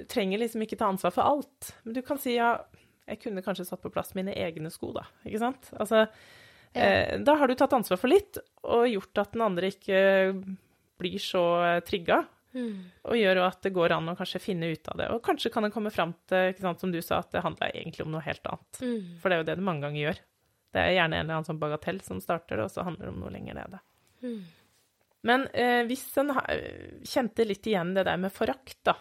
du 0.01 0.07
trenger 0.09 0.41
liksom 0.41 0.63
ikke 0.65 0.79
ta 0.79 0.87
ansvar 0.89 1.13
for 1.13 1.27
alt. 1.27 1.73
Men 1.85 1.93
du 1.93 2.01
kan 2.05 2.17
si 2.21 2.33
ja, 2.33 2.55
jeg 3.05 3.19
kunne 3.21 3.43
kanskje 3.45 3.67
satt 3.67 3.83
på 3.83 3.91
plass 3.93 4.15
mine 4.17 4.33
egne 4.33 4.71
sko, 4.73 4.89
da. 4.95 5.05
Ikke 5.27 5.41
sant? 5.43 5.69
Altså, 5.77 6.05
eh, 6.73 7.17
da 7.21 7.35
har 7.37 7.49
du 7.49 7.55
tatt 7.59 7.75
ansvar 7.77 7.99
for 8.01 8.09
litt, 8.09 8.39
og 8.65 8.87
gjort 8.89 9.21
at 9.21 9.35
den 9.35 9.45
andre 9.45 9.69
ikke 9.73 10.01
blir 11.01 11.21
så 11.21 11.45
eh, 11.67 11.83
trigga. 12.51 12.89
Og 13.07 13.19
gjør 13.19 13.41
jo 13.41 13.45
at 13.47 13.61
det 13.65 13.73
går 13.75 13.95
an 13.95 14.11
å 14.11 14.17
kanskje 14.19 14.43
finne 14.43 14.71
ut 14.71 14.91
av 14.91 14.99
det. 14.99 15.09
Og 15.15 15.23
kanskje 15.25 15.51
kan 15.53 15.67
en 15.67 15.73
komme 15.73 15.93
fram 15.93 16.13
til, 16.29 16.53
sant, 16.59 16.83
som 16.83 16.93
du 16.93 16.99
sa, 17.01 17.21
at 17.21 17.31
det 17.33 17.45
handla 17.45 17.71
egentlig 17.71 18.05
om 18.05 18.11
noe 18.13 18.23
helt 18.25 18.45
annet. 18.51 18.81
For 19.21 19.29
det 19.29 19.37
er 19.37 19.43
jo 19.43 19.47
det 19.49 19.57
det 19.59 19.67
mange 19.67 19.85
ganger 19.87 20.03
gjør. 20.05 20.23
Det 20.71 20.81
er 20.81 20.95
gjerne 20.95 21.17
en 21.19 21.25
eller 21.25 21.37
annen 21.37 21.47
sånn 21.49 21.61
bagatell 21.61 21.99
som 22.05 22.21
starter 22.23 22.59
det, 22.59 22.67
og 22.67 22.73
så 22.73 22.85
handler 22.87 23.07
det 23.07 23.13
om 23.13 23.23
noe 23.23 23.33
lenger 23.33 23.57
nede. 23.57 23.81
Mm. 24.23 24.41
Men 25.27 25.47
eh, 25.53 25.81
hvis 25.89 26.05
en 26.21 26.33
ha, 26.37 26.45
kjente 27.07 27.45
litt 27.45 27.67
igjen 27.67 27.93
det 27.97 28.05
der 28.07 28.21
med 28.21 28.33
forakt, 28.33 28.79
da, 28.87 28.95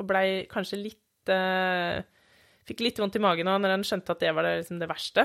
og 0.00 0.08
blei 0.08 0.46
kanskje 0.50 0.80
litt 0.80 1.32
eh, 1.32 2.00
Fikk 2.68 2.82
litt 2.84 2.98
vondt 3.00 3.16
i 3.18 3.22
magen 3.22 3.48
òg 3.50 3.56
når 3.62 3.72
en 3.74 3.84
skjønte 3.88 4.14
at 4.14 4.20
det 4.22 4.30
var 4.36 4.46
det, 4.46 4.50
liksom 4.60 4.78
det 4.78 4.86
verste, 4.86 5.24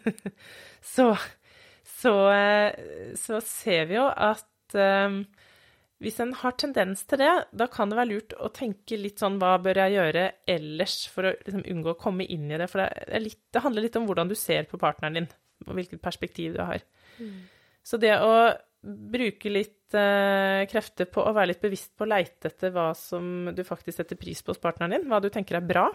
så, 0.94 1.06
så, 1.82 2.12
eh, 2.30 3.14
så, 3.18 3.40
ser 3.42 3.88
vi 3.90 3.96
jo 3.96 4.04
at 4.06 4.76
eh, 4.78 5.16
hvis 6.00 6.16
en 6.24 6.32
har 6.40 6.54
tendens 6.56 7.02
til 7.08 7.20
det, 7.20 7.32
da 7.52 7.66
kan 7.68 7.90
det 7.90 7.98
være 7.98 8.08
lurt 8.08 8.34
å 8.40 8.48
tenke 8.56 8.96
litt 8.96 9.20
sånn 9.20 9.36
Hva 9.40 9.58
bør 9.60 9.82
jeg 9.82 9.98
gjøre 9.98 10.24
ellers 10.48 10.96
for 11.12 11.28
å 11.28 11.34
liksom, 11.34 11.66
unngå 11.74 11.92
å 11.92 12.00
komme 12.00 12.24
inn 12.24 12.48
i 12.48 12.56
det? 12.60 12.70
For 12.72 12.80
det, 12.80 13.20
litt, 13.20 13.40
det, 13.52 13.60
handler 13.66 13.84
litt 13.84 13.98
om 14.00 14.08
hvordan 14.08 14.30
du 14.30 14.36
ser 14.38 14.64
på 14.70 14.80
partneren 14.80 15.18
din, 15.20 15.28
og 15.66 15.76
hvilket 15.76 16.00
perspektiv 16.00 16.56
du 16.56 16.62
har. 16.64 16.80
Mm. 17.20 17.36
Så 17.84 18.00
det 18.00 18.14
å 18.16 18.32
bruke 18.80 19.52
litt 19.52 19.92
eh, 19.92 20.64
krefter 20.70 21.10
på 21.12 21.20
å 21.20 21.34
være 21.36 21.52
litt 21.52 21.60
bevisst 21.60 21.92
på 21.98 22.06
å 22.06 22.12
leite 22.14 22.48
etter 22.48 22.72
hva 22.72 22.90
som 22.96 23.50
du 23.52 23.60
faktisk 23.66 24.00
setter 24.00 24.16
pris 24.16 24.40
på 24.40 24.54
hos 24.54 24.62
partneren 24.62 24.96
din, 24.96 25.08
hva 25.10 25.20
du 25.20 25.28
tenker 25.28 25.60
er 25.60 25.68
bra, 25.68 25.90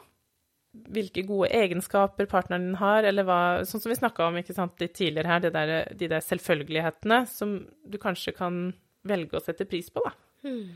hvilke 0.94 1.26
gode 1.26 1.50
egenskaper 1.56 2.30
partneren 2.30 2.70
din 2.70 2.78
har, 2.78 3.10
eller 3.10 3.26
hva 3.26 3.42
Sånn 3.66 3.82
som 3.82 3.90
vi 3.90 3.98
snakka 3.98 4.30
om 4.30 4.38
sant, 4.54 4.78
litt 4.82 4.94
tidligere 4.98 5.34
her, 5.34 5.50
der, 5.50 5.76
de 5.98 6.14
der 6.14 6.22
selvfølgelighetene 6.22 7.24
som 7.32 7.64
du 7.90 7.98
kanskje 8.02 8.36
kan 8.38 8.68
velge 9.08 9.38
å 9.38 9.44
sette 9.44 9.68
pris 9.70 9.92
på, 9.94 10.04
da. 10.06 10.14
Mm. 10.46 10.76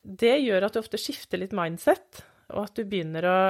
Det 0.00 0.36
gjør 0.40 0.66
at 0.66 0.76
du 0.76 0.80
ofte 0.80 1.00
skifter 1.00 1.42
litt 1.42 1.54
mindset, 1.56 2.22
og 2.54 2.64
at 2.68 2.78
du 2.78 2.86
begynner 2.88 3.28
å 3.28 3.40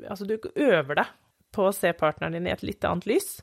Altså, 0.00 0.24
du 0.24 0.38
øver 0.56 0.96
deg 0.96 1.08
på 1.52 1.66
å 1.68 1.72
se 1.76 1.90
partneren 1.92 2.32
din 2.32 2.46
i 2.48 2.52
et 2.54 2.62
litt 2.64 2.86
annet 2.88 3.04
lys. 3.04 3.42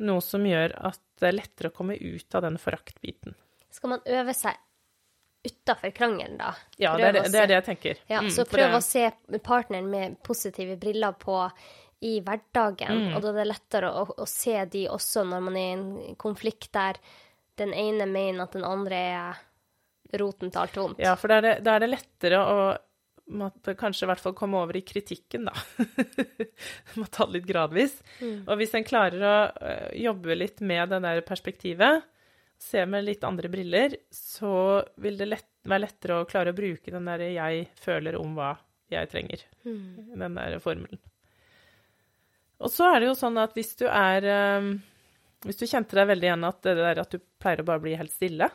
Noe 0.00 0.22
som 0.24 0.40
gjør 0.48 0.72
at 0.88 1.02
det 1.20 1.28
er 1.28 1.36
lettere 1.36 1.68
å 1.68 1.74
komme 1.76 1.98
ut 2.00 2.36
av 2.38 2.46
den 2.46 2.56
foraktbiten. 2.56 3.34
Skal 3.76 3.92
man 3.92 4.06
øve 4.08 4.32
seg 4.32 4.56
utafor 5.44 5.90
krangelen, 5.90 6.38
da? 6.40 6.54
Ja, 6.80 6.94
det 6.96 7.10
er 7.10 7.16
det, 7.18 7.22
det 7.34 7.40
er 7.42 7.50
det, 7.50 7.58
jeg 7.58 7.66
tenker. 7.66 8.00
Ja, 8.08 8.22
mm, 8.22 8.30
så 8.32 8.46
prøv 8.48 8.76
å 8.78 8.82
se 8.84 9.04
partneren 9.42 9.90
med 9.90 10.16
positive 10.24 10.78
briller 10.80 11.16
på 11.18 11.36
i 12.02 12.16
hverdagen, 12.24 13.04
mm. 13.04 13.10
og 13.14 13.22
da 13.22 13.30
er 13.30 13.40
det 13.40 13.48
lettere 13.50 13.90
å, 13.94 14.06
å, 14.16 14.26
se 14.26 14.56
de 14.72 14.86
også 14.90 15.22
når 15.26 15.44
man 15.44 15.58
er 15.58 15.66
i 15.68 15.74
en 15.76 16.16
konflikt 16.18 16.72
der 16.74 16.98
den 17.60 17.74
ene 17.76 18.06
mener 18.08 18.46
at 18.46 18.56
den 18.56 18.64
andre 18.64 19.02
er 19.12 19.42
roten 20.20 20.52
til 20.52 20.62
alt 20.62 20.76
vondt. 20.76 21.02
Ja, 21.02 21.14
for 21.18 21.32
da 21.32 21.40
er, 21.40 21.60
er 21.60 21.84
det 21.84 21.90
lettere 21.92 22.40
å 22.40 22.56
kanskje 23.78 24.04
i 24.04 24.10
hvert 24.10 24.20
fall 24.20 24.34
komme 24.36 24.60
over 24.60 24.76
i 24.76 24.84
kritikken, 24.84 25.46
da. 25.48 25.54
må 26.98 27.06
ta 27.06 27.26
det 27.26 27.38
litt 27.38 27.48
gradvis. 27.48 27.94
Mm. 28.20 28.42
Og 28.48 28.56
hvis 28.60 28.74
en 28.76 28.86
klarer 28.86 29.22
å 29.22 29.36
uh, 29.52 29.92
jobbe 29.96 30.36
litt 30.36 30.60
med 30.60 30.90
det 30.92 31.00
der 31.04 31.22
perspektivet, 31.26 32.02
se 32.62 32.84
med 32.86 33.06
litt 33.06 33.24
andre 33.26 33.50
briller, 33.50 33.96
så 34.14 34.82
vil 35.02 35.16
det 35.18 35.30
lett, 35.30 35.48
være 35.66 35.86
lettere 35.86 36.20
å 36.20 36.28
klare 36.28 36.52
å 36.52 36.56
bruke 36.56 36.92
den 36.94 37.08
derre 37.08 37.32
'jeg 37.32 37.70
føler 37.80 38.18
om 38.20 38.36
hva 38.38 38.54
jeg 38.92 39.08
trenger', 39.10 39.42
mm. 39.64 40.18
den 40.18 40.38
der 40.38 40.58
formelen. 40.62 41.00
Og 42.62 42.70
så 42.70 42.92
er 42.92 43.00
det 43.00 43.08
jo 43.08 43.18
sånn 43.18 43.40
at 43.42 43.56
hvis 43.58 43.74
du 43.80 43.88
er 43.88 44.26
um, 44.62 44.76
Hvis 45.42 45.58
du 45.58 45.66
kjente 45.66 45.96
deg 45.98 46.10
veldig 46.10 46.28
igjen 46.28 46.46
at 46.46 46.60
det 46.64 46.76
der 46.78 47.00
at 47.02 47.14
du 47.14 47.22
pleier 47.42 47.62
å 47.62 47.66
bare 47.66 47.82
bli 47.82 47.96
helt 47.98 48.14
stille 48.14 48.46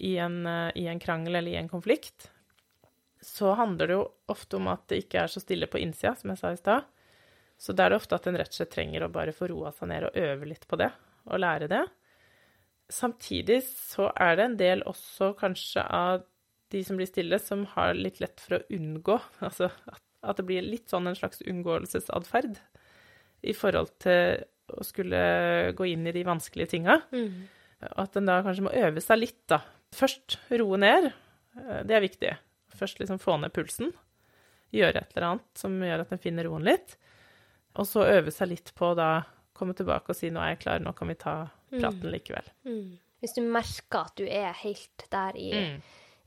i 0.00 0.14
en, 0.22 0.40
uh, 0.48 0.70
i 0.74 0.86
en 0.90 1.02
krangel 1.02 1.36
eller 1.36 1.52
i 1.52 1.58
en 1.60 1.68
konflikt, 1.70 2.30
så 3.24 3.52
handler 3.58 3.88
det 3.88 3.98
jo 3.98 4.06
ofte 4.32 4.58
om 4.58 4.70
at 4.72 4.86
det 4.90 5.04
ikke 5.04 5.22
er 5.22 5.32
så 5.32 5.42
stille 5.42 5.68
på 5.70 5.80
innsida, 5.80 6.14
som 6.18 6.32
jeg 6.32 6.40
sa 6.40 6.52
i 6.52 6.60
stad. 6.60 6.88
Så 7.60 7.72
da 7.72 7.86
er 7.86 7.94
det 7.94 8.00
ofte 8.00 8.16
at 8.18 8.26
en 8.28 8.36
rett 8.36 8.52
og 8.52 8.58
slett 8.58 8.72
trenger 8.74 9.04
å 9.04 9.12
bare 9.12 9.32
få 9.36 9.48
roa 9.52 9.72
seg 9.72 9.88
ned 9.92 10.08
og 10.08 10.18
øve 10.20 10.48
litt 10.50 10.66
på 10.68 10.78
det, 10.80 10.90
og 11.30 11.40
lære 11.40 11.68
det. 11.72 11.84
Samtidig 12.92 13.62
så 13.64 14.10
er 14.20 14.36
det 14.36 14.48
en 14.48 14.58
del 14.60 14.84
også 14.88 15.32
kanskje 15.38 15.84
av 15.84 16.24
de 16.74 16.82
som 16.84 16.98
blir 16.98 17.08
stille, 17.08 17.38
som 17.40 17.64
har 17.76 17.94
litt 17.96 18.20
lett 18.20 18.42
for 18.42 18.58
å 18.58 18.64
unngå 18.74 19.16
Altså 19.46 19.70
at 20.24 20.38
det 20.40 20.46
blir 20.48 20.64
litt 20.64 20.88
sånn 20.88 21.06
en 21.08 21.16
slags 21.16 21.42
unngåelsesatferd 21.44 22.58
i 23.44 23.52
forhold 23.56 23.92
til 24.02 24.44
å 24.72 24.84
skulle 24.86 25.20
gå 25.76 25.88
inn 25.90 26.06
i 26.08 26.14
de 26.14 26.24
vanskelige 26.26 26.72
tinga. 26.76 27.00
Mm. 27.12 27.44
At 28.00 28.16
en 28.16 28.30
da 28.30 28.40
kanskje 28.46 28.64
må 28.66 28.72
øve 28.72 29.02
seg 29.04 29.20
litt, 29.20 29.42
da. 29.50 29.60
Først 29.94 30.38
roe 30.56 30.80
ned. 30.80 31.10
Det 31.86 31.94
er 31.94 32.02
viktig. 32.02 32.32
Først 32.74 32.98
liksom 32.98 33.20
få 33.22 33.36
ned 33.38 33.52
pulsen, 33.54 33.92
gjøre 34.74 35.04
et 35.04 35.12
eller 35.14 35.28
annet 35.28 35.60
som 35.60 35.76
gjør 35.78 36.02
at 36.02 36.14
en 36.14 36.22
finner 36.22 36.48
roen 36.48 36.64
litt. 36.66 36.96
Og 37.78 37.86
så 37.86 38.06
øve 38.06 38.32
seg 38.34 38.50
litt 38.50 38.72
på 38.78 38.92
å 38.92 38.98
da 38.98 39.10
komme 39.54 39.74
tilbake 39.78 40.10
og 40.10 40.18
si 40.18 40.30
'nå 40.30 40.42
er 40.42 40.54
jeg 40.54 40.64
klar, 40.64 40.82
nå 40.82 40.92
kan 40.98 41.10
vi 41.10 41.18
ta 41.18 41.34
praten 41.70 42.06
mm. 42.06 42.12
likevel'. 42.14 42.50
Mm. 42.66 42.98
Hvis 43.22 43.36
du 43.36 43.42
merker 43.46 44.00
at 44.00 44.16
du 44.18 44.26
er 44.26 44.52
helt 44.64 45.06
der 45.10 45.38
i, 45.38 45.50
mm. 45.54 45.78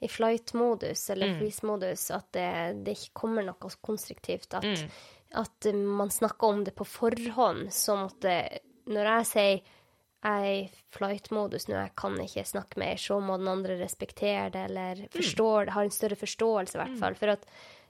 i 0.02 0.10
flight-modus 0.10 1.10
eller 1.14 1.34
mm. 1.34 1.36
freeze-modus, 1.42 2.08
at 2.16 2.32
det, 2.34 2.50
det, 2.88 2.96
ikke 2.98 3.20
kommer 3.22 3.46
noe 3.46 3.72
konstruktivt, 3.86 4.50
at, 4.58 4.66
mm. 4.66 4.96
At, 5.36 5.68
man 5.74 6.12
snakker 6.14 6.48
om 6.48 6.64
det 6.64 6.76
på 6.78 6.86
forhånd, 6.88 7.72
sånn 7.74 8.06
at 8.08 8.22
det, 8.24 8.38
når 8.88 9.12
jeg 9.12 9.28
sier 9.32 9.74
jeg 10.28 10.44
er 10.44 10.46
i 10.50 10.62
flight-modus 10.96 11.68
nå, 11.70 11.76
jeg 11.78 11.94
kan 12.00 12.16
ikke 12.20 12.44
snakke 12.48 12.80
mer, 12.82 12.98
så 13.00 13.20
må 13.24 13.38
den 13.40 13.50
andre 13.52 13.78
respektere 13.80 14.50
det, 14.54 14.64
eller 14.72 15.04
mm. 15.06 15.12
forstår 15.14 15.68
det, 15.68 15.76
har 15.76 15.88
en 15.88 15.94
større 15.94 16.18
forståelse, 16.20 16.76
i 16.76 16.82
hvert 16.82 16.96
mm. 16.96 17.02
fall. 17.04 17.18
For 17.20 17.34
at, 17.36 17.46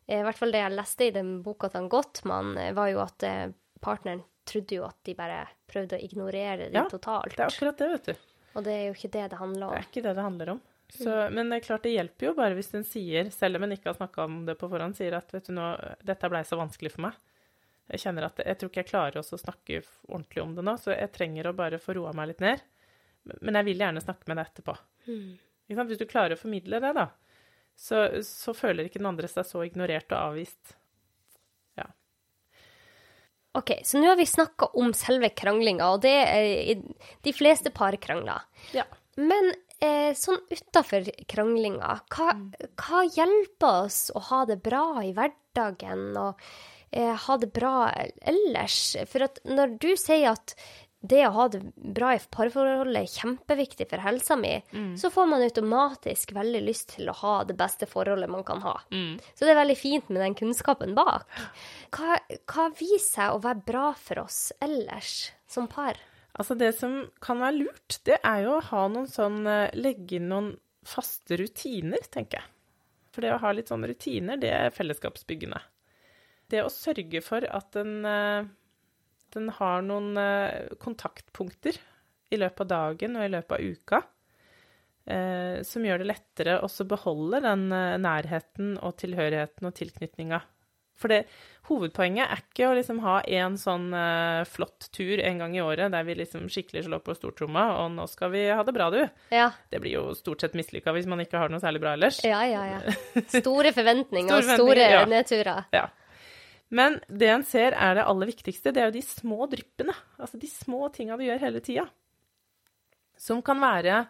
eh, 0.06 0.20
i 0.20 0.26
hvert 0.28 0.42
fall 0.42 0.54
det 0.54 0.64
jeg 0.64 0.76
leste 0.76 1.08
i 1.08 1.14
den 1.16 1.32
boka 1.46 1.72
til 1.74 1.88
Gottmann, 1.92 2.52
eh, 2.62 2.74
var 2.78 2.92
jo 2.92 3.02
at 3.06 3.26
eh, 3.26 3.46
partneren 3.84 4.26
trodde 4.48 4.80
jo 4.80 4.86
at 4.88 5.00
de 5.08 5.16
bare 5.18 5.46
prøvde 5.72 5.98
å 5.98 6.04
ignorere 6.04 6.68
det 6.68 6.78
ja, 6.78 6.86
totalt. 6.92 7.34
det 7.36 7.46
er 7.46 7.50
akkurat 7.50 7.80
det, 7.80 7.90
vet 7.96 8.12
du. 8.12 8.28
Og 8.58 8.66
det 8.66 8.76
er 8.76 8.86
jo 8.88 8.98
ikke 8.98 9.14
det 9.14 9.26
det 9.32 9.40
handler 9.40 9.68
om. 9.68 9.74
Det 9.74 9.80
er 9.80 9.90
ikke 9.90 10.06
det 10.06 10.14
det 10.18 10.28
handler 10.28 10.54
om. 10.56 10.62
Så, 10.94 11.12
mm. 11.12 11.34
Men 11.36 11.50
det 11.50 11.60
er 11.60 11.66
klart 11.66 11.84
det 11.84 11.96
hjelper 11.96 12.30
jo 12.30 12.36
bare 12.38 12.56
hvis 12.56 12.72
en 12.78 12.86
sier, 12.88 13.32
selv 13.36 13.60
om 13.60 13.66
en 13.68 13.76
ikke 13.76 13.92
har 13.92 13.98
snakka 14.00 14.24
om 14.24 14.38
det 14.48 14.56
på 14.60 14.70
forhånd, 14.72 14.96
sier 14.96 15.18
at 15.18 15.34
vet 15.36 15.50
du 15.50 15.56
nå, 15.58 15.72
dette 16.08 16.30
blei 16.32 16.44
så 16.48 16.60
vanskelig 16.60 16.94
for 16.96 17.10
meg. 17.10 17.18
Jeg 17.92 18.04
kjenner 18.04 18.28
at 18.28 18.40
jeg 18.44 18.60
tror 18.60 18.72
ikke 18.72 18.82
jeg 18.84 18.90
klarer 18.90 19.20
å 19.22 19.40
snakke 19.40 19.82
ordentlig 20.08 20.44
om 20.44 20.56
det 20.56 20.64
nå, 20.68 20.76
så 20.80 20.92
jeg 20.96 21.12
trenger 21.16 21.48
å 21.48 21.56
bare 21.56 21.80
få 21.80 21.96
roa 21.96 22.12
meg 22.16 22.34
litt 22.34 22.44
ned. 22.44 22.64
Men 23.44 23.60
jeg 23.60 23.68
vil 23.68 23.84
gjerne 23.84 24.04
snakke 24.04 24.28
med 24.28 24.40
deg 24.40 24.50
etterpå. 24.50 24.76
Mm. 25.08 25.30
Hvis 25.68 26.00
du 26.00 26.08
klarer 26.08 26.36
å 26.36 26.40
formidle 26.40 26.80
det, 26.84 26.92
da, 26.96 27.08
så, 27.78 28.08
så, 28.26 28.56
føler 28.58 28.88
ikke 28.88 29.02
den 29.02 29.12
andre 29.12 29.30
seg 29.32 29.48
så 29.48 29.64
ignorert 29.68 30.12
og 30.12 30.32
avvist. 30.32 30.76
Ja. 31.78 31.88
OK, 33.60 33.76
så 33.86 34.02
nå 34.02 34.10
har 34.10 34.20
vi 34.20 34.28
snakka 34.30 34.72
om 34.80 34.94
selve 34.98 35.30
kranglinga, 35.36 35.92
og 35.94 36.02
det 36.08 36.16
er 36.16 36.82
de 37.28 37.36
fleste 37.36 37.72
par 37.76 37.96
krangler. 38.02 38.48
Ja. 38.76 38.88
Men 39.18 39.52
eh, 39.84 40.14
sånn 40.18 40.40
utafor 40.52 41.06
kranglinga, 41.30 42.00
hva, 42.14 42.32
mm. 42.38 42.48
hva 42.82 43.04
hjelper 43.06 43.84
oss 43.86 44.08
å 44.16 44.24
ha 44.32 44.46
det 44.50 44.62
bra 44.66 44.88
i 45.04 45.14
hverdagen? 45.18 46.10
og 46.18 46.42
eh, 46.92 47.16
ha 47.16 47.38
det 47.38 47.54
bra 47.54 47.92
ellers. 48.22 48.96
For 49.12 49.28
når 49.48 49.78
du 49.82 49.94
sier 50.00 50.34
at 50.34 50.56
det 51.08 51.22
å 51.28 51.34
ha 51.36 51.46
det 51.52 51.62
bra 51.76 52.16
i 52.16 52.22
parforholdet 52.34 53.04
er 53.04 53.12
kjempeviktig 53.12 53.86
for 53.90 54.02
helsa 54.02 54.36
mi, 54.40 54.56
mm. 54.72 54.96
så 54.98 55.12
får 55.14 55.30
man 55.30 55.46
automatisk 55.46 56.34
veldig 56.36 56.64
lyst 56.66 56.96
til 56.96 57.12
å 57.12 57.16
ha 57.22 57.36
det 57.48 57.56
beste 57.60 57.88
forholdet 57.90 58.32
man 58.34 58.44
kan 58.48 58.64
ha. 58.66 58.76
Mm. 58.92 59.20
Så 59.36 59.46
det 59.46 59.54
er 59.54 59.62
veldig 59.62 59.78
fint 59.78 60.10
med 60.10 60.24
den 60.26 60.38
kunnskapen 60.38 60.98
bak. 60.98 61.30
Hva, 61.94 62.18
hva 62.50 62.70
viser 62.80 63.08
seg 63.08 63.36
å 63.36 63.42
være 63.46 63.66
bra 63.70 63.88
for 63.94 64.26
oss 64.26 64.48
ellers 64.64 65.30
som 65.48 65.70
par? 65.72 66.02
Altså 66.38 66.58
Det 66.58 66.70
som 66.78 67.00
kan 67.24 67.42
være 67.42 67.58
lurt, 67.64 68.00
det 68.06 68.20
er 68.22 68.44
jo 68.46 68.58
å 68.58 68.66
ha 68.70 68.84
noen 68.94 69.10
sånn 69.10 69.42
eh, 69.50 69.74
Legge 69.78 70.20
inn 70.20 70.30
noen 70.32 70.52
faste 70.88 71.40
rutiner, 71.40 72.04
tenker 72.14 72.40
jeg. 72.40 72.54
For 73.12 73.26
det 73.26 73.34
å 73.34 73.42
ha 73.42 73.52
litt 73.56 73.72
sånne 73.72 73.90
rutiner, 73.90 74.40
det 74.40 74.54
er 74.54 74.76
fellesskapsbyggende 74.76 75.60
det 76.48 76.62
å 76.64 76.72
sørge 76.72 77.20
for 77.20 77.44
at 77.44 77.74
den, 77.76 78.06
eh, 78.08 78.46
den 79.36 79.50
har 79.58 79.82
noen 79.84 80.14
eh, 80.22 80.70
kontaktpunkter 80.80 81.76
i 82.32 82.40
løpet 82.40 82.62
av 82.64 82.70
dagen 82.72 83.18
og 83.20 83.26
i 83.26 83.34
løpet 83.34 83.58
av 83.58 83.66
uka, 83.66 84.04
som 85.64 85.86
gjør 85.88 86.02
det 86.02 86.08
lettere 86.10 86.58
å 86.60 86.68
beholde 86.84 87.40
den 87.40 87.70
nærheten 88.04 88.74
og 88.84 88.98
tilhørigheten 89.00 89.70
og 89.70 89.76
tilknytninga. 89.78 90.42
For 90.98 91.14
det, 91.14 91.26
hovedpoenget 91.68 92.26
er 92.26 92.42
ikke 92.42 92.70
å 92.70 92.76
liksom 92.78 93.02
ha 93.04 93.20
en 93.38 93.58
sånn 93.60 93.92
uh, 93.94 94.48
flott 94.50 94.88
tur 94.96 95.20
en 95.22 95.42
gang 95.44 95.54
i 95.58 95.62
året 95.62 95.92
der 95.94 96.06
vi 96.08 96.16
liksom 96.18 96.48
skikkelig 96.52 96.86
slår 96.88 97.04
på 97.06 97.16
stortromma, 97.18 97.66
og 97.84 97.92
nå 97.94 98.08
skal 98.10 98.32
vi 98.34 98.46
ha 98.50 98.64
det 98.66 98.74
bra, 98.76 98.90
du. 98.94 99.02
Ja. 99.34 99.52
Det 99.70 99.82
blir 99.84 99.98
jo 99.98 100.06
stort 100.18 100.44
sett 100.44 100.58
mislykka 100.58 100.96
hvis 100.96 101.10
man 101.10 101.22
ikke 101.24 101.42
har 101.42 101.54
noe 101.54 101.62
særlig 101.64 101.84
bra 101.84 101.94
ellers. 101.98 102.22
Ja, 102.26 102.42
ja, 102.50 102.64
ja. 102.72 102.98
Store 103.42 103.74
forventninger 103.76 104.34
og 104.40 104.52
store 104.56 104.90
ja. 104.96 105.06
nedturer. 105.10 105.68
Ja. 105.76 105.88
Men 106.68 107.00
det 107.08 107.30
en 107.32 107.46
ser 107.48 107.76
er 107.80 107.96
det 107.96 108.08
aller 108.10 108.28
viktigste, 108.28 108.74
det 108.76 108.82
er 108.82 108.90
jo 108.90 108.98
de 108.98 109.06
små 109.06 109.48
dryppene. 109.52 109.96
Altså 110.20 110.40
de 110.40 110.50
små 110.52 110.90
tinga 110.96 111.16
vi 111.20 111.30
gjør 111.30 111.46
hele 111.46 111.62
tida. 111.64 111.86
Som 113.18 113.40
kan 113.46 113.62
være, 113.62 114.04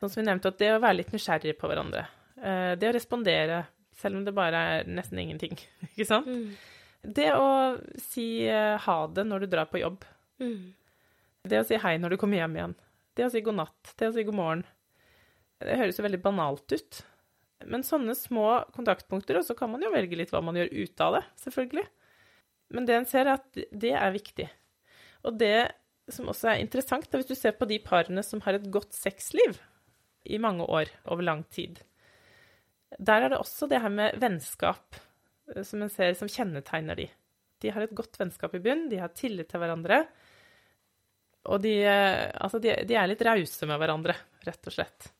sånn 0.00 0.12
som 0.12 0.22
vi 0.22 0.28
nevnte, 0.30 0.52
at 0.52 0.62
det 0.62 0.72
å 0.74 0.80
være 0.80 1.02
litt 1.02 1.12
nysgjerrig 1.14 1.54
på 1.60 1.68
hverandre. 1.70 2.06
Eh, 2.40 2.72
det 2.80 2.88
å 2.88 2.94
respondere, 2.96 3.60
selv 4.00 4.18
om 4.18 4.26
det 4.26 4.36
bare 4.36 4.60
er 4.74 4.90
nesten 4.90 5.20
ingenting. 5.22 5.56
Ikke 5.92 6.08
sant? 6.08 6.28
Mm. 6.28 6.54
Det 7.20 7.30
å 7.32 7.50
si 8.00 8.26
eh, 8.48 8.76
ha 8.80 8.98
det 9.08 9.24
når 9.28 9.44
du 9.44 9.52
drar 9.54 9.70
på 9.70 9.80
jobb. 9.80 10.04
Mm. 10.42 10.72
Det 11.48 11.60
å 11.60 11.66
si 11.68 11.78
hei 11.80 11.94
når 12.00 12.14
du 12.14 12.20
kommer 12.20 12.40
hjem 12.40 12.58
igjen. 12.58 12.76
Det 13.16 13.26
å 13.26 13.32
si 13.32 13.44
god 13.44 13.60
natt. 13.62 13.94
Det 13.96 14.10
å 14.10 14.14
si 14.16 14.26
god 14.26 14.36
morgen. 14.36 14.66
Det 15.60 15.78
høres 15.80 16.00
jo 16.00 16.04
veldig 16.04 16.22
banalt 16.24 16.76
ut. 16.76 17.00
Men 17.68 17.84
sånne 17.84 18.14
små 18.16 18.46
kontaktpunkter, 18.72 19.36
og 19.36 19.44
så 19.44 19.56
kan 19.56 19.68
man 19.72 19.82
jo 19.84 19.92
velge 19.92 20.16
litt 20.16 20.30
hva 20.32 20.40
man 20.44 20.56
gjør 20.56 20.72
ut 20.72 21.02
av 21.04 21.18
det, 21.18 21.24
selvfølgelig. 21.42 21.84
Men 22.76 22.86
det 22.88 22.96
en 22.96 23.08
ser, 23.08 23.28
er 23.28 23.40
at 23.40 23.60
det 23.82 23.92
er 23.98 24.14
viktig. 24.14 24.46
Og 25.28 25.36
det 25.40 25.68
som 26.10 26.30
også 26.32 26.52
er 26.52 26.62
interessant, 26.62 27.08
er 27.10 27.20
hvis 27.20 27.30
du 27.30 27.36
ser 27.38 27.56
på 27.58 27.68
de 27.68 27.76
parene 27.84 28.24
som 28.26 28.40
har 28.46 28.56
et 28.56 28.70
godt 28.72 28.96
sexliv 28.96 29.58
i 30.24 30.40
mange 30.40 30.64
år, 30.64 30.92
over 31.08 31.26
lang 31.26 31.44
tid. 31.52 31.82
Der 32.98 33.22
er 33.22 33.32
det 33.32 33.38
også 33.38 33.68
det 33.70 33.80
her 33.82 33.92
med 33.92 34.18
vennskap 34.20 34.98
eh, 35.54 35.62
som 35.66 35.84
en 35.84 35.92
ser 35.92 36.16
som 36.18 36.30
kjennetegner 36.30 36.98
de. 36.98 37.06
De 37.60 37.70
har 37.70 37.84
et 37.84 37.94
godt 37.94 38.18
vennskap 38.20 38.54
i 38.56 38.62
bunn, 38.64 38.88
de 38.90 39.00
har 39.02 39.12
tillit 39.14 39.50
til 39.50 39.62
hverandre. 39.62 40.02
Og 41.52 41.62
de, 41.62 41.76
eh, 41.84 42.26
altså 42.40 42.60
de, 42.62 42.74
de 42.88 42.98
er 42.98 43.08
litt 43.10 43.24
rause 43.24 43.68
med 43.68 43.80
hverandre, 43.80 44.16
rett 44.46 44.70
og 44.70 44.76
slett. 44.76 45.10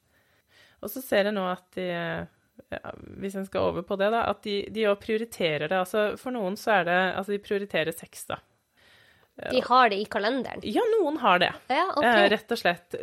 Og 0.80 0.92
så 0.92 1.02
ser 1.04 1.28
jeg 1.28 1.36
nå 1.36 1.44
at 1.44 1.66
de 1.76 1.86
ja, 1.90 2.92
Hvis 3.20 3.34
en 3.36 3.46
skal 3.48 3.70
over 3.70 3.84
på 3.84 3.96
det, 4.00 4.10
da, 4.12 4.24
at 4.32 4.42
de, 4.44 4.54
de 4.72 4.86
prioriterer 5.00 5.68
det. 5.68 5.76
Altså 5.76 6.16
for 6.20 6.32
noen 6.34 6.56
så 6.60 6.78
er 6.78 6.88
det 6.88 6.98
Altså 7.18 7.34
de 7.34 7.42
prioriterer 7.44 7.96
sex, 7.96 8.24
da. 8.28 8.40
De 9.40 9.62
har 9.64 9.88
det 9.88 9.96
i 9.96 10.04
kalenderen? 10.10 10.60
Ja, 10.68 10.82
noen 10.98 11.16
har 11.22 11.38
det. 11.40 11.52
Ja, 11.72 11.86
ok. 11.94 12.04
Eh, 12.04 12.26
rett 12.34 12.52
og 12.52 12.60
slett. 12.60 12.96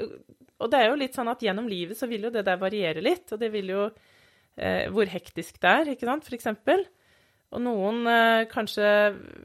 Og 0.62 0.70
det 0.70 0.82
er 0.82 0.92
jo 0.92 1.00
litt 1.00 1.18
sånn 1.18 1.32
at 1.32 1.42
gjennom 1.42 1.70
livet 1.70 1.98
så 1.98 2.10
vil 2.10 2.28
jo 2.28 2.34
det 2.34 2.44
der 2.46 2.60
variere 2.62 3.02
litt, 3.02 3.26
og 3.34 3.42
det 3.42 3.50
vil 3.54 3.72
jo 3.74 3.88
eh, 4.58 4.88
Hvor 4.94 5.10
hektisk 5.10 5.62
det 5.64 5.74
er, 5.74 5.92
ikke 5.94 6.10
sant, 6.10 6.26
for 6.28 6.38
eksempel. 6.38 6.86
Og 7.56 7.64
noen 7.64 8.04
eh, 8.12 8.46
kanskje 8.52 8.88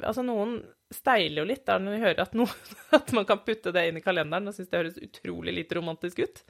Altså 0.03 0.25
noen 0.27 0.59
steiler 0.93 1.41
jo 1.41 1.49
litt 1.49 1.65
da 1.65 1.79
når 1.81 1.95
de 1.95 2.03
hører 2.03 2.23
at, 2.27 2.35
noen, 2.37 2.71
at 2.99 3.13
man 3.17 3.27
kan 3.29 3.41
putte 3.47 3.73
det 3.73 3.87
inn 3.89 4.01
i 4.01 4.05
kalenderen, 4.05 4.51
og 4.51 4.57
syns 4.57 4.69
det 4.69 4.81
høres 4.81 5.03
utrolig 5.03 5.55
lite 5.57 5.79
romantisk 5.79 6.21
ut. 6.21 6.43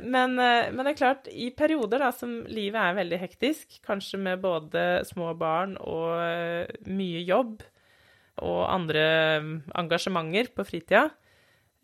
Men, 0.00 0.38
eh, 0.40 0.70
men 0.72 0.84
det 0.84 0.94
er 0.94 1.00
klart, 1.00 1.28
i 1.28 1.50
perioder 1.54 2.02
da 2.02 2.10
som 2.14 2.40
livet 2.48 2.80
er 2.80 2.96
veldig 2.98 3.20
hektisk, 3.20 3.80
kanskje 3.86 4.20
med 4.22 4.42
både 4.42 5.04
små 5.08 5.34
barn 5.38 5.76
og 5.80 6.16
eh, 6.24 6.72
mye 6.88 7.22
jobb 7.28 7.60
og 8.40 8.60
andre 8.72 9.04
mm, 9.44 9.56
engasjementer 9.82 10.52
på 10.56 10.64
fritida, 10.68 11.08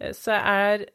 eh, 0.00 0.14
så 0.16 0.38
er 0.38 0.88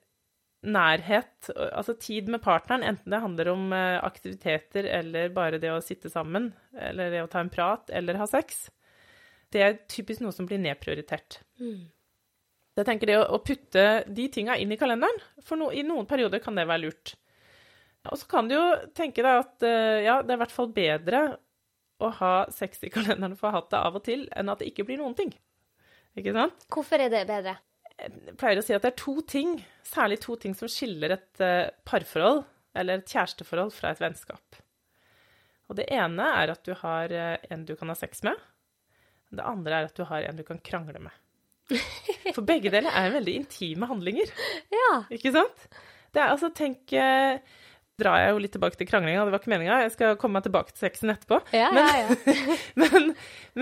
nærhet, 0.61 1.49
altså 1.57 1.95
tid 1.97 2.27
med 2.29 2.41
partneren, 2.43 2.83
enten 2.85 3.13
det 3.13 3.21
handler 3.23 3.49
om 3.53 3.71
eh, 3.73 3.97
aktiviteter 4.05 4.85
eller 4.99 5.31
bare 5.33 5.57
det 5.61 5.71
å 5.73 5.81
sitte 5.81 6.11
sammen, 6.13 6.51
eller 6.77 7.09
det 7.13 7.23
å 7.23 7.31
ta 7.31 7.41
en 7.41 7.49
prat 7.49 7.89
eller 7.89 8.19
ha 8.21 8.27
sex, 8.29 8.67
det 9.51 9.63
er 9.65 9.79
typisk 9.89 10.21
noe 10.21 10.35
som 10.35 10.45
blir 10.47 10.61
nedprioritert. 10.61 11.41
Mm. 11.59 11.89
Jeg 12.77 12.87
tenker 12.87 13.09
det 13.09 13.17
å, 13.19 13.41
putte 13.43 13.87
de 14.07 14.27
tinga 14.31 14.55
inn 14.61 14.71
i 14.71 14.79
kalenderen, 14.79 15.17
for 15.43 15.59
no, 15.59 15.71
i 15.73 15.83
noen 15.83 16.07
perioder 16.07 16.39
kan 16.43 16.55
det 16.55 16.69
være 16.69 16.85
lurt. 16.85 17.15
Og 18.09 18.17
så 18.17 18.29
kan 18.29 18.47
du 18.49 18.55
jo 18.55 18.65
tenke 18.97 19.25
deg 19.25 19.41
at 19.43 19.65
eh, 19.67 20.03
ja, 20.05 20.21
det 20.21 20.33
er 20.33 20.39
i 20.39 20.43
hvert 20.45 20.55
fall 20.55 20.71
bedre 20.73 21.25
å 22.01 22.13
ha 22.21 22.35
sex 22.53 22.85
i 22.85 22.93
kalenderen 22.93 23.35
for 23.37 23.49
å 23.49 23.51
ha 23.51 23.59
hatt 23.59 23.73
det 23.73 23.81
av 23.81 23.97
og 23.99 24.05
til, 24.05 24.23
enn 24.37 24.53
at 24.53 24.61
det 24.61 24.71
ikke 24.71 24.85
blir 24.87 25.01
noen 25.01 25.17
ting. 25.17 25.33
Ikke 26.17 26.33
sant? 26.35 26.65
Hvorfor 26.71 27.01
er 27.01 27.11
det 27.13 27.25
bedre? 27.29 27.57
Jeg 28.01 28.35
pleier 28.41 28.59
å 28.61 28.65
si 28.65 28.73
at 28.73 28.81
det 28.85 28.91
er 28.93 28.99
to 29.01 29.13
ting, 29.29 29.55
særlig 29.85 30.19
to 30.23 30.35
ting, 30.41 30.55
som 30.57 30.69
skiller 30.71 31.13
et 31.17 31.41
eh, 31.43 31.69
parforhold 31.85 32.43
eller 32.79 33.01
et 33.01 33.11
kjæresteforhold 33.11 33.73
fra 33.75 33.91
et 33.93 34.01
vennskap. 34.01 34.57
Og 35.69 35.77
det 35.79 35.85
ene 35.93 36.25
er 36.41 36.51
at 36.53 36.63
du 36.67 36.73
har 36.81 37.11
eh, 37.13 37.37
en 37.53 37.65
du 37.67 37.75
kan 37.79 37.91
ha 37.91 37.95
sex 37.99 38.23
med. 38.27 38.39
Det 39.31 39.43
andre 39.47 39.77
er 39.83 39.89
at 39.91 39.95
du 39.95 40.03
har 40.09 40.25
en 40.27 40.39
du 40.39 40.43
kan 40.47 40.59
krangle 40.65 40.99
med. 41.03 41.13
For 42.35 42.43
begge 42.43 42.71
deler 42.73 42.91
er 42.91 43.13
veldig 43.13 43.35
intime 43.43 43.87
handlinger, 43.87 44.31
Ja. 44.73 44.87
ikke 45.13 45.31
sant? 45.35 45.67
Det 46.11 46.19
er 46.19 46.33
altså, 46.33 46.49
tenk 46.51 46.91
eh, 46.97 47.37
Drar 48.01 48.17
jeg 48.17 48.31
jo 48.33 48.39
litt 48.41 48.51
tilbake 48.55 48.79
til 48.79 48.87
kranglinga, 48.89 49.21
det 49.27 49.31
var 49.35 49.41
ikke 49.43 49.51
meninga. 49.53 49.75
Jeg 49.85 49.91
skal 49.93 50.15
komme 50.17 50.39
meg 50.39 50.45
tilbake 50.47 50.73
til 50.73 50.87
sexen 50.87 51.11
etterpå. 51.13 51.37
Ja, 51.53 51.67
Men- 51.75 51.85
ja, 51.85 52.07
ja. 52.33 52.55
Men, 52.81 53.11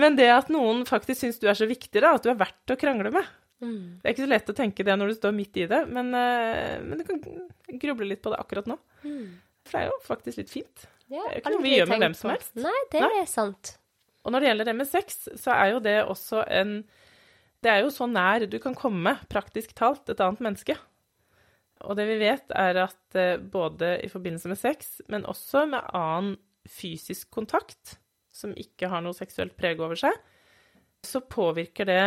men 0.00 0.16
det 0.16 0.30
at 0.32 0.48
noen 0.54 0.86
faktisk 0.88 1.20
syns 1.26 1.38
du 1.42 1.44
er 1.50 1.58
så 1.58 1.68
viktig, 1.68 2.00
da, 2.00 2.14
at 2.16 2.24
du 2.24 2.30
er 2.32 2.38
verdt 2.40 2.72
å 2.72 2.78
krangle 2.80 3.12
med 3.12 3.28
Mm. 3.60 4.00
Det 4.00 4.08
er 4.08 4.14
ikke 4.14 4.24
så 4.24 4.32
lett 4.32 4.52
å 4.52 4.56
tenke 4.56 4.86
det 4.86 4.96
når 4.96 5.12
du 5.12 5.18
står 5.18 5.34
midt 5.36 5.58
i 5.60 5.66
det, 5.70 5.80
men, 5.92 6.14
eh, 6.16 6.78
men 6.84 7.00
du 7.00 7.04
kan 7.04 7.20
gruble 7.82 8.08
litt 8.08 8.22
på 8.24 8.32
det 8.32 8.40
akkurat 8.40 8.70
nå. 8.70 8.78
Mm. 9.04 9.36
For 9.66 9.76
det 9.76 9.82
er 9.82 9.92
jo 9.92 9.98
faktisk 10.06 10.40
litt 10.40 10.52
fint. 10.52 10.86
Ja, 11.10 11.20
Det 11.26 11.26
er 11.26 11.34
jo 11.34 11.42
ikke 11.42 11.52
noe 11.56 11.66
vi 11.66 11.74
gjør 11.76 11.90
med 11.90 12.02
hvem 12.04 12.16
som 12.16 12.32
helst. 12.32 12.52
Nei, 12.56 12.78
det 12.92 13.02
Nei. 13.04 13.14
er 13.20 13.28
sant. 13.28 13.74
Og 14.24 14.32
når 14.32 14.42
det 14.42 14.50
gjelder 14.50 14.68
det 14.68 14.76
med 14.78 14.88
sex, 14.88 15.20
så 15.40 15.54
er 15.56 15.72
jo 15.74 15.80
det 15.84 15.98
også 16.04 16.44
en 16.48 16.80
Det 17.60 17.68
er 17.68 17.82
jo 17.84 17.90
så 17.92 18.06
nær 18.08 18.46
du 18.48 18.56
kan 18.58 18.72
komme, 18.72 19.18
praktisk 19.28 19.74
talt, 19.76 20.08
et 20.08 20.20
annet 20.24 20.40
menneske. 20.40 20.78
Og 21.84 21.96
det 21.96 22.06
vi 22.08 22.16
vet, 22.22 22.46
er 22.56 22.78
at 22.86 23.16
eh, 23.20 23.36
både 23.36 23.98
i 24.00 24.08
forbindelse 24.08 24.48
med 24.48 24.56
sex, 24.56 25.02
men 25.12 25.26
også 25.28 25.66
med 25.68 25.84
annen 25.92 26.38
fysisk 26.64 27.28
kontakt, 27.30 27.98
som 28.32 28.54
ikke 28.56 28.88
har 28.88 29.04
noe 29.04 29.12
seksuelt 29.12 29.56
preg 29.60 29.80
over 29.80 29.98
seg, 29.98 30.16
så 31.04 31.20
påvirker 31.20 31.88
det 31.88 32.02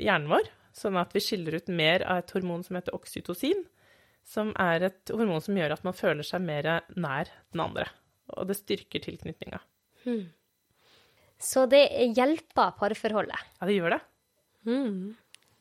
hjernen 0.00 0.28
vår, 0.28 0.52
sånn 0.80 0.98
at 1.00 1.12
vi 1.14 1.22
skiller 1.24 1.58
ut 1.60 1.70
mer 1.72 2.04
av 2.08 2.22
et 2.22 2.34
hormon 2.34 2.64
som 2.66 2.78
heter 2.78 2.96
oksytocin, 2.96 3.64
som 4.26 4.52
er 4.60 4.88
et 4.90 5.12
hormon 5.14 5.42
som 5.44 5.56
gjør 5.56 5.76
at 5.76 5.86
man 5.86 5.96
føler 5.96 6.26
seg 6.26 6.44
mer 6.44 6.68
nær 6.96 7.30
den 7.52 7.64
andre. 7.64 7.88
Og 8.36 8.48
det 8.50 8.58
styrker 8.60 9.02
tilknytninga. 9.02 9.60
Så 11.40 11.64
det 11.70 11.82
hjelper 12.16 12.74
parforholdet. 12.78 13.48
Ja, 13.58 13.66
det 13.66 13.76
gjør 13.76 13.96
det. 13.96 14.00
Hmm. 14.68 15.16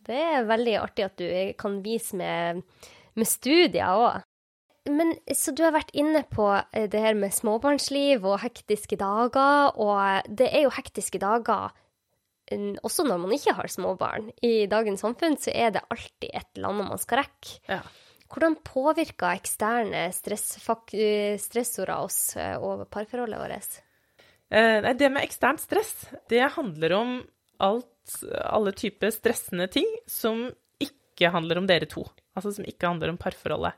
Det 0.10 0.18
er 0.18 0.48
veldig 0.50 0.76
artig 0.82 1.06
at 1.06 1.22
du 1.22 1.28
kan 1.60 1.80
vise 1.86 2.18
med, 2.20 2.64
med 3.16 3.30
studier 3.30 3.96
òg. 3.96 4.26
Men 4.90 5.14
så 5.36 5.54
du 5.54 5.62
har 5.66 5.76
vært 5.76 5.92
inne 5.98 6.24
på 6.32 6.48
eh, 6.56 6.88
det 6.90 7.02
her 7.04 7.18
med 7.18 7.36
småbarnsliv 7.36 8.26
og 8.26 8.40
hektiske 8.42 8.98
dager, 9.00 9.76
og 9.76 10.30
det 10.40 10.50
er 10.50 10.66
jo 10.66 10.74
hektiske 10.74 11.22
dager 11.22 11.76
også 12.84 13.06
når 13.08 13.22
man 13.22 13.34
ikke 13.36 13.56
har 13.58 13.70
småbarn. 13.72 14.30
I 14.46 14.68
dagens 14.70 15.04
samfunn 15.06 15.38
så 15.42 15.54
er 15.54 15.74
det 15.76 15.86
alltid 15.90 16.30
et 16.30 16.48
eller 16.56 16.72
annet 16.72 16.90
man 16.94 17.02
skal 17.02 17.22
rekke. 17.24 17.58
Ja. 17.70 17.82
Hvordan 18.30 18.60
påvirker 18.62 19.34
eksterne 19.34 20.06
eh, 20.06 21.38
stressorer 21.42 21.96
oss 21.98 22.20
over 22.38 22.86
og 22.86 22.90
parforholdet 22.94 23.42
vårt? 23.42 23.80
Eh, 24.54 24.90
det 24.98 25.10
med 25.10 25.26
eksternt 25.26 25.62
stress, 25.64 26.08
det 26.30 26.46
handler 26.56 26.94
om 26.98 27.16
alt, 27.58 28.20
alle 28.46 28.74
typer 28.78 29.14
stressende 29.14 29.68
ting 29.72 29.90
som 30.10 30.48
ikke 30.82 31.32
handler 31.34 31.60
om 31.62 31.68
dere 31.70 31.90
to. 31.90 32.06
Altså 32.38 32.54
som 32.56 32.68
ikke 32.70 32.88
handler 32.88 33.14
om 33.14 33.20
parforholdet. 33.22 33.78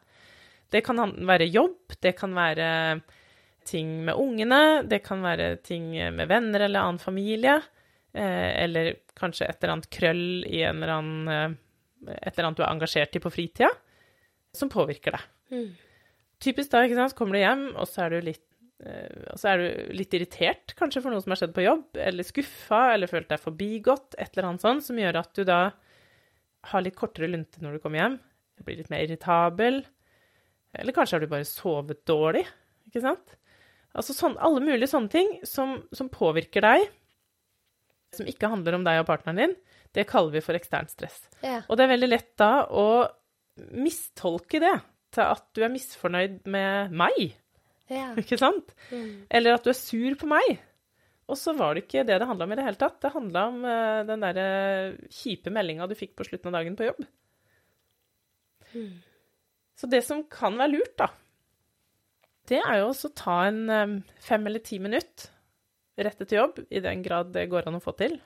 Det 0.71 0.83
kan 0.85 0.99
være 1.27 1.49
jobb, 1.51 1.97
det 1.99 2.13
kan 2.19 2.35
være 2.35 3.01
ting 3.67 3.89
med 4.05 4.17
ungene, 4.17 4.83
det 4.87 5.01
kan 5.05 5.21
være 5.23 5.55
ting 5.63 5.91
med 6.15 6.27
venner 6.29 6.65
eller 6.65 6.87
annen 6.87 7.01
familie, 7.01 7.57
eh, 7.59 7.80
eller 8.19 8.93
kanskje 9.15 9.47
et 9.47 9.61
eller 9.61 9.77
annet 9.77 9.89
krøll 9.93 10.25
i 10.47 10.63
en 10.67 10.81
eller 10.81 10.93
annen 10.97 11.31
eh, 11.31 11.57
Et 12.17 12.31
eller 12.33 12.47
annet 12.49 12.59
du 12.59 12.63
er 12.65 12.71
engasjert 12.71 13.15
i 13.15 13.21
på 13.21 13.29
fritida, 13.29 13.69
som 14.57 14.71
påvirker 14.73 15.13
deg. 15.13 15.27
Mm. 15.53 15.67
Typisk 16.41 16.71
da, 16.73 16.81
ikke 16.83 16.97
sant, 16.97 17.13
så 17.13 17.19
kommer 17.19 17.37
du 17.37 17.43
hjem, 17.43 17.67
og 17.77 17.85
så 17.85 18.07
er 18.07 18.15
du 18.15 18.25
litt 18.25 18.47
eh, 18.81 19.27
og 19.29 19.37
så 19.37 19.51
er 19.51 19.61
du 19.61 19.93
litt 19.99 20.15
irritert, 20.17 20.73
kanskje 20.79 21.03
for 21.03 21.13
noe 21.13 21.21
som 21.21 21.35
har 21.35 21.41
skjedd 21.43 21.53
på 21.53 21.67
jobb, 21.67 21.85
eller 22.07 22.25
skuffa, 22.25 22.81
eller 22.95 23.11
følt 23.11 23.29
deg 23.29 23.43
forbigått, 23.43 24.17
et 24.17 24.33
eller 24.33 24.49
annet 24.49 24.65
sånt, 24.65 24.87
som 24.87 24.97
gjør 24.97 25.21
at 25.21 25.31
du 25.37 25.43
da 25.47 25.61
har 26.71 26.85
litt 26.85 26.97
kortere 26.97 27.29
lunte 27.29 27.61
når 27.61 27.77
du 27.77 27.83
kommer 27.83 28.01
hjem, 28.01 28.17
du 28.57 28.65
blir 28.65 28.81
litt 28.81 28.89
mer 28.93 29.05
irritabel, 29.05 29.83
eller 30.81 30.95
kanskje 30.95 31.17
har 31.19 31.23
du 31.23 31.29
bare 31.31 31.47
sovet 31.47 32.01
dårlig, 32.09 32.43
ikke 32.89 33.03
sant? 33.03 33.37
Altså 33.97 34.15
sånn, 34.15 34.37
alle 34.39 34.63
mulige 34.63 34.89
sånne 34.89 35.11
ting 35.11 35.31
som, 35.47 35.81
som 35.93 36.09
påvirker 36.09 36.63
deg, 36.63 36.89
som 38.15 38.27
ikke 38.27 38.49
handler 38.51 38.77
om 38.77 38.85
deg 38.85 39.01
og 39.01 39.07
partneren 39.09 39.39
din, 39.39 39.57
det 39.95 40.07
kaller 40.09 40.35
vi 40.35 40.43
for 40.43 40.57
eksternt 40.57 40.93
stress. 40.93 41.19
Ja. 41.43 41.61
Og 41.67 41.77
det 41.77 41.85
er 41.85 41.93
veldig 41.93 42.09
lett 42.11 42.31
da 42.39 42.51
å 42.67 42.87
mistolke 43.75 44.61
det 44.63 44.73
til 45.11 45.27
at 45.27 45.47
du 45.55 45.63
er 45.65 45.71
misfornøyd 45.73 46.41
med 46.51 46.95
meg, 46.95 47.33
ja. 47.91 48.11
ikke 48.21 48.39
sant? 48.39 48.75
Mm. 48.91 49.27
Eller 49.31 49.57
at 49.57 49.65
du 49.65 49.71
er 49.73 49.79
sur 49.79 50.17
på 50.19 50.29
meg. 50.31 50.59
Og 51.31 51.39
så 51.39 51.53
var 51.55 51.75
det 51.75 51.85
ikke 51.85 52.03
det 52.07 52.17
det 52.19 52.27
handla 52.27 52.47
om 52.47 52.53
i 52.53 52.57
det 52.59 52.65
hele 52.65 52.79
tatt. 52.79 52.99
Det 53.03 53.13
handla 53.13 53.45
om 53.47 53.61
uh, 53.63 54.03
den 54.07 54.23
derre 54.23 54.47
kjipe 55.13 55.51
meldinga 55.53 55.87
du 55.87 55.95
fikk 55.95 56.15
på 56.19 56.27
slutten 56.27 56.51
av 56.51 56.59
dagen 56.59 56.75
på 56.79 56.87
jobb. 56.89 57.03
Mm. 58.71 58.95
Så 59.79 59.87
det 59.91 60.01
som 60.07 60.23
kan 60.31 60.57
være 60.59 60.75
lurt, 60.75 60.95
da, 60.99 61.07
det 62.51 62.59
er 62.59 62.81
jo 62.81 62.89
også 62.91 63.11
å 63.11 63.15
ta 63.17 63.37
en 63.47 63.61
um, 63.69 63.95
fem 64.23 64.47
eller 64.47 64.63
ti 64.63 64.79
minutt 64.83 65.29
rett 66.07 66.21
til 66.23 66.39
jobb, 66.39 66.61
i 66.69 66.83
den 66.83 67.03
grad 67.05 67.33
det 67.35 67.49
går 67.51 67.69
an 67.69 67.79
å 67.79 67.83
få 67.83 67.93
til. 67.99 68.17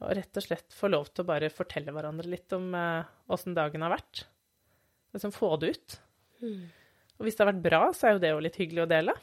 Og 0.00 0.12
rett 0.16 0.38
og 0.40 0.44
slett 0.44 0.72
få 0.72 0.88
lov 0.88 1.10
til 1.10 1.24
å 1.24 1.28
bare 1.28 1.52
fortelle 1.52 1.92
hverandre 1.92 2.30
litt 2.30 2.52
om 2.56 2.70
åssen 3.28 3.56
dagen 3.56 3.84
har 3.84 3.92
vært. 3.92 4.24
Liksom 5.12 5.34
få 5.34 5.56
det 5.60 5.74
ut. 5.74 5.96
Mm. 6.40 6.62
Og 7.18 7.26
hvis 7.26 7.36
det 7.36 7.44
har 7.44 7.50
vært 7.50 7.66
bra, 7.66 7.82
så 7.92 8.08
er 8.08 8.14
jo 8.16 8.22
det 8.22 8.30
jo 8.32 8.44
litt 8.44 8.56
hyggelig 8.56 8.84
å 8.86 8.90
dele. 8.90 9.14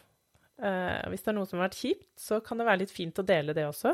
Eh, 0.57 1.01
hvis 1.11 1.23
det 1.25 1.31
er 1.31 1.37
noe 1.37 1.49
som 1.49 1.59
har 1.59 1.69
vært 1.69 1.79
kjipt, 1.79 2.11
så 2.21 2.39
kan 2.45 2.59
det 2.59 2.67
være 2.67 2.83
litt 2.83 2.93
fint 2.93 3.21
å 3.21 3.25
dele 3.25 3.55
det 3.57 3.65
også. 3.69 3.93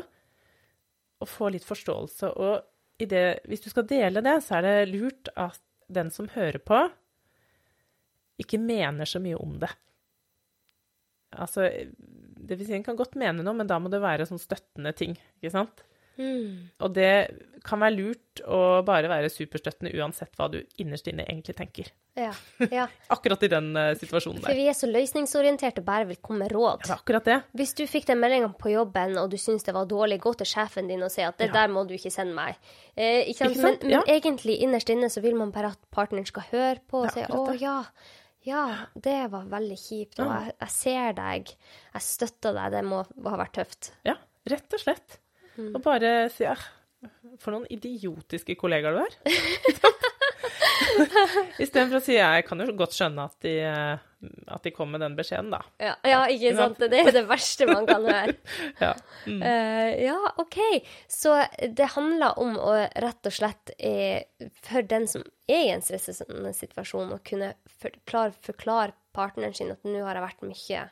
Og 1.24 1.30
få 1.30 1.48
litt 1.54 1.64
forståelse. 1.64 2.34
Og 2.36 3.00
i 3.00 3.08
det, 3.10 3.24
hvis 3.48 3.64
du 3.64 3.70
skal 3.72 3.88
dele 3.88 4.22
det, 4.24 4.36
så 4.44 4.58
er 4.58 4.66
det 4.66 4.92
lurt 4.92 5.32
at 5.40 5.62
den 5.92 6.12
som 6.12 6.28
hører 6.32 6.60
på, 6.64 6.82
ikke 8.40 8.58
mener 8.60 9.08
så 9.08 9.20
mye 9.22 9.38
om 9.38 9.58
det. 9.62 9.70
Altså, 11.34 11.68
det 12.48 12.58
vil 12.60 12.68
si, 12.68 12.76
en 12.76 12.86
kan 12.86 12.98
godt 12.98 13.18
mene 13.20 13.44
noe, 13.44 13.56
men 13.56 13.68
da 13.70 13.80
må 13.82 13.92
det 13.92 14.02
være 14.04 14.28
sånn 14.28 14.42
støttende 14.42 14.94
ting, 14.96 15.16
ikke 15.40 15.54
sant? 15.54 15.84
Mm. 16.14 16.70
Og 16.78 16.94
det 16.94 17.10
kan 17.64 17.80
være 17.82 17.96
lurt 17.96 18.42
å 18.46 18.60
bare 18.86 19.08
være 19.10 19.30
superstøttende 19.32 19.94
uansett 19.98 20.34
hva 20.38 20.46
du 20.52 20.60
innerst 20.82 21.08
inne 21.10 21.24
egentlig 21.26 21.56
tenker. 21.58 21.90
Ja. 22.14 22.30
ja. 22.70 22.84
Akkurat 23.14 23.42
i 23.42 23.50
den 23.50 23.72
uh, 23.74 23.90
situasjonen 23.98 24.44
For 24.44 24.54
vi 24.54 24.68
er 24.70 24.76
så 24.78 24.86
løsningsorienterte 24.86 25.82
og 25.82 25.88
bare 25.88 26.06
vil 26.10 26.20
komme 26.22 26.44
med 26.44 26.54
råd. 26.54 26.84
Ja, 26.84 26.92
det 26.92 26.98
akkurat 27.00 27.30
det. 27.30 27.38
Hvis 27.58 27.74
du 27.78 27.84
fikk 27.90 28.06
den 28.10 28.20
meldinga 28.22 28.52
på 28.60 28.70
jobben, 28.74 29.16
og 29.18 29.32
du 29.32 29.38
syns 29.40 29.66
det 29.66 29.74
var 29.74 29.88
dårlig, 29.90 30.20
gå 30.22 30.34
til 30.38 30.50
sjefen 30.50 30.90
din 30.90 31.02
og 31.02 31.10
si 31.14 31.24
at 31.26 31.38
det 31.40 31.50
Ja. 31.50 31.56
der 31.62 31.72
må 31.74 31.86
du 31.88 31.96
ikke 31.96 32.12
sende 32.14 32.36
meg. 32.36 32.60
Eh, 32.94 33.24
ikke 33.30 33.40
sant? 33.40 33.56
Ikke 33.56 33.64
sant? 33.66 33.86
Men, 33.88 34.04
men 34.04 34.14
egentlig 34.14 34.60
innerst 34.62 34.92
inne 34.94 35.10
så 35.10 35.24
vil 35.24 35.34
man 35.40 35.54
bare 35.54 35.72
at 35.74 35.80
partneren 35.90 36.28
skal 36.28 36.46
høre 36.52 36.78
på 36.86 37.02
og 37.02 37.10
si 37.16 37.26
å 37.26 37.48
ja, 37.58 37.80
ja, 38.44 38.76
det 38.94 39.30
var 39.32 39.46
veldig 39.50 39.76
kjipt, 39.80 40.20
og 40.20 40.28
jeg, 40.30 40.54
jeg 40.60 40.70
ser 40.74 41.12
deg, 41.16 41.52
jeg 41.94 42.02
støtter 42.04 42.52
deg, 42.56 42.72
det 42.76 42.82
må 42.86 43.00
ha 43.04 43.36
vært 43.40 43.54
tøft. 43.56 43.92
Ja, 44.06 44.16
rett 44.50 44.76
og 44.76 44.80
slett. 44.82 45.18
Og 45.70 45.80
bare 45.84 46.28
si 46.34 46.42
ja, 46.44 46.56
for 47.40 47.50
noen 47.54 47.66
idiotiske 47.72 48.56
kollegaer 48.58 48.92
du 48.96 49.00
er. 49.04 49.14
Istedenfor 51.62 51.98
å 52.00 52.04
si 52.04 52.14
jeg 52.16 52.44
kan 52.46 52.60
jo 52.60 52.66
godt 52.76 52.96
skjønne 52.96 53.22
at 53.30 53.36
de, 53.44 53.54
eh, 53.68 53.98
at 54.46 54.64
de 54.64 54.72
kom 54.74 54.90
med 54.92 55.02
den 55.04 55.16
beskjeden, 55.18 55.50
da. 55.54 55.60
Ja, 55.82 55.94
ja 56.06 56.20
ikke 56.32 56.54
sant? 56.56 56.80
Det 56.80 57.00
er 57.00 57.10
det 57.14 57.24
verste 57.28 57.68
man 57.70 57.88
kan 57.88 58.06
høre. 58.08 58.36
Ja. 58.84 58.92
Mm. 59.26 59.40
Uh, 59.40 59.90
ja, 60.02 60.18
OK. 60.42 60.58
Så 61.10 61.36
det 61.60 61.92
handler 61.94 62.38
om 62.42 62.56
å 62.60 62.72
rett 63.02 63.28
og 63.28 63.34
slett 63.34 63.72
uh, 63.78 64.50
for 64.66 64.86
den 64.88 65.06
som 65.10 65.24
er 65.48 65.62
i 65.68 65.72
en 65.74 65.84
stressende 65.84 66.52
situasjon, 66.56 67.14
å 67.14 67.22
kunne 67.24 67.54
forklare, 67.80 68.34
forklare 68.44 68.96
partneren 69.16 69.54
sin 69.56 69.72
at 69.74 69.84
nå 69.86 70.02
har 70.04 70.18
jeg 70.18 70.26
vært 70.26 70.46
mye 70.48 70.86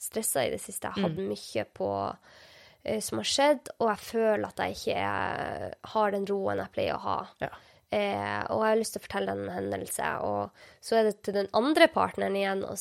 stressa 0.00 0.46
i 0.46 0.52
det 0.54 0.60
siste. 0.62 0.88
Jeg 0.88 0.96
har 0.96 1.10
hatt 1.10 1.20
mye 1.32 1.66
på 1.76 1.90
uh, 2.10 3.00
som 3.04 3.22
har 3.22 3.32
skjedd, 3.34 3.74
og 3.78 3.92
jeg 3.92 4.06
føler 4.10 4.46
at 4.48 4.64
jeg 4.64 4.78
ikke 4.78 5.00
er, 5.08 5.74
har 5.94 6.16
den 6.16 6.28
roen 6.30 6.64
jeg 6.64 6.74
pleier 6.76 6.96
å 6.96 7.04
ha. 7.06 7.18
Ja. 7.44 7.52
Eh, 7.90 8.42
og 8.54 8.60
jeg 8.62 8.70
har 8.70 8.78
lyst 8.78 8.94
til 8.94 9.02
å 9.02 9.06
fortelle 9.08 9.34
en 9.34 9.48
hendelse. 9.50 10.10
Og 10.26 10.84
så 10.84 11.00
er 11.00 11.08
det 11.08 11.16
til 11.26 11.34
den 11.40 11.48
andre 11.58 11.88
partneren 11.90 12.36
igjen 12.38 12.62
å, 12.68 12.76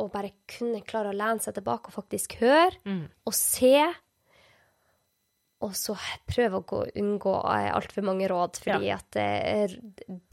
å 0.00 0.06
bare 0.12 0.32
kunne 0.50 0.80
klare 0.86 1.12
å 1.12 1.16
lene 1.16 1.44
seg 1.44 1.58
tilbake 1.58 1.92
og 1.92 1.98
faktisk 1.98 2.38
høre 2.40 2.72
Mm. 2.88 3.04
og 3.28 3.36
se. 3.36 3.76
Og 5.64 5.72
så 5.78 5.94
prøve 6.28 6.58
å 6.60 6.64
gå, 6.68 6.80
unngå 7.00 7.34
eh, 7.48 7.70
altfor 7.72 8.04
mange 8.04 8.28
råd, 8.28 8.58
fordi 8.64 8.90
at 8.92 9.06
det, 9.16 9.28
er, 9.52 9.76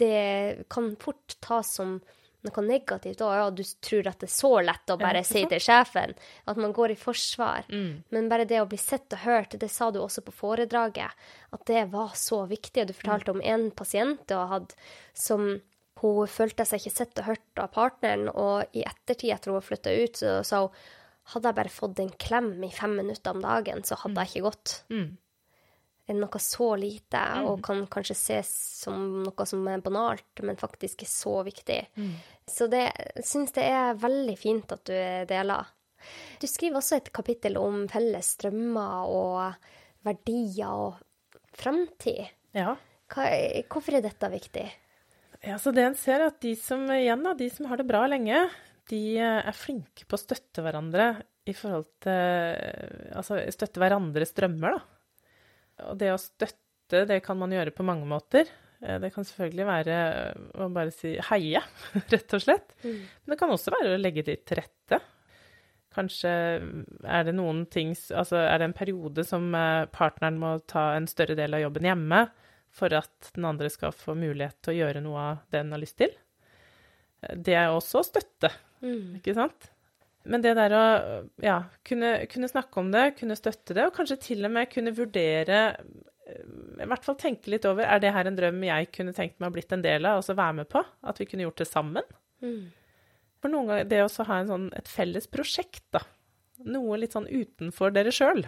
det 0.02 0.66
kan 0.72 0.90
fort 1.00 1.38
tas 1.44 1.70
som 1.78 2.00
noe 2.48 2.64
negativt. 2.66 3.22
òg. 3.22 3.34
ja, 3.38 3.50
du 3.50 3.64
tror 3.84 4.10
at 4.12 4.22
det 4.22 4.30
er 4.30 4.34
så 4.34 4.54
lett 4.64 4.94
å 4.94 4.98
bare 5.02 5.24
si 5.28 5.44
til 5.50 5.62
sjefen 5.62 6.16
at 6.46 6.62
man 6.62 6.74
går 6.76 6.96
i 6.96 7.00
forsvar. 7.00 7.68
Mm. 7.70 8.04
Men 8.10 8.30
bare 8.32 8.48
det 8.50 8.62
å 8.62 8.70
bli 8.70 8.80
sett 8.82 9.14
og 9.14 9.26
hørt, 9.26 9.58
det 9.60 9.72
sa 9.72 9.92
du 9.92 10.02
også 10.02 10.24
på 10.26 10.36
foredraget, 10.36 11.12
at 11.52 11.66
det 11.70 11.86
var 11.94 12.16
så 12.20 12.46
viktig. 12.50 12.84
Og 12.84 12.90
du 12.90 12.98
fortalte 12.98 13.36
om 13.36 13.44
en 13.44 13.70
pasient 13.72 14.24
du 14.28 14.38
har 14.38 14.50
hatt 14.54 14.76
som 15.14 15.60
hun 16.02 16.32
følte 16.32 16.66
seg 16.66 16.82
ikke 16.82 16.96
sett 16.96 17.20
og 17.22 17.28
hørt 17.30 17.62
av 17.62 17.70
partneren, 17.76 18.30
og 18.30 18.74
i 18.74 18.82
ettertid, 18.88 19.30
etter 19.36 19.52
hun 19.52 19.60
har 19.60 19.68
flytta 19.68 19.94
ut, 19.94 20.18
så 20.18 20.40
sa 20.48 20.66
hun 20.66 20.82
hadde 21.32 21.52
jeg 21.52 21.58
bare 21.60 21.72
fått 21.72 22.00
en 22.02 22.16
klem 22.20 22.56
i 22.66 22.72
fem 22.74 22.96
minutter 22.98 23.36
om 23.36 23.44
dagen, 23.44 23.84
så 23.86 23.98
hadde 24.02 24.24
jeg 24.24 24.32
ikke 24.32 24.48
gått. 24.50 24.74
Mm. 24.90 25.12
Noe 26.18 26.42
så 26.44 26.72
lite, 26.80 27.22
og 27.48 27.62
kan 27.66 27.84
kanskje 27.92 28.18
ses 28.18 28.52
som 28.82 29.22
noe 29.26 29.46
som 29.48 29.68
er 29.72 29.84
banalt, 29.84 30.44
men 30.44 30.60
faktisk 30.60 31.06
er 31.06 31.12
så 31.12 31.36
viktig. 31.48 31.80
Så 32.50 32.68
det 32.72 32.88
syns 33.24 33.54
det 33.56 33.68
er 33.70 34.00
veldig 34.00 34.38
fint 34.40 34.74
at 34.76 34.84
du 34.90 34.96
deler. 35.30 35.70
Du 36.42 36.48
skriver 36.50 36.80
også 36.80 36.98
et 36.98 37.12
kapittel 37.14 37.60
om 37.62 37.86
felles 37.92 38.34
drømmer 38.42 39.12
og 39.12 39.68
verdier 40.08 40.88
og 40.88 41.42
framtid. 41.58 42.26
ja. 42.58 42.78
Hva, 43.12 43.26
hvorfor 43.68 43.98
er 43.98 44.06
dette 44.06 44.28
viktig? 44.32 44.64
Ja, 45.44 45.58
så 45.60 45.74
det 45.76 45.84
en 45.84 45.98
ser, 46.00 46.22
er 46.22 46.30
at 46.32 46.38
de 46.44 46.54
som 46.56 46.86
igjen 46.94 47.26
de 47.36 47.50
som 47.52 47.68
har 47.68 47.82
det 47.82 47.88
bra 47.90 48.06
lenge, 48.08 48.46
de 48.92 49.02
eh, 49.18 49.42
er 49.42 49.58
flinke 49.58 50.06
på 50.08 50.16
å 50.16 50.22
støtte 50.22 50.64
hverandre 50.64 51.10
i 51.50 51.56
forhold 51.58 51.88
til 52.06 53.18
Altså 53.18 53.40
støtte 53.52 53.82
hverandres 53.82 54.36
drømmer, 54.38 54.78
da. 54.78 55.01
Og 55.90 55.98
det 56.02 56.12
å 56.14 56.20
støtte, 56.22 57.06
det 57.08 57.22
kan 57.26 57.38
man 57.40 57.54
gjøre 57.56 57.72
på 57.76 57.86
mange 57.88 58.06
måter. 58.10 58.50
Eh, 58.82 58.98
Det 59.00 59.14
kan 59.14 59.24
selvfølgelig 59.28 59.66
være 59.70 59.96
å 60.60 60.68
bare 60.74 60.92
si 60.92 61.16
heie, 61.30 61.62
rett 62.14 62.34
og 62.38 62.42
slett. 62.44 62.76
Men 62.84 63.34
det 63.34 63.40
kan 63.40 63.50
også 63.54 63.72
være 63.74 63.96
å 63.96 64.02
legge 64.02 64.26
litt 64.28 64.46
til 64.50 64.60
rette. 64.62 65.02
Kanskje 65.92 66.30
er 67.04 67.26
det 67.28 67.34
noen 67.36 67.66
ting 67.68 67.90
Altså 68.16 68.38
er 68.40 68.62
det 68.62 68.70
en 68.70 68.76
periode 68.78 69.26
som 69.28 69.50
eh, 69.56 69.86
partneren 69.92 70.38
må 70.40 70.54
ta 70.72 70.94
en 70.96 71.08
større 71.12 71.36
del 71.36 71.58
av 71.58 71.66
jobben 71.66 71.84
hjemme 71.90 72.22
for 72.72 72.94
at 72.96 73.32
den 73.36 73.44
andre 73.50 73.68
skal 73.70 73.92
få 73.92 74.14
mulighet 74.16 74.56
til 74.64 74.72
å 74.72 74.78
gjøre 74.86 75.02
noe 75.04 75.20
av 75.34 75.42
det 75.52 75.60
den 75.66 75.74
har 75.76 75.82
lyst 75.84 75.98
til. 76.00 76.14
Eh, 77.26 77.36
Det 77.36 77.58
er 77.60 77.74
også 77.76 78.00
å 78.00 78.08
støtte, 78.08 78.54
ikke 79.20 79.36
sant? 79.36 79.68
Men 80.24 80.44
det 80.44 80.54
der 80.58 80.74
å 80.78 80.84
ja, 81.42 81.58
kunne, 81.88 82.12
kunne 82.30 82.50
snakke 82.52 82.82
om 82.82 82.92
det, 82.94 83.16
kunne 83.18 83.38
støtte 83.38 83.74
det, 83.78 83.88
og 83.88 83.96
kanskje 83.96 84.20
til 84.22 84.46
og 84.46 84.54
med 84.54 84.70
kunne 84.70 84.94
vurdere 84.94 85.62
eh, 85.72 86.44
I 86.84 86.88
hvert 86.90 87.08
fall 87.08 87.18
tenke 87.18 87.50
litt 87.50 87.66
over 87.66 87.88
er 87.88 88.04
det 88.04 88.14
her 88.14 88.30
en 88.30 88.38
drøm 88.38 88.62
jeg 88.68 88.92
kunne 88.94 89.16
tenkt 89.18 89.40
meg 89.42 89.50
å 89.50 89.56
blitt 89.56 89.74
en 89.74 89.86
del 89.86 90.06
av, 90.06 90.20
og 90.22 90.28
så 90.28 90.38
være 90.38 90.60
med 90.62 90.70
på? 90.70 90.84
At 91.10 91.22
vi 91.22 91.26
kunne 91.30 91.48
gjort 91.48 91.64
det 91.64 91.70
sammen? 91.72 92.06
For 93.42 93.50
noen 93.50 93.72
ganger 93.72 93.90
det 93.90 94.04
å 94.06 94.26
ha 94.30 94.40
en 94.42 94.52
sånn, 94.52 94.68
et 94.78 94.90
felles 94.92 95.26
prosjekt, 95.32 95.84
da. 95.96 96.04
Noe 96.62 97.00
litt 97.02 97.16
sånn 97.18 97.26
utenfor 97.26 97.94
dere 97.96 98.14
sjøl, 98.14 98.44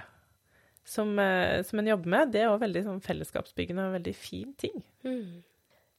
som, 0.86 1.16
eh, 1.18 1.64
som 1.66 1.82
en 1.82 1.90
jobber 1.90 2.12
med, 2.14 2.34
det 2.36 2.44
er 2.44 2.52
også 2.52 2.66
veldig 2.68 2.84
sånn 2.86 3.02
fellesskapsbyggende 3.02 3.88
og 3.88 3.98
veldig 3.98 4.14
fin 4.20 4.54
ting. 4.62 4.84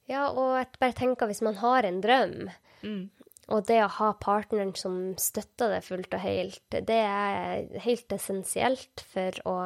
Ja, 0.07 0.29
og 0.29 0.59
jeg 0.61 0.69
bare 0.79 0.95
tenker 0.95 1.27
hvis 1.27 1.43
man 1.43 1.59
har 1.63 1.89
en 1.89 2.03
drøm, 2.05 2.53
Mm. 2.85 3.09
Og 3.53 3.65
det 3.69 3.81
å 3.85 3.93
ha 3.99 4.11
partneren 4.21 4.73
som 4.79 4.99
støtter 5.21 5.75
det 5.75 5.83
fullt 5.87 6.15
og 6.17 6.23
helt, 6.23 6.63
det 6.73 7.01
er 7.01 7.67
helt 7.85 8.15
essensielt 8.17 9.05
for 9.13 9.41
å 9.49 9.57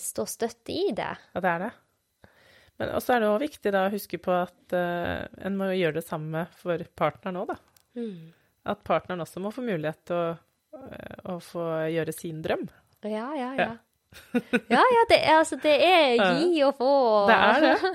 stå 0.00 0.26
støtt 0.26 0.70
i 0.72 0.88
det. 0.96 1.12
Ja, 1.34 1.42
det 1.44 1.50
er 1.50 1.64
det. 1.66 1.72
Men 2.80 2.94
også 2.96 3.14
er 3.14 3.22
det 3.22 3.30
òg 3.30 3.42
viktig 3.44 3.72
da 3.74 3.84
å 3.86 3.92
huske 3.92 4.18
på 4.22 4.32
at 4.34 4.74
uh, 4.74 5.26
en 5.46 5.58
må 5.58 5.70
gjøre 5.76 6.00
det 6.00 6.06
samme 6.08 6.46
for 6.58 6.82
partneren 6.98 7.38
òg, 7.44 7.52
da. 7.52 7.58
At 8.72 8.82
partneren 8.86 9.22
også 9.22 9.42
må 9.44 9.52
få 9.54 9.62
mulighet 9.62 10.00
til 10.08 10.16
å, 10.16 10.30
eh, 10.80 11.18
å 11.30 11.36
få 11.44 11.66
gjøre 11.92 12.14
sin 12.16 12.40
drøm. 12.42 12.64
Ja, 13.04 13.28
ja, 13.36 13.50
ja. 13.54 13.66
Ja, 13.68 13.74
ja, 14.34 14.82
det 15.10 15.18
er, 15.18 15.36
altså, 15.38 15.58
det 15.62 15.74
er 15.74 16.22
gi 16.38 16.62
og 16.66 16.74
få. 16.78 16.94
Det 17.30 17.38
er 17.38 17.68
det. 17.68 17.94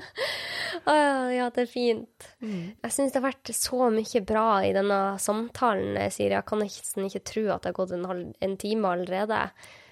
Ja, 0.90 1.50
det 1.52 1.64
er 1.66 1.68
fint. 1.68 2.26
Jeg 2.40 2.92
syns 2.94 3.12
det 3.12 3.20
har 3.20 3.26
vært 3.26 3.50
så 3.54 3.90
mye 3.92 4.22
bra 4.26 4.46
i 4.64 4.72
denne 4.74 5.00
samtalen, 5.20 5.98
Siri. 6.14 6.32
Jeg 6.32 6.46
kan 6.48 6.62
nesten 6.62 7.06
ikke 7.06 7.22
tro 7.26 7.44
at 7.52 7.64
det 7.64 7.72
har 7.72 7.76
gått 7.76 7.92
en, 7.96 8.06
halv, 8.08 8.30
en 8.40 8.56
time 8.60 8.92
allerede. 8.94 9.40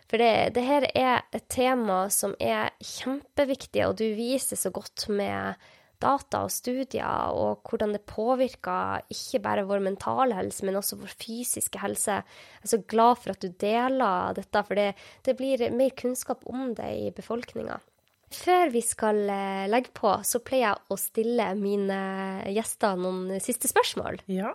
For 0.09 0.23
det, 0.23 0.55
det 0.57 0.65
her 0.65 0.87
er 0.97 1.27
et 1.37 1.45
tema 1.53 2.07
som 2.13 2.33
er 2.41 2.73
kjempeviktig, 2.81 3.85
og 3.85 3.99
du 4.01 4.07
viser 4.17 4.57
så 4.57 4.73
godt 4.73 5.09
med 5.13 5.61
data 6.03 6.45
og 6.47 6.53
studier, 6.53 7.35
og 7.35 7.67
hvordan 7.67 7.95
det 7.97 8.05
påvirker 8.09 9.05
ikke 9.13 9.43
bare 9.45 9.67
vår 9.69 9.83
mentale 9.85 10.39
helse, 10.39 10.65
men 10.67 10.79
også 10.79 11.01
vår 11.01 11.15
fysiske 11.19 11.83
helse. 11.83 12.21
Jeg 12.23 12.67
er 12.67 12.73
så 12.75 12.81
glad 12.91 13.21
for 13.23 13.35
at 13.35 13.45
du 13.45 13.53
deler 13.61 14.35
dette, 14.39 14.65
for 14.65 14.79
det, 14.79 14.89
det 15.27 15.37
blir 15.39 15.69
mer 15.75 15.95
kunnskap 15.99 16.47
om 16.51 16.73
det 16.79 16.91
i 17.03 17.15
befolkninga. 17.15 17.81
Før 18.29 18.69
vi 18.69 18.83
skal 18.85 19.23
eh, 19.33 19.65
legge 19.73 19.95
på, 19.97 20.11
så 20.27 20.43
pleier 20.45 20.67
jeg 20.67 20.93
å 20.93 20.99
stille 21.01 21.47
mine 21.57 22.01
gjester 22.53 22.99
noen 23.01 23.39
siste 23.41 23.71
spørsmål. 23.71 24.21
Ja. 24.29 24.53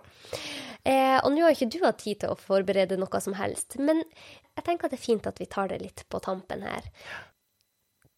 Eh, 0.86 1.18
og 1.18 1.32
nå 1.34 1.42
har 1.42 1.56
ikke 1.56 1.72
du 1.74 1.80
hatt 1.82 1.98
tid 2.04 2.22
til 2.22 2.30
å 2.30 2.38
forberede 2.38 2.98
noe 3.00 3.20
som 3.24 3.34
helst, 3.38 3.74
men 3.82 4.04
jeg 4.54 4.66
tenker 4.66 4.86
at 4.86 4.94
det 4.94 5.00
er 5.00 5.08
fint 5.08 5.26
at 5.26 5.42
vi 5.42 5.50
tar 5.50 5.72
det 5.72 5.80
litt 5.82 6.04
på 6.06 6.22
tampen 6.22 6.62
her. 6.62 6.86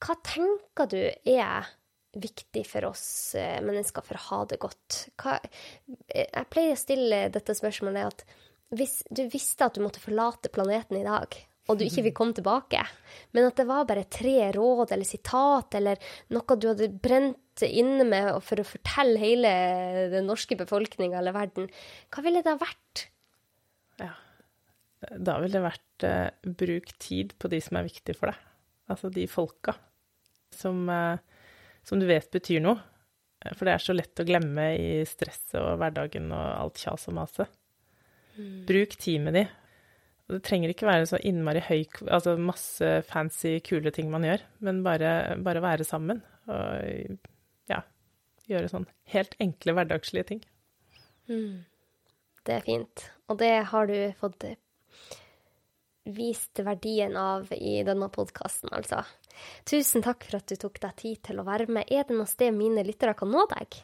Hva 0.05 0.19
tenker 0.29 0.91
du 0.93 1.01
er 1.01 1.73
viktig 2.23 2.65
for 2.69 2.89
oss 2.91 3.35
eh, 3.39 3.59
mennesker 3.65 4.05
for 4.05 4.19
å 4.19 4.25
ha 4.31 4.41
det 4.51 4.61
godt? 4.63 5.01
Hva, 5.21 5.37
eh, 6.09 6.27
jeg 6.27 6.51
pleier 6.53 6.77
å 6.77 6.81
stille 6.81 7.21
dette 7.35 7.57
spørsmålet 7.57 8.11
at 8.11 8.25
hvis 8.77 9.01
du 9.15 9.27
visste 9.31 9.69
at 9.69 9.77
du 9.77 9.85
måtte 9.85 10.03
forlate 10.03 10.51
planeten 10.53 10.99
i 10.99 11.07
dag, 11.07 11.37
og 11.67 11.79
du 11.79 11.83
ikke 11.87 12.05
vil 12.07 12.15
komme 12.15 12.37
tilbake, 12.37 12.83
men 13.35 13.49
at 13.49 13.59
det 13.59 13.67
var 13.69 13.89
bare 13.89 14.07
tre 14.11 14.53
råd 14.55 14.95
eller 14.95 15.09
sitat 15.09 15.79
eller 15.79 16.01
noe 16.35 16.59
du 16.59 16.71
hadde 16.71 16.93
brent 16.93 17.67
inne 17.67 18.05
med 18.07 18.31
for 18.45 18.61
å 18.61 18.69
fortelle 18.69 19.21
hele 19.21 19.53
den 20.13 20.29
norske 20.29 20.59
befolkninga 20.59 21.21
eller 21.21 21.37
verden, 21.37 21.71
hva 22.13 22.25
ville 22.27 22.45
det 22.45 22.55
ha 22.55 22.61
vært? 22.61 23.09
ja. 24.03 24.13
Da 25.11 25.39
ville 25.41 25.59
det 25.59 25.65
vært 25.65 26.07
eh, 26.09 26.53
bruk 26.59 26.93
tid 27.03 27.35
på 27.41 27.51
de 27.53 27.61
som 27.63 27.79
er 27.79 27.87
viktige 27.89 28.17
for 28.19 28.33
deg. 28.33 28.45
Altså 28.93 29.11
de 29.13 29.27
folka 29.31 29.75
som, 30.55 30.89
eh, 30.89 31.19
som 31.87 32.01
du 32.03 32.07
vet 32.09 32.27
betyr 32.35 32.63
noe. 32.65 32.81
Eh, 33.45 33.55
For 33.55 33.69
det 33.69 33.77
er 33.77 33.85
så 33.85 33.95
lett 33.97 34.23
å 34.23 34.27
glemme 34.27 34.67
i 34.81 34.91
stresset 35.09 35.59
og 35.61 35.79
hverdagen 35.81 36.33
og 36.35 36.47
alt 36.65 36.83
kjas 36.83 37.07
og 37.11 37.17
maset. 37.21 37.53
Bruk 38.69 38.99
tid 39.01 39.23
med 39.25 39.39
de. 39.39 39.45
Og 40.27 40.35
det 40.37 40.43
trenger 40.45 40.73
ikke 40.73 40.89
være 40.89 41.07
så 41.07 41.21
innmari 41.23 41.61
høy 41.63 41.85
Altså 42.11 42.35
masse 42.37 42.89
fancy, 43.07 43.61
kule 43.65 43.93
ting 43.95 44.11
man 44.11 44.27
gjør, 44.27 44.43
men 44.67 44.83
bare, 44.83 45.37
bare 45.47 45.63
være 45.63 45.87
sammen. 45.87 46.21
Og 46.51 47.17
ja, 47.71 47.81
gjøre 48.51 48.69
sånn 48.73 48.89
helt 49.15 49.37
enkle, 49.43 49.77
hverdagslige 49.79 50.27
ting. 50.33 50.43
Det 52.47 52.55
er 52.59 52.67
fint. 52.67 53.07
Og 53.31 53.39
det 53.41 53.53
har 53.71 53.87
du 53.91 53.97
fått 54.21 54.45
vist 56.07 56.59
verdien 56.63 57.17
av 57.19 57.49
i 57.55 57.81
denne 57.87 58.07
podkasten, 58.15 58.71
altså. 58.75 59.01
Tusen 59.69 60.03
takk 60.05 60.25
for 60.29 60.39
at 60.41 60.47
du 60.51 60.57
tok 60.57 60.81
deg 60.83 60.97
tid 60.97 61.21
til 61.31 61.41
å 61.41 61.45
være 61.47 61.67
med. 61.69 61.89
Er 61.93 62.05
det 62.09 62.17
noe 62.17 62.27
sted 62.31 62.55
mine 62.57 62.85
lyttere 62.87 63.15
kan 63.19 63.31
nå 63.33 63.47
deg? 63.53 63.79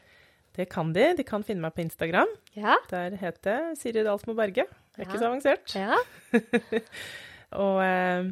Det 0.52 0.66
kan 0.68 0.92
de. 0.92 1.06
De 1.16 1.24
kan 1.24 1.42
finne 1.46 1.64
meg 1.64 1.72
på 1.76 1.80
Instagram. 1.86 2.28
Ja? 2.58 2.74
Der 2.90 3.14
heter 3.16 3.54
jeg 3.70 3.76
Siri 3.80 4.02
Dalsmo 4.04 4.34
Berge. 4.36 4.66
Det 4.92 5.00
er 5.00 5.08
ikke 5.08 5.20
så 5.22 5.30
avansert. 5.30 5.72
Ja? 5.78 5.96
Og 7.62 7.78
eh, 7.84 8.28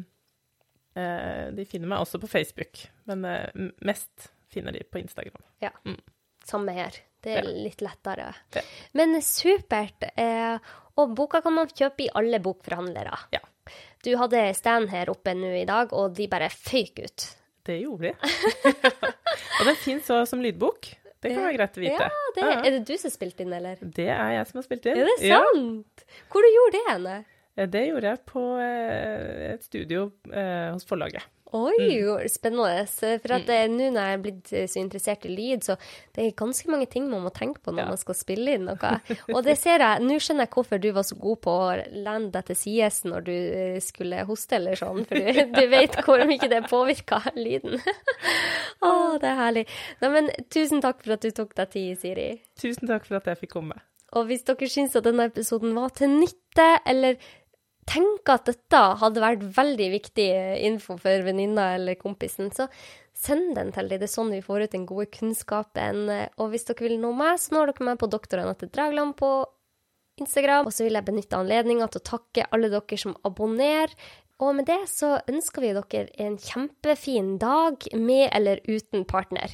eh, 0.97 1.45
de 1.57 1.65
finner 1.69 1.89
meg 1.91 2.03
også 2.03 2.19
på 2.21 2.29
Facebook, 2.29 2.83
men 3.09 3.25
eh, 3.25 3.67
mest 3.85 4.29
finner 4.53 4.75
de 4.75 4.83
på 4.85 5.01
Instagram. 5.01 5.41
Samme 6.45 6.73
her. 6.75 6.95
Det 7.21 7.35
er 7.37 7.45
Ja. 7.45 7.51
litt 7.53 7.81
lettere. 7.85 8.31
Ja. 8.57 8.61
Men 8.97 9.13
supert. 9.21 10.07
Eh, 10.17 10.57
og 10.97 11.13
boka 11.15 11.41
kan 11.45 11.53
man 11.53 11.69
kjøpe 11.69 12.05
i 12.07 12.09
alle 12.17 12.39
bokforhandlere. 12.43 13.17
Ja. 13.33 13.39
Du 14.05 14.15
hadde 14.17 14.41
stand 14.57 14.89
her 14.93 15.11
oppe 15.13 15.33
nå 15.37 15.51
i 15.61 15.65
dag, 15.69 15.91
og 15.93 16.15
de 16.17 16.27
bare 16.31 16.49
føyk 16.53 17.03
ut. 17.03 17.27
Det 17.67 17.77
gjorde 17.83 18.09
de. 18.09 18.31
og 19.59 19.67
den 19.67 19.77
fins 19.83 20.09
også 20.09 20.31
som 20.33 20.41
lydbok. 20.41 20.89
Det 21.21 21.35
kan 21.35 21.43
være 21.45 21.57
greit 21.59 21.75
å 21.77 21.83
vite. 21.83 22.07
Ja, 22.09 22.31
det, 22.33 22.45
Er 22.65 22.71
det 22.79 22.79
du 22.89 22.95
som 22.97 23.11
har 23.11 23.13
spilt 23.13 23.43
inn, 23.43 23.51
eller? 23.53 23.83
Det 23.99 24.07
er 24.09 24.31
jeg 24.39 24.47
som 24.49 24.57
har 24.57 24.65
spilt 24.65 24.87
inn. 24.89 24.97
Er 25.03 25.11
det 25.11 25.29
Ja, 25.29 25.41
sant? 25.45 26.05
Hvor 26.33 26.41
du 26.41 26.49
gjorde 26.49 26.73
det 26.79 26.87
henne? 26.89 27.19
det 27.61 27.81
gjorde 27.85 28.09
jeg 28.09 28.19
på 28.25 28.41
eh, 28.63 29.51
et 29.51 29.65
studio 29.67 30.07
eh, 30.33 30.71
hos 30.73 30.87
forlaget. 30.89 31.27
Oi, 31.53 31.73
Mm. 31.81 32.27
spennende. 32.31 32.85
For 33.21 33.33
at 33.35 33.49
eh, 33.51 33.65
nå 33.67 33.89
når 33.91 34.05
jeg 34.07 34.13
er 34.17 34.21
blitt 34.23 34.51
eh, 34.55 34.67
så 34.71 34.79
interessert 34.79 35.25
i 35.27 35.31
lyd, 35.35 35.65
så 35.67 35.75
det 36.15 36.23
er 36.23 36.31
ganske 36.39 36.69
mange 36.71 36.87
ting 36.89 37.09
man 37.11 37.25
må 37.25 37.31
tenke 37.35 37.59
på 37.59 37.73
når 37.73 37.83
Ja. 37.83 37.87
man 37.89 37.97
skal 37.99 38.15
spille 38.15 38.53
inn 38.55 38.65
noe. 38.69 38.91
Og 39.35 39.43
det 39.43 39.57
ser 39.59 39.83
jeg, 39.83 39.99
nå 40.05 40.15
skjønner 40.23 40.47
jeg 40.47 40.53
hvorfor 40.55 40.79
du 40.79 40.89
var 40.95 41.03
så 41.03 41.17
god 41.19 41.41
på 41.43 41.51
å 41.51 41.67
lande 42.05 42.31
deg 42.37 42.45
til 42.51 42.55
sides 42.61 43.01
når 43.03 43.25
du 43.27 43.33
eh, 43.35 43.79
skulle 43.83 44.23
hoste 44.29 44.55
eller 44.61 44.79
sånn, 44.79 45.03
for 45.09 45.15
du, 45.19 45.43
du 45.59 45.63
vet 45.75 45.99
hvor 46.07 46.23
mye 46.29 46.47
det 46.51 46.63
påvirka 46.71 47.19
lyden. 47.35 47.75
Å, 48.81 48.91
det 49.21 49.27
er 49.29 49.37
herlig. 49.43 49.65
Nei, 50.01 50.09
men 50.15 50.31
tusen 50.49 50.81
takk 50.81 51.03
for 51.03 51.17
at 51.17 51.21
du 51.27 51.31
tok 51.35 51.51
deg 51.59 51.69
tid, 51.75 51.99
Siri. 52.01 52.29
Tusen 52.61 52.87
takk 52.89 53.05
for 53.09 53.19
at 53.19 53.27
jeg 53.29 53.43
fikk 53.43 53.57
komme. 53.59 53.77
Og 54.17 54.25
hvis 54.27 54.41
dere 54.43 54.67
syns 54.67 54.95
at 54.99 55.05
denne 55.07 55.23
episoden 55.29 55.71
var 55.77 55.93
til 55.95 56.09
nytte, 56.11 56.65
eller 56.89 57.15
tenker 57.89 58.37
at 58.37 58.49
dette 58.49 58.81
hadde 59.01 59.23
vært 59.23 59.45
veldig 59.55 59.87
viktig 59.95 60.27
info 60.67 60.97
for 61.01 61.25
venninna 61.25 61.73
eller 61.77 61.97
kompisen, 61.99 62.51
så 62.53 62.67
send 63.17 63.55
den 63.57 63.71
til 63.75 63.89
dem. 63.89 64.01
Det 64.01 64.07
er 64.07 64.13
sånn 64.13 64.33
vi 64.33 64.43
får 64.45 64.65
ut 64.65 64.75
den 64.75 64.87
gode 64.89 65.07
kunnskapen. 65.13 66.05
Og 66.39 66.51
hvis 66.53 66.67
dere 66.69 66.87
vil 66.87 66.99
nå 67.01 67.13
meg, 67.17 67.39
så 67.41 67.57
når 67.57 67.73
dere 67.73 67.89
meg 67.91 68.01
på 68.01 68.09
Doktor 68.11 68.43
Anette 68.43 68.69
Dragland 68.71 69.17
på 69.19 69.31
Instagram. 70.21 70.69
Og 70.69 70.75
så 70.75 70.87
vil 70.87 70.97
jeg 70.97 71.07
benytte 71.07 71.39
anledninga 71.39 71.89
til 71.91 72.01
å 72.01 72.09
takke 72.13 72.49
alle 72.51 72.71
dere 72.73 73.01
som 73.01 73.17
abonnerer. 73.27 73.93
Og 74.41 74.55
med 74.57 74.65
det 74.71 74.81
så 74.89 75.19
ønsker 75.29 75.61
vi 75.61 75.73
dere 75.77 76.07
en 76.25 76.39
kjempefin 76.41 77.35
dag 77.41 77.85
med 77.93 78.29
eller 78.33 78.63
uten 78.69 79.05
partner. 79.05 79.53